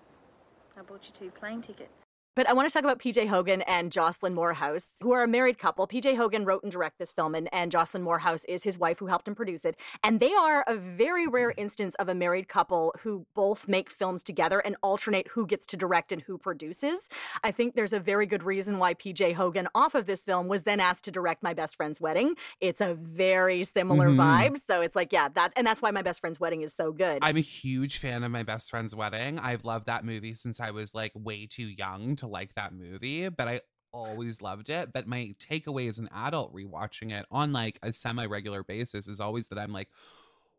I 0.78 0.82
bought 0.82 1.06
you 1.06 1.14
two 1.14 1.32
plane 1.32 1.62
tickets. 1.62 2.07
But 2.38 2.48
I 2.48 2.54
want 2.54 2.70
to 2.70 2.72
talk 2.74 2.84
about 2.84 3.00
PJ 3.00 3.30
Hogan 3.30 3.64
and 3.64 3.92
Jocelyn 3.92 4.36
Moorhouse, 4.36 4.90
who 5.02 5.12
are 5.12 5.24
a 5.24 5.28
married 5.28 5.58
couple. 5.58 5.88
PJ 5.88 6.16
Hogan 6.18 6.46
wrote 6.46 6.62
and 6.62 6.72
directed 6.72 7.00
this 7.00 7.12
film, 7.12 7.34
and, 7.34 7.50
and 7.52 7.72
Jocelyn 7.72 8.04
Moorhouse 8.04 8.46
is 8.46 8.64
his 8.64 8.78
wife 8.78 9.00
who 9.00 9.08
helped 9.08 9.28
him 9.28 9.34
produce 9.34 9.66
it. 9.66 9.76
And 10.04 10.20
they 10.20 10.32
are 10.36 10.64
a 10.68 10.76
very 10.76 11.26
rare 11.26 11.56
instance 11.58 11.96
of 11.96 12.10
a 12.10 12.14
married 12.14 12.48
couple 12.48 12.94
who 13.00 13.26
both 13.34 13.68
make 13.68 13.90
films 13.90 14.22
together 14.22 14.60
and 14.60 14.76
alternate 14.84 15.30
who 15.30 15.48
gets 15.48 15.66
to 15.66 15.78
direct 15.78 16.12
and 16.12 16.22
who 16.22 16.38
produces. 16.38 17.10
I 17.44 17.50
think 17.50 17.74
there's 17.74 17.92
a 17.92 18.00
very 18.00 18.28
good 18.28 18.44
reason 18.44 18.78
why 18.78 18.94
PJ 18.94 19.34
Hogan, 19.34 19.68
off 19.74 19.96
of 19.96 20.06
this 20.06 20.24
film, 20.24 20.48
was 20.48 20.62
then 20.62 20.80
asked 20.80 21.06
to 21.06 21.12
direct 21.12 21.42
My 21.42 21.56
Best 21.56 21.76
Friend's 21.76 22.00
Wedding. 22.00 22.36
It's 22.62 22.82
a 22.82 22.94
very 22.94 23.64
similar 23.64 24.10
Mhm. 24.10 24.18
vibe. 24.18 24.58
So 24.64 24.82
it's 24.82 24.96
like, 24.96 25.12
yeah, 25.12 25.30
that, 25.30 25.54
and 25.56 25.66
that's 25.66 25.82
why 25.82 25.90
My 25.90 26.04
Best 26.04 26.22
Friend's 26.22 26.40
Wedding 26.40 26.62
is 26.62 26.72
so 26.72 26.92
good. 26.92 27.18
I'm 27.24 27.38
a 27.38 27.40
huge 27.40 27.98
fan 27.98 28.24
of 28.24 28.30
my 28.30 28.44
best 28.44 28.70
friend's 28.70 28.94
wedding. 28.96 29.40
I've 29.40 29.66
loved 29.66 29.88
that 29.88 30.06
movie 30.06 30.36
since 30.36 30.60
I 30.60 30.70
was 30.70 30.94
like 30.94 31.14
way 31.16 31.48
too 31.48 31.66
young 31.66 32.16
to 32.18 32.27
like 32.28 32.54
that 32.54 32.74
movie, 32.74 33.30
but 33.30 33.48
I 33.48 33.62
always 33.92 34.42
loved 34.42 34.70
it. 34.70 34.94
But 34.94 35.08
my 35.08 35.34
takeaway 35.40 35.90
as 35.90 36.00
an 36.00 36.10
adult 36.14 36.54
rewatching 36.54 37.12
it 37.12 37.26
on 37.32 37.52
like 37.54 37.80
a 37.82 37.94
semi 37.94 38.26
regular 38.26 38.64
basis 38.64 39.08
is 39.08 39.20
always 39.20 39.48
that 39.48 39.58
I'm 39.58 39.74
like, 39.74 39.90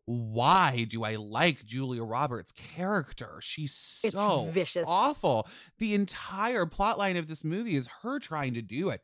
why 0.05 0.87
do 0.89 1.03
I 1.03 1.17
like 1.17 1.65
Julia 1.65 2.03
Roberts' 2.03 2.51
character? 2.51 3.37
She's 3.41 4.01
It's 4.03 4.15
so 4.15 4.45
vicious. 4.49 4.87
awful. 4.89 5.47
The 5.77 5.93
entire 5.93 6.65
plot 6.65 6.97
line 6.97 7.15
of 7.15 7.27
this 7.27 7.43
movie 7.43 7.75
is 7.75 7.87
her 8.01 8.17
trying 8.19 8.55
to 8.55 8.61
do 8.63 8.89
a 8.89 8.97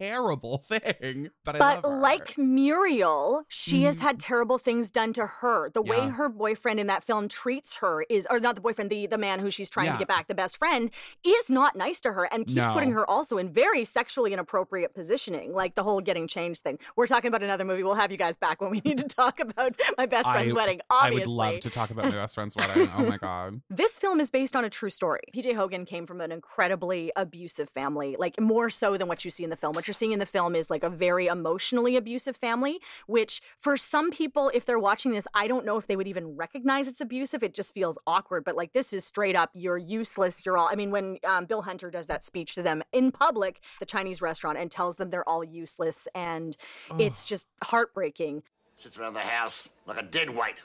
terrible 0.00 0.58
thing. 0.66 1.30
But, 1.44 1.58
But 1.58 1.84
like 1.84 2.36
Muriel, 2.38 3.44
she 3.48 3.84
has 3.84 4.00
had 4.00 4.16
mm-hmm. 4.16 4.26
terrible 4.26 4.58
things 4.58 4.90
done 4.90 5.12
to 5.14 5.26
her. 5.26 5.70
The 5.70 5.82
way 5.82 6.08
her 6.08 6.28
boyfriend 6.28 6.80
in 6.80 6.86
that 6.88 7.04
film 7.04 7.28
treats 7.28 7.78
her 7.78 8.04
is, 8.08 8.26
or 8.30 8.40
not 8.40 8.54
the 8.54 8.60
boyfriend, 8.60 8.90
the 8.90 9.06
the 9.06 9.18
man 9.18 9.38
who 9.38 9.50
she's 9.50 9.70
trying 9.70 9.86
Yeah. 9.86 9.92
to 9.92 9.98
get 9.98 10.08
back, 10.08 10.28
the 10.28 10.34
best 10.34 10.56
friend, 10.56 10.90
is 11.24 11.50
not 11.50 11.76
nice 11.76 12.00
to 12.02 12.12
her 12.12 12.24
and 12.32 12.46
keeps 12.46 12.68
putting 12.70 12.92
her 12.92 13.08
also 13.08 13.38
in 13.38 13.52
very 13.52 13.84
sexually 13.84 14.32
inappropriate 14.32 14.94
positioning, 14.94 15.52
like 15.52 15.74
the 15.74 15.82
whole 15.82 16.00
getting 16.00 16.26
changed 16.26 16.62
thing. 16.62 16.78
We're 16.96 17.06
talking 17.06 17.28
about 17.28 17.42
another 17.42 17.64
movie. 17.64 17.82
We'll 17.82 17.94
have 17.94 18.10
you 18.10 18.18
guys 18.18 18.36
back 18.36 18.60
when 18.60 18.70
we 18.70 18.80
need 18.84 18.98
to 18.98 19.04
talk 19.08 19.40
about 19.40 19.74
my 19.98 20.06
best 20.06 20.28
friend's 20.28 20.52
I, 20.52 20.54
wedding. 20.54 20.80
I 20.90 21.10
would 21.10 21.26
love 21.26 21.60
to 21.60 21.70
talk 21.70 21.90
about 21.90 22.06
my 22.06 22.10
best 22.10 22.34
friend's 22.34 22.56
wedding. 22.56 22.88
Oh 22.96 23.04
my 23.04 23.16
god. 23.16 23.60
this 23.70 23.98
film 23.98 24.20
is 24.20 24.30
based 24.30 24.56
on 24.56 24.64
a 24.64 24.70
true 24.70 24.90
story. 24.90 25.20
PJ 25.34 25.54
Hogan 25.54 25.84
came 25.84 26.06
from 26.06 26.20
an 26.20 26.32
incredibly 26.32 27.12
abusive 27.16 27.68
family, 27.68 28.16
like 28.18 28.40
more 28.40 28.70
so 28.70 28.96
than 28.96 29.08
what 29.08 29.24
you 29.24 29.30
see 29.30 29.44
in 29.44 29.50
the 29.50 29.56
film. 29.56 29.74
What 29.86 29.90
you're 29.90 29.94
seeing 29.94 30.10
in 30.10 30.18
the 30.18 30.26
film 30.26 30.56
is 30.56 30.68
like 30.68 30.82
a 30.82 30.90
very 30.90 31.28
emotionally 31.28 31.94
abusive 31.94 32.36
family, 32.36 32.80
which 33.06 33.40
for 33.56 33.76
some 33.76 34.10
people, 34.10 34.50
if 34.52 34.66
they're 34.66 34.80
watching 34.80 35.12
this, 35.12 35.28
I 35.32 35.46
don't 35.46 35.64
know 35.64 35.76
if 35.76 35.86
they 35.86 35.94
would 35.94 36.08
even 36.08 36.34
recognize 36.34 36.88
it's 36.88 37.00
abusive. 37.00 37.44
It 37.44 37.54
just 37.54 37.72
feels 37.72 37.96
awkward. 38.04 38.42
But 38.42 38.56
like, 38.56 38.72
this 38.72 38.92
is 38.92 39.04
straight 39.04 39.36
up, 39.36 39.50
you're 39.54 39.78
useless. 39.78 40.44
You're 40.44 40.58
all, 40.58 40.68
I 40.68 40.74
mean, 40.74 40.90
when 40.90 41.18
um, 41.22 41.44
Bill 41.44 41.62
Hunter 41.62 41.88
does 41.88 42.08
that 42.08 42.24
speech 42.24 42.56
to 42.56 42.64
them 42.64 42.82
in 42.90 43.12
public, 43.12 43.62
the 43.78 43.86
Chinese 43.86 44.20
restaurant, 44.20 44.58
and 44.58 44.72
tells 44.72 44.96
them 44.96 45.10
they're 45.10 45.28
all 45.28 45.44
useless, 45.44 46.08
and 46.16 46.56
it's 46.98 47.24
just 47.24 47.46
heartbreaking. 47.62 48.42
Sits 48.78 48.98
around 48.98 49.12
the 49.12 49.20
house 49.20 49.68
like 49.86 50.00
a 50.00 50.02
dead 50.02 50.30
weight. 50.30 50.64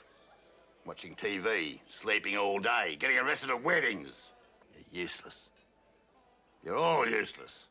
Watching 0.84 1.14
TV, 1.14 1.78
sleeping 1.88 2.36
all 2.36 2.58
day, 2.58 2.96
getting 2.98 3.18
arrested 3.18 3.50
at 3.50 3.62
weddings. 3.62 4.32
You're 4.74 5.04
useless. 5.04 5.48
You're 6.64 6.76
all 6.76 7.08
useless. 7.08 7.68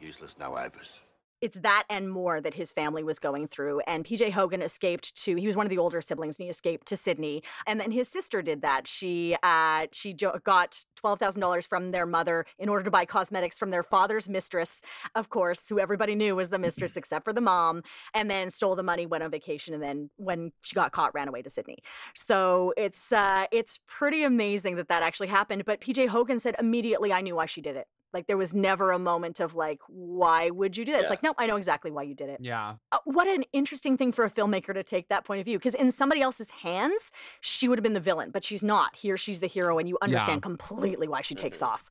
Useless 0.00 0.36
no-hopers. 0.38 1.02
it's 1.40 1.60
that 1.60 1.84
and 1.90 2.08
more 2.10 2.40
that 2.40 2.54
his 2.54 2.72
family 2.72 3.04
was 3.04 3.18
going 3.18 3.46
through. 3.46 3.80
And 3.86 4.02
PJ 4.02 4.30
Hogan 4.30 4.62
escaped 4.62 5.14
to 5.24 5.34
he 5.36 5.46
was 5.46 5.56
one 5.56 5.66
of 5.66 5.70
the 5.70 5.76
older 5.76 6.00
siblings 6.00 6.38
and 6.38 6.44
he 6.44 6.50
escaped 6.50 6.86
to 6.86 6.96
Sydney. 6.96 7.42
And 7.66 7.78
then 7.78 7.90
his 7.90 8.08
sister 8.08 8.40
did 8.40 8.62
that. 8.62 8.86
She 8.86 9.36
uh 9.42 9.86
she 9.92 10.14
jo- 10.14 10.38
got 10.44 10.84
twelve 10.96 11.18
thousand 11.18 11.42
dollars 11.42 11.66
from 11.66 11.90
their 11.90 12.06
mother 12.06 12.46
in 12.58 12.70
order 12.70 12.82
to 12.84 12.90
buy 12.90 13.04
cosmetics 13.04 13.58
from 13.58 13.70
their 13.72 13.82
father's 13.82 14.26
mistress, 14.26 14.80
of 15.14 15.28
course, 15.28 15.62
who 15.68 15.78
everybody 15.78 16.14
knew 16.14 16.34
was 16.34 16.48
the 16.48 16.58
mistress 16.58 16.92
except 16.96 17.24
for 17.24 17.32
the 17.34 17.42
mom, 17.42 17.82
and 18.14 18.30
then 18.30 18.48
stole 18.48 18.74
the 18.74 18.82
money, 18.82 19.04
went 19.04 19.22
on 19.22 19.30
vacation, 19.30 19.74
and 19.74 19.82
then 19.82 20.08
when 20.16 20.50
she 20.62 20.74
got 20.74 20.92
caught, 20.92 21.12
ran 21.14 21.28
away 21.28 21.42
to 21.42 21.50
Sydney. 21.50 21.78
So 22.14 22.72
it's 22.78 23.12
uh 23.12 23.46
it's 23.52 23.80
pretty 23.86 24.22
amazing 24.22 24.76
that 24.76 24.88
that 24.88 25.02
actually 25.02 25.28
happened. 25.28 25.66
But 25.66 25.82
PJ 25.82 26.08
Hogan 26.08 26.38
said 26.38 26.56
immediately, 26.58 27.12
I 27.12 27.20
knew 27.20 27.36
why 27.36 27.44
she 27.46 27.60
did 27.60 27.76
it. 27.76 27.86
Like 28.14 28.26
there 28.28 28.36
was 28.36 28.54
never 28.54 28.92
a 28.92 28.98
moment 28.98 29.40
of 29.40 29.54
like, 29.54 29.80
why 29.88 30.50
would 30.50 30.76
you 30.76 30.84
do 30.84 30.92
this? 30.92 31.02
Yeah. 31.02 31.08
Like, 31.10 31.22
no, 31.22 31.34
I 31.36 31.46
know 31.46 31.56
exactly 31.56 31.90
why 31.90 32.04
you 32.04 32.14
did 32.14 32.28
it. 32.30 32.38
Yeah. 32.40 32.76
Uh, 32.92 32.98
what 33.04 33.26
an 33.26 33.44
interesting 33.52 33.96
thing 33.96 34.12
for 34.12 34.24
a 34.24 34.30
filmmaker 34.30 34.72
to 34.72 34.82
take 34.82 35.08
that 35.08 35.24
point 35.24 35.40
of 35.40 35.44
view. 35.44 35.58
Because 35.58 35.74
in 35.74 35.90
somebody 35.90 36.22
else's 36.22 36.50
hands, 36.50 37.10
she 37.40 37.68
would 37.68 37.78
have 37.78 37.82
been 37.82 37.92
the 37.92 38.00
villain, 38.00 38.30
but 38.30 38.44
she's 38.44 38.62
not. 38.62 38.96
Here, 38.96 39.16
she's 39.16 39.40
the 39.40 39.48
hero, 39.48 39.78
and 39.78 39.88
you 39.88 39.98
understand 40.00 40.42
completely 40.42 41.08
why 41.08 41.20
she 41.20 41.34
takes 41.34 41.60
off. 41.60 41.90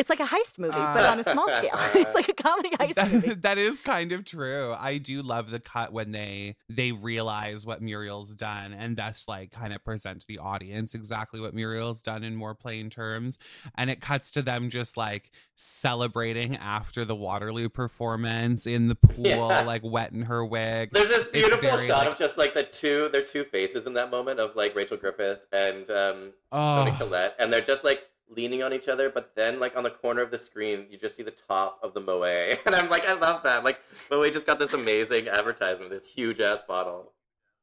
It's 0.00 0.08
like 0.08 0.20
a 0.20 0.24
heist 0.24 0.58
movie, 0.58 0.72
but 0.72 1.04
on 1.04 1.20
a 1.20 1.24
small 1.24 1.46
scale. 1.48 1.70
it's 1.94 2.14
like 2.14 2.28
a 2.28 2.32
comedy 2.32 2.70
heist 2.80 3.12
movie. 3.12 3.28
That, 3.28 3.42
that 3.42 3.58
is 3.58 3.80
kind 3.82 4.12
of 4.12 4.24
true. 4.24 4.74
I 4.78 4.96
do 4.96 5.20
love 5.20 5.50
the 5.50 5.60
cut 5.60 5.92
when 5.92 6.12
they 6.12 6.56
they 6.70 6.92
realize 6.92 7.66
what 7.66 7.82
Muriel's 7.82 8.34
done 8.34 8.72
and 8.72 8.96
thus 8.96 9.28
like 9.28 9.50
kind 9.50 9.74
of 9.74 9.84
present 9.84 10.22
to 10.22 10.26
the 10.26 10.38
audience 10.38 10.94
exactly 10.94 11.38
what 11.38 11.52
Muriel's 11.54 12.02
done 12.02 12.24
in 12.24 12.34
more 12.34 12.54
plain 12.54 12.88
terms. 12.88 13.38
And 13.74 13.90
it 13.90 14.00
cuts 14.00 14.30
to 14.32 14.42
them 14.42 14.70
just 14.70 14.96
like 14.96 15.30
celebrating 15.54 16.56
after 16.56 17.04
the 17.04 17.14
Waterloo 17.14 17.68
performance 17.68 18.66
in 18.66 18.88
the 18.88 18.94
pool, 18.96 19.26
Yeah. 19.26 19.62
like 19.62 19.82
wet 19.84 20.12
in 20.12 20.22
her 20.22 20.44
wig. 20.44 20.90
There's 20.92 21.08
this 21.08 21.24
beautiful 21.24 21.58
very, 21.60 21.86
shot 21.86 21.98
like- 22.04 22.08
of 22.12 22.16
just 22.18 22.38
like 22.38 22.54
the 22.54 22.62
two 22.62 23.08
their 23.10 23.22
two 23.24 23.44
faces 23.44 23.86
in 23.86 23.94
that 23.94 24.10
moment 24.10 24.40
of 24.40 24.56
like 24.56 24.74
Rachel 24.74 24.96
Griffiths 24.96 25.46
and 25.52 25.88
um 25.90 26.32
Tony 26.52 26.90
Oh. 26.90 26.96
Collette, 26.98 27.36
and 27.38 27.52
they're 27.52 27.60
just 27.60 27.84
like 27.84 28.04
leaning 28.30 28.62
on 28.62 28.72
each 28.72 28.88
other, 28.88 29.10
but 29.10 29.34
then 29.34 29.60
like 29.60 29.76
on 29.76 29.82
the 29.82 29.90
corner 29.90 30.22
of 30.22 30.30
the 30.30 30.38
screen, 30.38 30.86
you 30.90 30.98
just 30.98 31.16
see 31.16 31.22
the 31.22 31.30
top 31.30 31.78
of 31.82 31.94
the 31.94 32.00
Moe, 32.00 32.22
and 32.66 32.74
I'm 32.74 32.88
like, 32.88 33.06
I 33.06 33.14
love 33.14 33.42
that. 33.42 33.64
Like 33.64 33.80
Moe 34.10 34.28
just 34.30 34.46
got 34.46 34.58
this 34.58 34.72
amazing 34.72 35.28
advertisement, 35.28 35.90
this 35.90 36.10
huge 36.10 36.40
ass 36.40 36.62
bottle. 36.62 37.12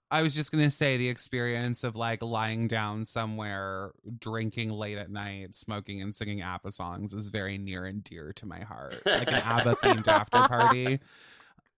I 0.10 0.22
was 0.22 0.34
just 0.34 0.52
gonna 0.52 0.72
say 0.72 0.96
the 0.96 1.10
experience 1.10 1.84
of 1.84 1.96
like 1.96 2.24
lying 2.24 2.68
down 2.68 3.04
somewhere, 3.04 3.92
drinking 4.20 4.72
late 4.72 4.98
at 4.98 5.12
night, 5.12 5.54
smoking 5.54 6.02
and 6.02 6.16
singing 6.16 6.42
ABBA 6.42 6.72
songs 6.72 7.14
is 7.14 7.28
very 7.28 7.58
near 7.58 7.86
and 7.86 8.04
dear 8.04 8.32
to 8.34 8.46
my 8.46 8.62
heart. 8.62 9.02
Like 9.06 9.28
an 9.28 9.42
ABBA 9.44 9.76
themed 9.76 10.08
after 10.08 10.48
party. 10.48 11.00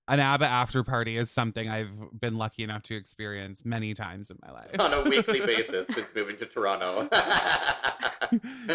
An 0.10 0.20
ABBA 0.20 0.46
after 0.46 0.84
party 0.84 1.18
is 1.18 1.30
something 1.30 1.70
I've 1.70 1.92
been 2.20 2.36
lucky 2.36 2.64
enough 2.64 2.82
to 2.84 2.96
experience 2.96 3.64
many 3.64 3.94
times 3.94 4.32
in 4.32 4.40
my 4.46 4.52
life. 4.52 4.72
on 4.80 4.92
a 4.92 5.04
weekly 5.08 5.40
basis 5.46 5.86
since 5.86 6.16
moving 6.16 6.36
to 6.38 6.48
Toronto. 6.48 7.08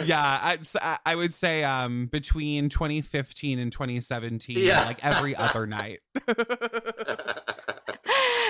yeah, 0.04 0.56
I 1.04 1.14
would 1.16 1.34
say 1.34 1.64
um 1.64 2.06
between 2.06 2.68
2015 2.68 3.58
and 3.58 3.72
2017, 3.72 4.58
Yeah. 4.58 4.84
like 4.84 5.04
every 5.04 5.34
other 5.34 5.66
night. 5.66 5.98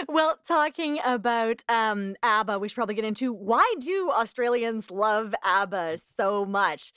well, 0.08 0.38
talking 0.46 0.98
about 1.04 1.62
um, 1.68 2.16
ABBA, 2.22 2.58
we 2.58 2.68
should 2.68 2.74
probably 2.76 2.94
get 2.94 3.04
into 3.04 3.32
why 3.32 3.74
do 3.80 4.10
Australians 4.10 4.90
love 4.90 5.34
ABBA 5.42 5.98
so 5.98 6.44
much? 6.44 6.92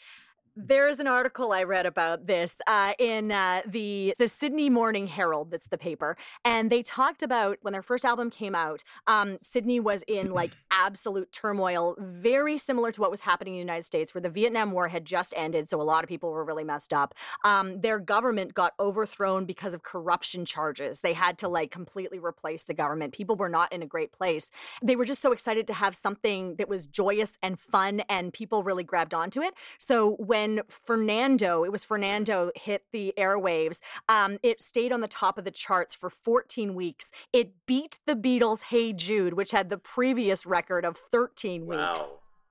There's 0.60 1.00
an 1.00 1.06
article 1.06 1.52
I 1.52 1.62
read 1.62 1.86
about 1.86 2.26
this 2.26 2.56
uh, 2.66 2.94
in 2.98 3.32
uh, 3.32 3.62
the 3.68 4.16
the 4.18 4.28
Sydney 4.28 4.72
Morning 4.72 5.06
Herald. 5.06 5.52
That's 5.52 5.68
the 5.68 5.78
paper, 5.78 6.18
and 6.44 6.72
they 6.72 6.82
talked 6.82 7.22
about 7.22 7.60
when 7.62 7.74
their 7.74 7.84
first 7.84 8.04
album 8.04 8.32
came 8.32 8.56
out. 8.56 8.84
Um, 9.06 9.38
Sydney 9.44 9.80
was 9.80 10.04
in 10.08 10.32
like 10.32 10.54
absolute 10.72 11.32
turmoil, 11.32 11.96
very 12.00 12.58
similar 12.58 12.92
to 12.92 13.00
what 13.00 13.12
was 13.12 13.22
happening 13.22 13.54
in 13.54 13.58
the 13.58 13.66
United 13.66 13.84
States, 13.84 14.16
where 14.16 14.22
the 14.24 14.32
Vietnam 14.32 14.72
War 14.72 14.88
had 14.88 15.06
just 15.06 15.32
ended, 15.38 15.70
so 15.70 15.80
a 15.80 15.84
lot 15.84 16.04
of 16.04 16.10
people 16.10 16.32
were 16.32 16.44
really 16.44 16.64
messed 16.64 16.92
up. 16.92 17.14
Um, 17.46 17.82
their 17.82 18.00
government 18.00 18.56
got 18.56 18.74
overthrown 18.80 19.46
because 19.46 19.76
of 19.76 19.84
corruption 19.84 20.44
charges. 20.44 21.02
They 21.02 21.14
had 21.14 21.38
to 21.38 21.48
like 21.48 21.70
completely 21.70 22.18
replace 22.18 22.64
the 22.64 22.74
government. 22.74 23.14
People 23.14 23.36
were 23.36 23.50
not 23.50 23.72
in 23.72 23.84
a 23.84 23.88
great 23.88 24.12
place. 24.12 24.50
They 24.82 24.96
were 24.96 25.06
just 25.06 25.22
so 25.22 25.32
excited 25.32 25.68
to 25.68 25.76
have 25.76 25.96
something 25.96 26.56
that 26.56 26.68
was 26.68 26.88
joyous 26.88 27.38
and 27.44 27.60
fun, 27.60 28.00
and 28.10 28.34
people 28.34 28.64
really 28.64 28.84
grabbed 28.84 29.14
onto 29.14 29.44
it. 29.44 29.54
So 29.78 30.16
when 30.16 30.47
Fernando, 30.70 31.64
it 31.64 31.72
was 31.72 31.84
Fernando, 31.84 32.52
hit 32.56 32.84
the 32.92 33.14
airwaves, 33.18 33.80
um, 34.08 34.38
it 34.44 34.62
stayed 34.62 34.92
on 34.92 35.02
the 35.02 35.08
top 35.08 35.38
of 35.38 35.46
the 35.46 35.52
charts 35.52 35.96
for 35.96 36.10
14 36.10 36.76
weeks. 36.76 37.12
It 37.34 37.54
beat 37.66 38.00
the 38.06 38.16
Beatles' 38.16 38.64
Hey 38.64 38.94
Jude, 38.94 39.34
which 39.34 39.52
had 39.52 39.70
the 39.70 39.78
previous 39.78 40.46
record 40.46 40.86
of 40.86 40.98
13 40.98 41.66
weeks. 41.66 42.02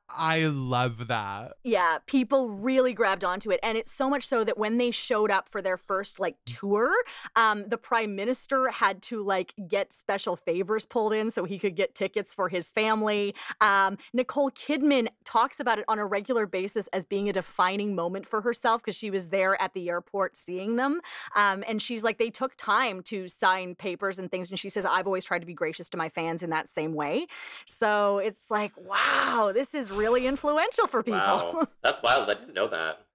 I 0.08 0.46
love 0.46 1.08
that. 1.08 1.54
Yeah, 1.64 1.98
people 2.06 2.50
really 2.50 2.92
grabbed 2.92 3.24
onto 3.24 3.50
it. 3.50 3.58
And 3.62 3.76
it's 3.76 3.90
so 3.90 4.08
much 4.08 4.24
so 4.24 4.44
that 4.44 4.56
when 4.56 4.78
they 4.78 4.90
showed 4.90 5.30
up 5.30 5.48
for 5.48 5.60
their 5.60 5.76
first 5.76 6.20
like 6.20 6.36
tour, 6.44 6.94
um, 7.34 7.68
the 7.68 7.76
prime 7.76 8.14
minister 8.14 8.68
had 8.70 9.02
to 9.02 9.22
like 9.22 9.54
get 9.68 9.92
special 9.92 10.36
favors 10.36 10.84
pulled 10.84 11.12
in 11.12 11.30
so 11.30 11.44
he 11.44 11.58
could 11.58 11.74
get 11.74 11.94
tickets 11.94 12.32
for 12.32 12.48
his 12.48 12.70
family. 12.70 13.34
Um, 13.60 13.98
Nicole 14.12 14.50
Kidman 14.50 15.08
talks 15.24 15.58
about 15.58 15.78
it 15.78 15.84
on 15.88 15.98
a 15.98 16.06
regular 16.06 16.46
basis 16.46 16.86
as 16.88 17.04
being 17.04 17.28
a 17.28 17.32
defining 17.32 17.94
moment 17.94 18.26
for 18.26 18.40
herself 18.42 18.82
because 18.82 18.96
she 18.96 19.10
was 19.10 19.30
there 19.30 19.60
at 19.60 19.74
the 19.74 19.88
airport 19.88 20.36
seeing 20.36 20.76
them. 20.76 21.00
Um, 21.34 21.64
and 21.68 21.82
she's 21.82 22.04
like, 22.04 22.18
they 22.18 22.30
took 22.30 22.54
time 22.56 23.02
to 23.02 23.26
sign 23.26 23.74
papers 23.74 24.18
and 24.18 24.30
things. 24.30 24.50
And 24.50 24.58
she 24.58 24.68
says, 24.68 24.86
I've 24.86 25.06
always 25.06 25.24
tried 25.24 25.40
to 25.40 25.46
be 25.46 25.54
gracious 25.54 25.88
to 25.90 25.96
my 25.96 26.08
fans 26.08 26.42
in 26.42 26.50
that 26.50 26.68
same 26.68 26.94
way. 26.94 27.26
So 27.66 28.18
it's 28.18 28.50
like, 28.50 28.72
wow, 28.76 29.50
this 29.52 29.74
is 29.74 29.90
really 29.96 30.26
influential 30.26 30.86
for 30.86 31.02
people. 31.02 31.18
Wow. 31.18 31.66
That's 31.82 32.02
wild. 32.02 32.28
I 32.30 32.34
didn't 32.34 32.54
know 32.54 32.68
that. 32.68 33.05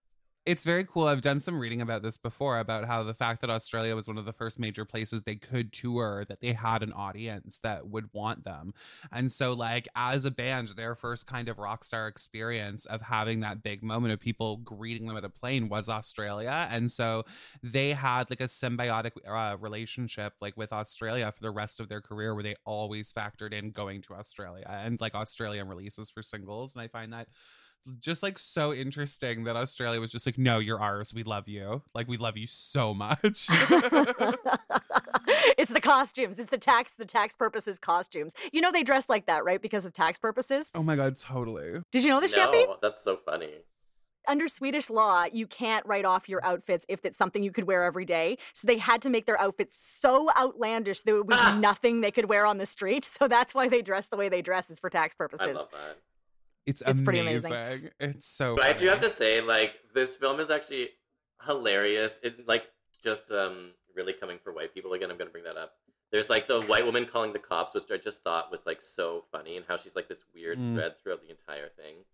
It's 0.43 0.63
very 0.63 0.83
cool. 0.83 1.05
I've 1.05 1.21
done 1.21 1.39
some 1.39 1.59
reading 1.59 1.83
about 1.83 2.01
this 2.01 2.17
before 2.17 2.57
about 2.57 2.85
how 2.85 3.03
the 3.03 3.13
fact 3.13 3.41
that 3.41 3.51
Australia 3.51 3.95
was 3.95 4.07
one 4.07 4.17
of 4.17 4.25
the 4.25 4.33
first 4.33 4.57
major 4.57 4.85
places 4.85 5.21
they 5.21 5.35
could 5.35 5.71
tour, 5.71 6.25
that 6.27 6.41
they 6.41 6.53
had 6.53 6.81
an 6.81 6.91
audience 6.93 7.59
that 7.61 7.87
would 7.89 8.09
want 8.11 8.43
them. 8.43 8.73
And 9.11 9.31
so, 9.31 9.53
like, 9.53 9.87
as 9.95 10.25
a 10.25 10.31
band, 10.31 10.69
their 10.69 10.95
first 10.95 11.27
kind 11.27 11.47
of 11.47 11.59
rock 11.59 11.83
star 11.83 12.07
experience 12.07 12.87
of 12.87 13.03
having 13.03 13.41
that 13.41 13.61
big 13.61 13.83
moment 13.83 14.13
of 14.13 14.19
people 14.19 14.57
greeting 14.57 15.05
them 15.05 15.15
at 15.15 15.23
a 15.23 15.29
plane 15.29 15.69
was 15.69 15.87
Australia. 15.87 16.67
And 16.71 16.91
so 16.91 17.23
they 17.61 17.91
had 17.91 18.31
like 18.31 18.41
a 18.41 18.45
symbiotic 18.45 19.11
uh, 19.27 19.57
relationship, 19.59 20.33
like 20.41 20.57
with 20.57 20.73
Australia 20.73 21.31
for 21.31 21.43
the 21.43 21.51
rest 21.51 21.79
of 21.79 21.87
their 21.87 22.01
career, 22.01 22.33
where 22.33 22.41
they 22.41 22.55
always 22.65 23.13
factored 23.13 23.53
in 23.53 23.69
going 23.69 24.01
to 24.01 24.15
Australia 24.15 24.65
and 24.67 24.99
like 24.99 25.13
Australian 25.13 25.67
releases 25.67 26.09
for 26.09 26.23
singles. 26.23 26.75
And 26.75 26.81
I 26.81 26.87
find 26.87 27.13
that 27.13 27.27
just 27.99 28.21
like 28.23 28.37
so 28.39 28.73
interesting 28.73 29.43
that 29.45 29.55
Australia 29.55 29.99
was 29.99 30.11
just 30.11 30.25
like, 30.25 30.37
no, 30.37 30.59
you're 30.59 30.79
ours. 30.79 31.13
We 31.13 31.23
love 31.23 31.47
you. 31.47 31.81
Like, 31.95 32.07
we 32.07 32.17
love 32.17 32.37
you 32.37 32.47
so 32.47 32.93
much. 32.93 33.17
it's 35.57 35.71
the 35.71 35.81
costumes. 35.81 36.39
It's 36.39 36.49
the 36.51 36.57
tax, 36.57 36.93
the 36.93 37.05
tax 37.05 37.35
purposes 37.35 37.79
costumes. 37.79 38.33
You 38.51 38.61
know 38.61 38.71
they 38.71 38.83
dress 38.83 39.09
like 39.09 39.25
that, 39.27 39.43
right? 39.43 39.61
Because 39.61 39.85
of 39.85 39.93
tax 39.93 40.19
purposes. 40.19 40.69
oh 40.75 40.83
my 40.83 40.95
God, 40.95 41.17
totally. 41.17 41.81
Did 41.91 42.03
you 42.03 42.09
know 42.09 42.19
this, 42.19 42.35
Chappie? 42.35 42.63
No, 42.65 42.77
that's 42.81 43.03
so 43.03 43.17
funny. 43.17 43.49
Under 44.27 44.47
Swedish 44.47 44.91
law, 44.91 45.25
you 45.31 45.47
can't 45.47 45.83
write 45.87 46.05
off 46.05 46.29
your 46.29 46.45
outfits 46.45 46.85
if 46.87 47.03
it's 47.05 47.17
something 47.17 47.41
you 47.41 47.51
could 47.51 47.65
wear 47.65 47.83
every 47.83 48.05
day. 48.05 48.37
So 48.53 48.67
they 48.67 48.77
had 48.77 49.01
to 49.01 49.09
make 49.09 49.25
their 49.25 49.39
outfits 49.41 49.75
so 49.75 50.29
outlandish 50.37 51.01
there 51.01 51.15
would 51.15 51.27
be 51.27 51.33
Ah. 51.35 51.57
nothing 51.59 52.01
they 52.01 52.11
could 52.11 52.29
wear 52.29 52.45
on 52.45 52.59
the 52.59 52.67
street. 52.67 53.03
So 53.05 53.27
that's 53.27 53.55
why 53.55 53.67
they 53.67 53.81
dress 53.81 54.07
the 54.07 54.17
way 54.17 54.29
they 54.29 54.43
dress 54.43 54.69
is 54.69 54.77
for 54.77 54.91
tax 54.91 55.15
I 55.15 55.17
purposes. 55.17 55.55
love 55.55 55.67
that. 55.71 55.97
It's, 56.65 56.81
It's 56.85 57.01
pretty 57.01 57.19
amazing. 57.19 57.51
amazing. 57.51 57.89
It's 57.99 58.27
so 58.27 58.55
But 58.55 58.65
I 58.65 58.73
do 58.73 58.85
have 58.87 59.01
to 59.01 59.09
say, 59.09 59.41
like, 59.41 59.73
this 59.93 60.15
film 60.15 60.39
is 60.39 60.49
actually 60.49 60.89
hilarious. 61.45 62.19
It 62.23 62.47
like 62.47 62.65
just 63.03 63.31
um 63.31 63.71
really 63.95 64.13
coming 64.13 64.37
for 64.43 64.53
white 64.53 64.73
people 64.73 64.93
again. 64.93 65.09
I'm 65.11 65.17
gonna 65.17 65.31
bring 65.31 65.43
that 65.45 65.57
up. 65.57 65.73
There's 66.11 66.29
like 66.29 66.47
the 66.47 66.61
white 66.61 66.85
woman 66.85 67.05
calling 67.05 67.33
the 67.33 67.39
cops, 67.39 67.73
which 67.73 67.85
I 67.91 67.97
just 67.97 68.21
thought 68.21 68.51
was 68.51 68.65
like 68.65 68.81
so 68.81 69.25
funny, 69.31 69.57
and 69.57 69.65
how 69.67 69.77
she's 69.77 69.95
like 69.95 70.07
this 70.07 70.23
weird 70.35 70.57
Mm. 70.59 70.75
thread 70.75 70.93
throughout 71.01 71.21
the 71.23 71.29
entire 71.31 71.69
thing. 71.69 72.05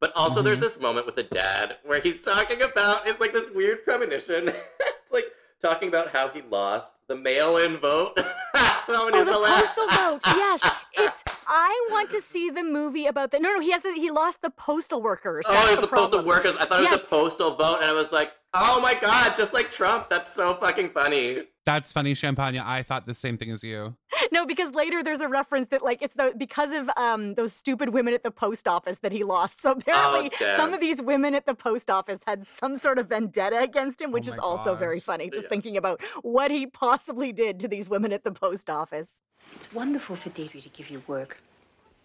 But 0.00 0.12
also, 0.14 0.40
there's 0.42 0.58
Mhm. 0.58 0.62
this 0.62 0.78
moment 0.80 1.06
with 1.06 1.16
the 1.16 1.22
dad 1.22 1.78
where 1.84 2.00
he's 2.00 2.20
talking 2.20 2.62
about 2.62 3.08
it's 3.08 3.18
like 3.18 3.32
this 3.32 3.50
weird 3.50 3.82
premonition. 3.84 4.48
it's 4.80 5.12
like 5.12 5.26
talking 5.60 5.88
about 5.88 6.10
how 6.14 6.28
he 6.28 6.42
lost 6.42 6.92
the 7.08 7.16
mail-in 7.16 7.78
vote. 7.78 8.16
that 8.88 9.02
one 9.04 9.14
Oh, 9.14 9.18
is 9.18 9.24
the 9.26 9.32
hilarious. 9.32 9.60
postal 9.74 9.86
vote. 9.88 10.20
Yes, 10.26 10.60
it's. 10.94 11.24
I 11.48 11.88
want 11.90 12.10
to 12.10 12.20
see 12.20 12.50
the 12.50 12.62
movie 12.62 13.06
about 13.06 13.30
that. 13.32 13.40
No, 13.42 13.52
no, 13.52 13.60
he 13.60 13.70
has. 13.72 13.82
The, 13.82 13.92
he 13.92 14.10
lost 14.10 14.42
the 14.42 14.50
postal 14.50 15.00
workers. 15.02 15.44
Oh, 15.48 15.66
it 15.68 15.72
was 15.72 15.80
the 15.80 15.86
postal 15.94 16.24
workers. 16.24 16.56
I 16.58 16.66
thought 16.66 16.80
it 16.80 16.90
was 16.90 16.90
Yes. 16.92 17.02
a 17.02 17.06
postal 17.06 17.54
vote, 17.56 17.78
and 17.82 17.90
I 17.90 17.92
was 17.92 18.12
like, 18.12 18.32
oh 18.58 18.80
my 18.80 18.94
god, 18.94 19.34
just 19.36 19.52
like 19.52 19.70
Trump. 19.70 20.08
That's 20.08 20.32
so 20.32 20.54
fucking 20.54 20.90
funny. 20.90 21.42
That's 21.64 21.92
funny, 21.92 22.14
Champagna. 22.14 22.62
I 22.64 22.82
thought 22.82 23.06
the 23.06 23.14
same 23.14 23.36
thing 23.36 23.50
as 23.50 23.64
you. 23.64 23.96
No, 24.32 24.46
because 24.46 24.72
later 24.74 25.02
there's 25.02 25.20
a 25.20 25.28
reference 25.28 25.66
that 25.68 25.82
like 25.82 26.00
it's 26.00 26.14
the 26.14 26.32
because 26.36 26.72
of 26.72 26.88
um 26.96 27.34
those 27.34 27.52
stupid 27.52 27.90
women 27.90 28.14
at 28.14 28.22
the 28.22 28.30
post 28.30 28.66
office 28.68 28.98
that 28.98 29.12
he 29.12 29.24
lost. 29.24 29.60
So 29.66 29.72
apparently 29.72 30.30
Oh, 30.40 30.56
some 30.56 30.72
of 30.74 30.80
these 30.80 31.02
women 31.02 31.34
at 31.34 31.44
the 31.46 31.54
post 31.54 31.90
office 31.90 32.20
had 32.26 32.46
some 32.46 32.76
sort 32.76 32.98
of 32.98 33.08
vendetta 33.08 33.58
against 33.58 34.00
him, 34.00 34.12
which 34.12 34.26
Oh 34.28 34.32
is 34.32 34.36
my 34.36 34.42
also 34.42 34.74
very 34.76 35.00
funny. 35.00 35.28
Just 35.28 35.44
Yeah. 35.46 35.50
thinking 35.50 35.76
about 35.76 36.00
what 36.22 36.50
he 36.50 36.66
possibly 36.66 37.32
did 37.32 37.58
to 37.60 37.68
these 37.68 37.88
women 37.90 38.12
at 38.12 38.22
the 38.24 38.32
post 38.32 38.70
office. 38.70 39.22
It's 39.54 39.72
wonderful 39.72 40.14
for 40.16 40.30
Deidre 40.30 40.62
to 40.62 40.68
give 40.68 40.88
you 40.90 41.02
work. 41.08 41.38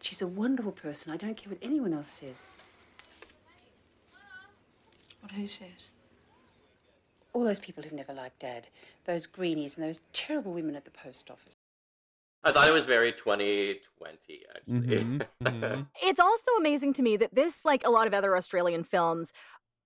She's 0.01 0.21
a 0.23 0.27
wonderful 0.27 0.71
person. 0.71 1.13
I 1.13 1.17
don't 1.17 1.37
care 1.37 1.49
what 1.51 1.59
anyone 1.61 1.93
else 1.93 2.09
says. 2.09 2.47
What 5.21 5.31
who 5.33 5.45
says? 5.45 5.89
All 7.33 7.43
those 7.43 7.59
people 7.59 7.83
who've 7.83 7.93
never 7.93 8.13
liked 8.13 8.39
Dad, 8.39 8.67
those 9.05 9.25
greenies 9.25 9.77
and 9.77 9.85
those 9.85 9.99
terrible 10.11 10.51
women 10.53 10.75
at 10.75 10.85
the 10.85 10.91
post 10.91 11.31
office. 11.31 11.55
I 12.43 12.51
thought 12.51 12.67
it 12.67 12.71
was 12.71 12.85
very 12.87 13.11
2020, 13.11 14.43
actually. 14.55 14.97
Mhm, 14.97 15.27
mhm. 15.43 15.87
It's 16.03 16.19
also 16.19 16.51
amazing 16.59 16.93
to 16.93 17.03
me 17.03 17.15
that 17.17 17.35
this, 17.35 17.63
like 17.63 17.85
a 17.85 17.89
lot 17.91 18.07
of 18.07 18.13
other 18.13 18.35
Australian 18.35 18.83
films, 18.83 19.31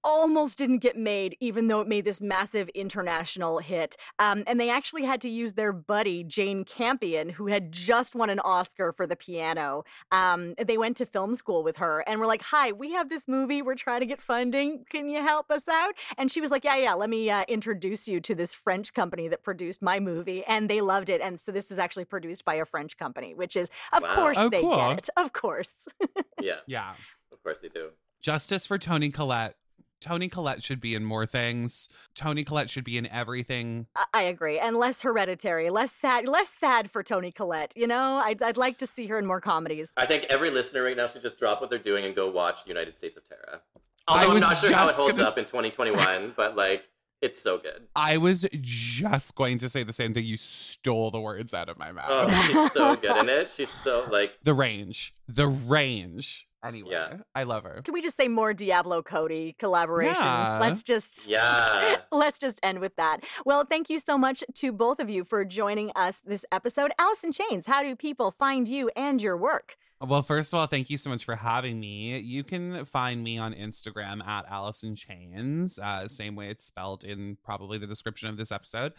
almost 0.05 0.57
didn't 0.57 0.77
get 0.77 0.95
made, 0.95 1.35
even 1.41 1.67
though 1.67 1.81
it 1.81 1.87
made 1.87 2.05
this 2.05 2.21
massive 2.21 2.69
international 2.69 3.57
hit. 3.57 3.97
Um, 4.19 4.43
and 4.47 4.59
they 4.59 4.69
actually 4.69 5.03
had 5.03 5.19
to 5.21 5.29
use 5.29 5.53
their 5.53 5.73
buddy, 5.73 6.23
Jane 6.23 6.63
Campion, 6.63 7.27
who 7.29 7.47
had 7.47 7.71
just 7.71 8.15
won 8.15 8.29
an 8.29 8.39
Oscar 8.39 8.93
for 8.93 9.07
the 9.07 9.15
piano. 9.15 9.83
Um, 10.11 10.53
they 10.63 10.77
went 10.77 10.95
to 10.97 11.05
film 11.05 11.33
school 11.35 11.63
with 11.63 11.77
her 11.77 12.03
and 12.07 12.19
were 12.19 12.27
like, 12.27 12.43
Hi, 12.43 12.71
we 12.71 12.91
have 12.93 13.09
this 13.09 13.27
movie. 13.27 13.61
We're 13.61 13.75
trying 13.75 14.01
to 14.01 14.05
get 14.05 14.21
funding. 14.21 14.85
Can 14.89 15.09
you 15.09 15.21
help 15.23 15.49
us 15.51 15.67
out? 15.67 15.95
And 16.17 16.31
she 16.31 16.39
was 16.39 16.51
like, 16.51 16.63
Yeah, 16.63 16.77
yeah, 16.77 16.93
let 16.93 17.09
me 17.09 17.29
uh, 17.31 17.43
introduce 17.47 18.07
you 18.07 18.19
to 18.21 18.35
this 18.35 18.53
French 18.53 18.93
company 18.93 19.27
that 19.29 19.43
produced 19.43 19.81
my 19.81 19.99
movie. 19.99 20.43
And 20.47 20.69
they 20.69 20.81
loved 20.81 21.09
it. 21.09 21.19
And 21.19 21.39
so 21.39 21.51
this 21.51 21.71
was 21.71 21.79
actually 21.79 22.05
produced 22.05 22.45
by 22.45 22.53
a 22.55 22.65
French 22.65 22.95
company, 22.97 23.33
which 23.33 23.55
is, 23.55 23.69
of 23.91 24.03
Wow. 24.03 24.13
course, 24.15 24.37
Oh, 24.39 24.49
they 24.49 24.61
cool. 24.61 24.75
get 24.75 24.99
it. 24.99 25.09
Of 25.17 25.33
course. 25.33 25.73
yeah, 26.41 26.57
Yeah. 26.67 26.93
of 27.31 27.41
course 27.41 27.59
they 27.61 27.69
do. 27.69 27.89
Justice 28.21 28.67
for 28.67 28.77
Toni 28.77 29.09
Collette. 29.09 29.55
Toni 30.01 30.27
Collette 30.27 30.61
should 30.61 30.79
be 30.79 30.93
in 30.95 31.03
more 31.03 31.25
things. 31.25 31.89
Toni 32.13 32.43
Collette 32.43 32.69
should 32.69 32.83
be 32.83 32.97
in 32.97 33.07
everything. 33.07 33.87
I- 33.95 34.05
I 34.13 34.21
agree, 34.23 34.59
and 34.59 34.77
less 34.77 35.01
hereditary, 35.01 35.69
less 35.69 35.91
sad, 35.91 36.27
less 36.27 36.49
sad 36.49 36.91
for 36.91 37.03
Toni 37.03 37.31
Collette. 37.31 37.73
You 37.75 37.87
know, 37.87 38.21
I'd, 38.23 38.41
I'd 38.41 38.57
like 38.57 38.77
to 38.79 38.87
see 38.87 39.07
her 39.07 39.17
in 39.19 39.25
more 39.25 39.41
comedies. 39.41 39.91
I 39.97 40.05
think 40.05 40.25
every 40.29 40.49
listener 40.51 40.83
right 40.83 40.95
now 40.97 41.07
should 41.07 41.21
just 41.21 41.37
drop 41.39 41.61
what 41.61 41.69
they're 41.69 41.79
doing 41.79 42.05
and 42.05 42.15
go 42.15 42.29
watch 42.29 42.67
United 42.67 42.95
States 42.95 43.17
of 43.17 43.27
Tara. 43.27 43.61
I 44.07 44.13
Although 44.13 44.27
I'm 44.27 44.33
was 44.35 44.41
not 44.41 44.57
sure 44.57 44.71
how 44.73 44.87
it 44.89 44.95
holds 44.95 45.17
gonna 45.17 45.27
up 45.29 45.37
in 45.37 45.45
2021, 45.45 46.33
but 46.37 46.55
like, 46.55 46.85
it's 47.21 47.41
so 47.41 47.57
good. 47.57 47.87
I 47.95 48.17
was 48.17 48.45
just 48.61 49.35
going 49.35 49.57
to 49.59 49.69
say 49.69 49.81
the 49.83 49.93
same 49.93 50.13
thing. 50.13 50.25
You 50.25 50.37
stole 50.37 51.09
the 51.09 51.19
words 51.19 51.53
out 51.55 51.69
of 51.69 51.79
my 51.79 51.91
mouth. 51.91 52.05
Oh, 52.09 52.29
she's 52.47 52.71
so 52.73 52.95
good 52.95 53.17
in 53.17 53.29
it. 53.29 53.49
She's 53.49 53.69
so 53.71 54.05
like, 54.11 54.37
The 54.43 54.53
range. 54.53 55.13
The 55.27 55.47
range. 55.47 56.47
Anyway, 56.65 56.89
Yeah. 56.91 57.17
I 57.33 57.43
love 57.43 57.63
her. 57.63 57.81
Can 57.83 57.93
we 57.93 58.01
just 58.01 58.17
say 58.17 58.27
more 58.27 58.53
Diablo 58.53 59.01
Cody 59.01 59.55
collaborations? 59.59 60.15
Yeah. 60.15 60.57
Let's 60.59 60.83
just 60.83 61.27
yeah. 61.27 61.97
Let's 62.11 62.39
just 62.39 62.59
end 62.63 62.79
with 62.79 62.95
that. 62.95 63.23
Well, 63.45 63.65
thank 63.65 63.89
you 63.89 63.99
so 63.99 64.17
much 64.17 64.43
to 64.55 64.71
both 64.71 64.99
of 64.99 65.09
you 65.09 65.23
for 65.23 65.45
joining 65.45 65.91
us 65.95 66.21
this 66.25 66.45
episode. 66.51 66.91
Allysin 66.99 67.37
Chaynes, 67.37 67.67
how 67.67 67.83
do 67.83 67.95
people 67.95 68.31
find 68.31 68.67
you 68.67 68.89
and 68.95 69.21
your 69.21 69.37
work? 69.37 69.77
Well, 70.01 70.23
first 70.23 70.51
of 70.51 70.59
all, 70.59 70.67
thank 70.67 70.89
you 70.89 70.97
so 70.97 71.09
much 71.09 71.23
for 71.23 71.37
having 71.37 71.79
me. 71.79 72.19
You 72.19 72.43
can 72.43 72.83
find 72.83 73.23
me 73.23 73.37
on 73.37 73.53
Instagram 73.53 74.25
at 74.27 74.45
Allysin 74.45 74.93
Chaynes, 74.97 75.79
uh, 75.79 76.09
same 76.09 76.35
way 76.35 76.49
it's 76.49 76.65
spelled 76.65 77.05
in 77.05 77.37
probably 77.45 77.77
the 77.77 77.87
description 77.87 78.27
of 78.27 78.35
this 78.35 78.51
episode, 78.51 78.91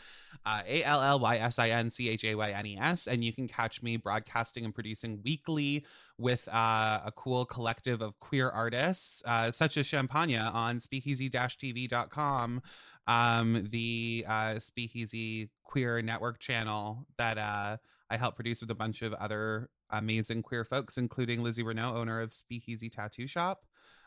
uh, 0.47 0.63
A 0.67 0.83
L 0.85 1.03
L 1.03 1.19
Y 1.19 1.37
S 1.37 1.59
I 1.59 1.69
N 1.69 1.91
C 1.91 2.09
H 2.09 2.25
A 2.25 2.35
Y 2.35 2.51
N 2.51 2.67
E 2.67 2.79
S. 2.81 3.07
And 3.07 3.23
you 3.23 3.35
can 3.35 3.47
catch 3.47 3.83
me 3.83 3.99
broadcasting 3.99 4.65
and 4.65 4.75
producing 4.75 5.21
weekly 5.23 5.85
with 6.17 6.49
uh, 6.49 7.03
a 7.05 7.13
cool 7.15 7.45
collective 7.45 8.01
of 8.01 8.19
queer 8.19 8.49
artists, 8.49 9.23
uh, 9.27 9.51
such 9.51 9.77
as 9.77 9.87
Champagna 9.87 10.51
on 10.55 10.81
speakeasy-tv.com, 10.81 12.63
um, 13.07 13.69
the 13.71 14.25
uh, 14.27 14.59
Speakeasy 14.59 15.51
Queer 15.63 16.01
Network 16.01 16.39
channel 16.39 17.07
that 17.19 17.37
uh, 17.37 17.77
I 18.09 18.17
help 18.17 18.35
produce 18.37 18.63
with 18.63 18.71
a 18.71 18.75
bunch 18.75 19.03
of 19.03 19.13
other 19.13 19.69
amazing 19.91 20.43
queer 20.43 20.65
folks, 20.65 20.99
including 20.99 21.43
Lizzie 21.43 21.63
Renault, 21.63 21.97
owner 21.97 22.21
of 22.21 22.33
Speakeasy 22.33 22.89
Tattoo 22.89 23.27
Shop. 23.27 23.65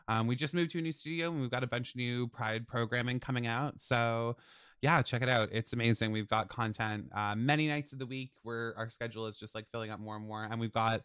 Um, 0.07 0.27
we 0.27 0.35
just 0.35 0.53
moved 0.53 0.71
to 0.71 0.79
a 0.79 0.81
new 0.81 0.91
studio 0.91 1.29
and 1.29 1.41
we've 1.41 1.51
got 1.51 1.63
a 1.63 1.67
bunch 1.67 1.91
of 1.91 1.95
new 1.97 2.27
Pride 2.27 2.67
programming 2.67 3.19
coming 3.19 3.45
out. 3.45 3.79
So, 3.79 4.37
yeah, 4.81 5.01
check 5.03 5.21
it 5.21 5.29
out. 5.29 5.49
It's 5.51 5.73
amazing. 5.73 6.11
We've 6.11 6.27
got 6.27 6.49
content 6.49 7.09
uh, 7.15 7.35
many 7.35 7.67
nights 7.67 7.93
of 7.93 7.99
the 7.99 8.05
week 8.07 8.31
where 8.43 8.73
our 8.77 8.89
schedule 8.89 9.27
is 9.27 9.37
just 9.37 9.53
like 9.53 9.67
filling 9.71 9.91
up 9.91 9.99
more 9.99 10.15
and 10.15 10.25
more. 10.25 10.47
And 10.49 10.59
we've 10.59 10.73
got 10.73 11.01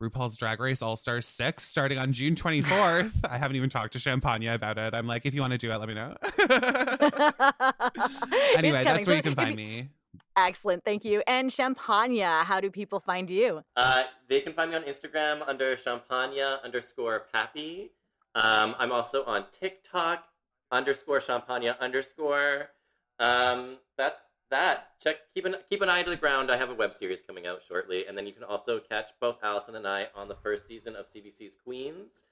RuPaul's 0.00 0.36
Drag 0.36 0.60
Race 0.60 0.82
All 0.82 0.96
Stars 0.96 1.26
6 1.26 1.60
starting 1.64 1.98
on 1.98 2.12
June 2.12 2.36
24th. 2.36 3.24
I 3.28 3.38
haven't 3.38 3.56
even 3.56 3.70
talked 3.70 3.94
to 3.94 3.98
Champagna 3.98 4.54
about 4.54 4.78
it. 4.78 4.94
I'm 4.94 5.08
like, 5.08 5.26
if 5.26 5.34
you 5.34 5.40
want 5.40 5.54
to 5.54 5.58
do 5.58 5.72
it, 5.72 5.76
let 5.76 5.88
me 5.88 5.94
know. 5.94 6.14
anyway, 8.56 8.84
that's 8.84 9.04
So 9.04 9.10
where 9.10 9.16
you 9.16 9.22
can 9.22 9.34
find 9.34 9.50
you- 9.50 9.56
me. 9.56 9.88
Excellent. 10.38 10.84
Thank 10.84 11.04
you. 11.04 11.22
And 11.26 11.50
Champagna, 11.50 12.44
how 12.44 12.60
do 12.60 12.70
people 12.70 13.00
find 13.00 13.28
you? 13.28 13.62
Uh, 13.76 14.04
they 14.28 14.40
can 14.40 14.52
find 14.52 14.70
me 14.70 14.76
on 14.76 14.84
Instagram 14.84 15.42
under 15.46 15.76
champagna 15.76 16.60
underscore 16.62 17.26
pappy. 17.32 17.90
Um, 18.36 18.76
I'm 18.78 18.92
also 18.92 19.24
on 19.24 19.46
TikTok 19.50 20.24
underscore 20.70 21.20
champagna 21.20 21.76
underscore. 21.80 22.68
Um, 23.18 23.78
that's 23.96 24.22
that. 24.50 24.90
Check 25.02 25.16
keep 25.34 25.44
an 25.44 25.56
keep 25.68 25.82
an 25.82 25.88
eye 25.88 26.04
to 26.04 26.10
the 26.10 26.16
ground. 26.16 26.52
I 26.52 26.56
have 26.56 26.70
a 26.70 26.74
web 26.74 26.94
series 26.94 27.20
coming 27.20 27.46
out 27.46 27.60
shortly, 27.66 28.06
and 28.06 28.16
then 28.16 28.26
you 28.26 28.32
can 28.32 28.44
also 28.44 28.78
catch 28.78 29.10
both 29.20 29.40
Allysin 29.42 29.74
and 29.74 29.88
I 29.88 30.06
on 30.14 30.28
the 30.28 30.36
first 30.36 30.68
season 30.68 30.94
of 30.94 31.06
CBC's 31.06 31.56
Queens. 31.64 32.24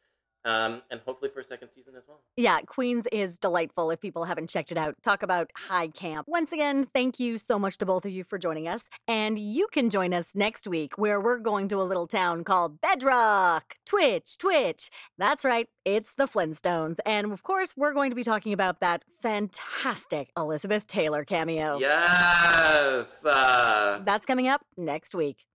Um, 0.45 0.83
and 0.91 1.01
hopefully 1.05 1.31
for 1.33 1.41
a 1.41 1.45
second 1.45 1.71
season 1.71 1.95
as 1.97 2.07
well. 2.07 2.21
Yeah, 2.37 2.61
Queens 2.61 3.07
is 3.13 3.39
delightful 3.39 3.91
if 3.91 4.01
people 4.01 4.25
haven't 4.25 4.49
checked 4.49 4.71
it 4.71 4.79
out. 4.79 4.95
Talk 5.03 5.23
about 5.23 5.51
high 5.57 5.89
camp. 5.89 6.27
Once 6.29 6.53
again, 6.53 6.85
thank 6.95 7.19
you 7.19 7.39
so 7.39 7.59
much 7.59 7.79
to 7.79 7.87
both 7.87 8.05
of 8.05 8.13
you 8.13 8.25
for 8.25 8.39
joining 8.39 8.69
us. 8.69 8.85
And 9.09 9.39
you 9.39 9.69
can 9.73 9.91
join 9.91 10.13
us 10.15 10.35
next 10.35 10.67
week 10.67 10.97
where 10.99 11.21
we're 11.21 11.39
going 11.39 11.69
to 11.69 11.81
a 11.81 11.85
little 11.85 12.07
town 12.07 12.45
called 12.45 12.81
Bedrock. 12.81 13.75
Twitch, 13.85 14.39
Twitch. 14.39 14.91
That's 15.19 15.45
right, 15.45 15.69
it's 15.85 16.15
the 16.15 16.27
Flintstones. 16.27 16.99
And 17.05 17.33
of 17.33 17.43
course, 17.43 17.75
we're 17.77 17.95
going 17.95 18.11
to 18.11 18.17
be 18.17 18.25
talking 18.25 18.53
about 18.53 18.81
that 18.81 19.03
fantastic 19.21 20.31
Elizabeth 20.37 20.87
Taylor 20.87 21.25
cameo. 21.25 21.79
Yes. 21.79 23.25
Uh... 23.25 24.01
That's 24.05 24.27
coming 24.27 24.49
up 24.49 24.65
next 24.77 25.15
week. 25.15 25.47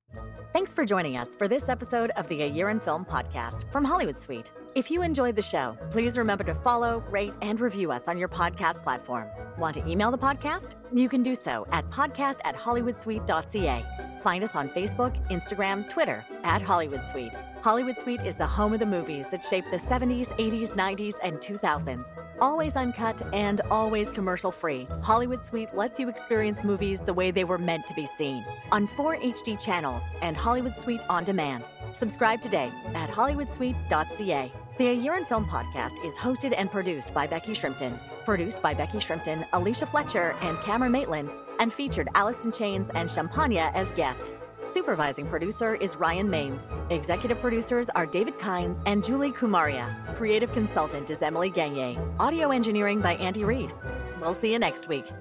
Thanks 0.53 0.73
for 0.73 0.85
joining 0.85 1.15
us 1.17 1.35
for 1.35 1.47
this 1.47 1.69
episode 1.69 2.11
of 2.11 2.27
the 2.27 2.43
A 2.43 2.47
Year 2.47 2.69
in 2.69 2.79
Film 2.79 3.05
podcast 3.05 3.71
from 3.71 3.85
Hollywood 3.85 4.19
Suite. 4.19 4.51
If 4.75 4.91
you 4.91 5.01
enjoyed 5.01 5.35
the 5.35 5.41
show, 5.41 5.77
please 5.91 6.17
remember 6.17 6.43
to 6.45 6.55
follow, 6.55 7.03
rate, 7.09 7.33
and 7.41 7.59
review 7.59 7.91
us 7.91 8.07
on 8.07 8.17
your 8.17 8.27
podcast 8.27 8.83
platform. 8.83 9.27
Want 9.57 9.75
to 9.75 9.89
email 9.89 10.11
the 10.11 10.17
podcast? 10.17 10.75
You 10.93 11.09
can 11.09 11.23
do 11.23 11.35
so 11.35 11.65
at 11.71 11.85
podcast 11.87 12.39
at 12.43 12.55
hollywoodsuite.ca. 12.55 13.85
Find 14.21 14.43
us 14.43 14.55
on 14.55 14.69
Facebook, 14.69 15.27
Instagram, 15.29 15.89
Twitter 15.89 16.25
at 16.43 16.61
Hollywood 16.61 17.05
Suite. 17.05 17.33
Hollywood 17.61 17.99
Suite 17.99 18.23
is 18.23 18.35
the 18.35 18.47
home 18.47 18.73
of 18.73 18.79
the 18.79 18.87
movies 18.87 19.27
that 19.27 19.43
shaped 19.43 19.69
the 19.69 19.77
70s, 19.77 20.29
80s, 20.39 20.69
90s, 20.69 21.13
and 21.23 21.37
2000s. 21.37 22.05
Always 22.39 22.75
uncut 22.75 23.21
and 23.35 23.61
always 23.69 24.09
commercial 24.09 24.51
free, 24.51 24.87
Hollywood 25.03 25.45
Suite 25.45 25.71
lets 25.75 25.99
you 25.99 26.09
experience 26.09 26.63
movies 26.63 27.01
the 27.01 27.13
way 27.13 27.29
they 27.29 27.43
were 27.43 27.59
meant 27.59 27.85
to 27.85 27.93
be 27.93 28.07
seen 28.07 28.43
on 28.71 28.87
four 28.87 29.15
HD 29.17 29.63
channels 29.63 30.01
and 30.23 30.35
Hollywood 30.35 30.75
Suite 30.75 31.01
on 31.07 31.23
demand. 31.23 31.63
Subscribe 31.93 32.41
today 32.41 32.71
at 32.95 33.11
hollywoodsuite.ca. 33.11 34.51
The 34.79 34.87
A 34.87 34.93
Year 34.93 35.17
in 35.17 35.25
Film 35.25 35.45
podcast 35.45 36.03
is 36.03 36.15
hosted 36.15 36.55
and 36.57 36.71
produced 36.71 37.13
by 37.13 37.27
Becky 37.27 37.51
Shrimpton. 37.51 37.99
Produced 38.25 38.59
by 38.63 38.73
Becky 38.73 38.97
Shrimpton, 38.97 39.45
Alicia 39.53 39.85
Fletcher, 39.85 40.35
and 40.41 40.57
Cameron 40.61 40.93
Maitland, 40.93 41.29
and 41.59 41.71
featured 41.71 42.07
Allysin 42.15 42.51
Chaynes 42.51 42.89
and 42.95 43.07
Champagna 43.07 43.71
as 43.75 43.91
guests. 43.91 44.41
Supervising 44.65 45.27
producer 45.27 45.75
is 45.75 45.97
Ryan 45.97 46.29
Maines. 46.29 46.73
Executive 46.91 47.39
producers 47.39 47.89
are 47.89 48.05
David 48.05 48.37
Kynes 48.37 48.81
and 48.85 49.03
Julie 49.03 49.31
Kumaria. 49.31 50.15
Creative 50.15 50.51
consultant 50.53 51.09
is 51.09 51.21
Emily 51.21 51.49
Gagne. 51.49 51.97
Audio 52.19 52.49
engineering 52.51 53.01
by 53.01 53.15
Andy 53.15 53.43
Reid. 53.43 53.73
We'll 54.21 54.33
see 54.33 54.51
you 54.51 54.59
next 54.59 54.87
week. 54.87 55.11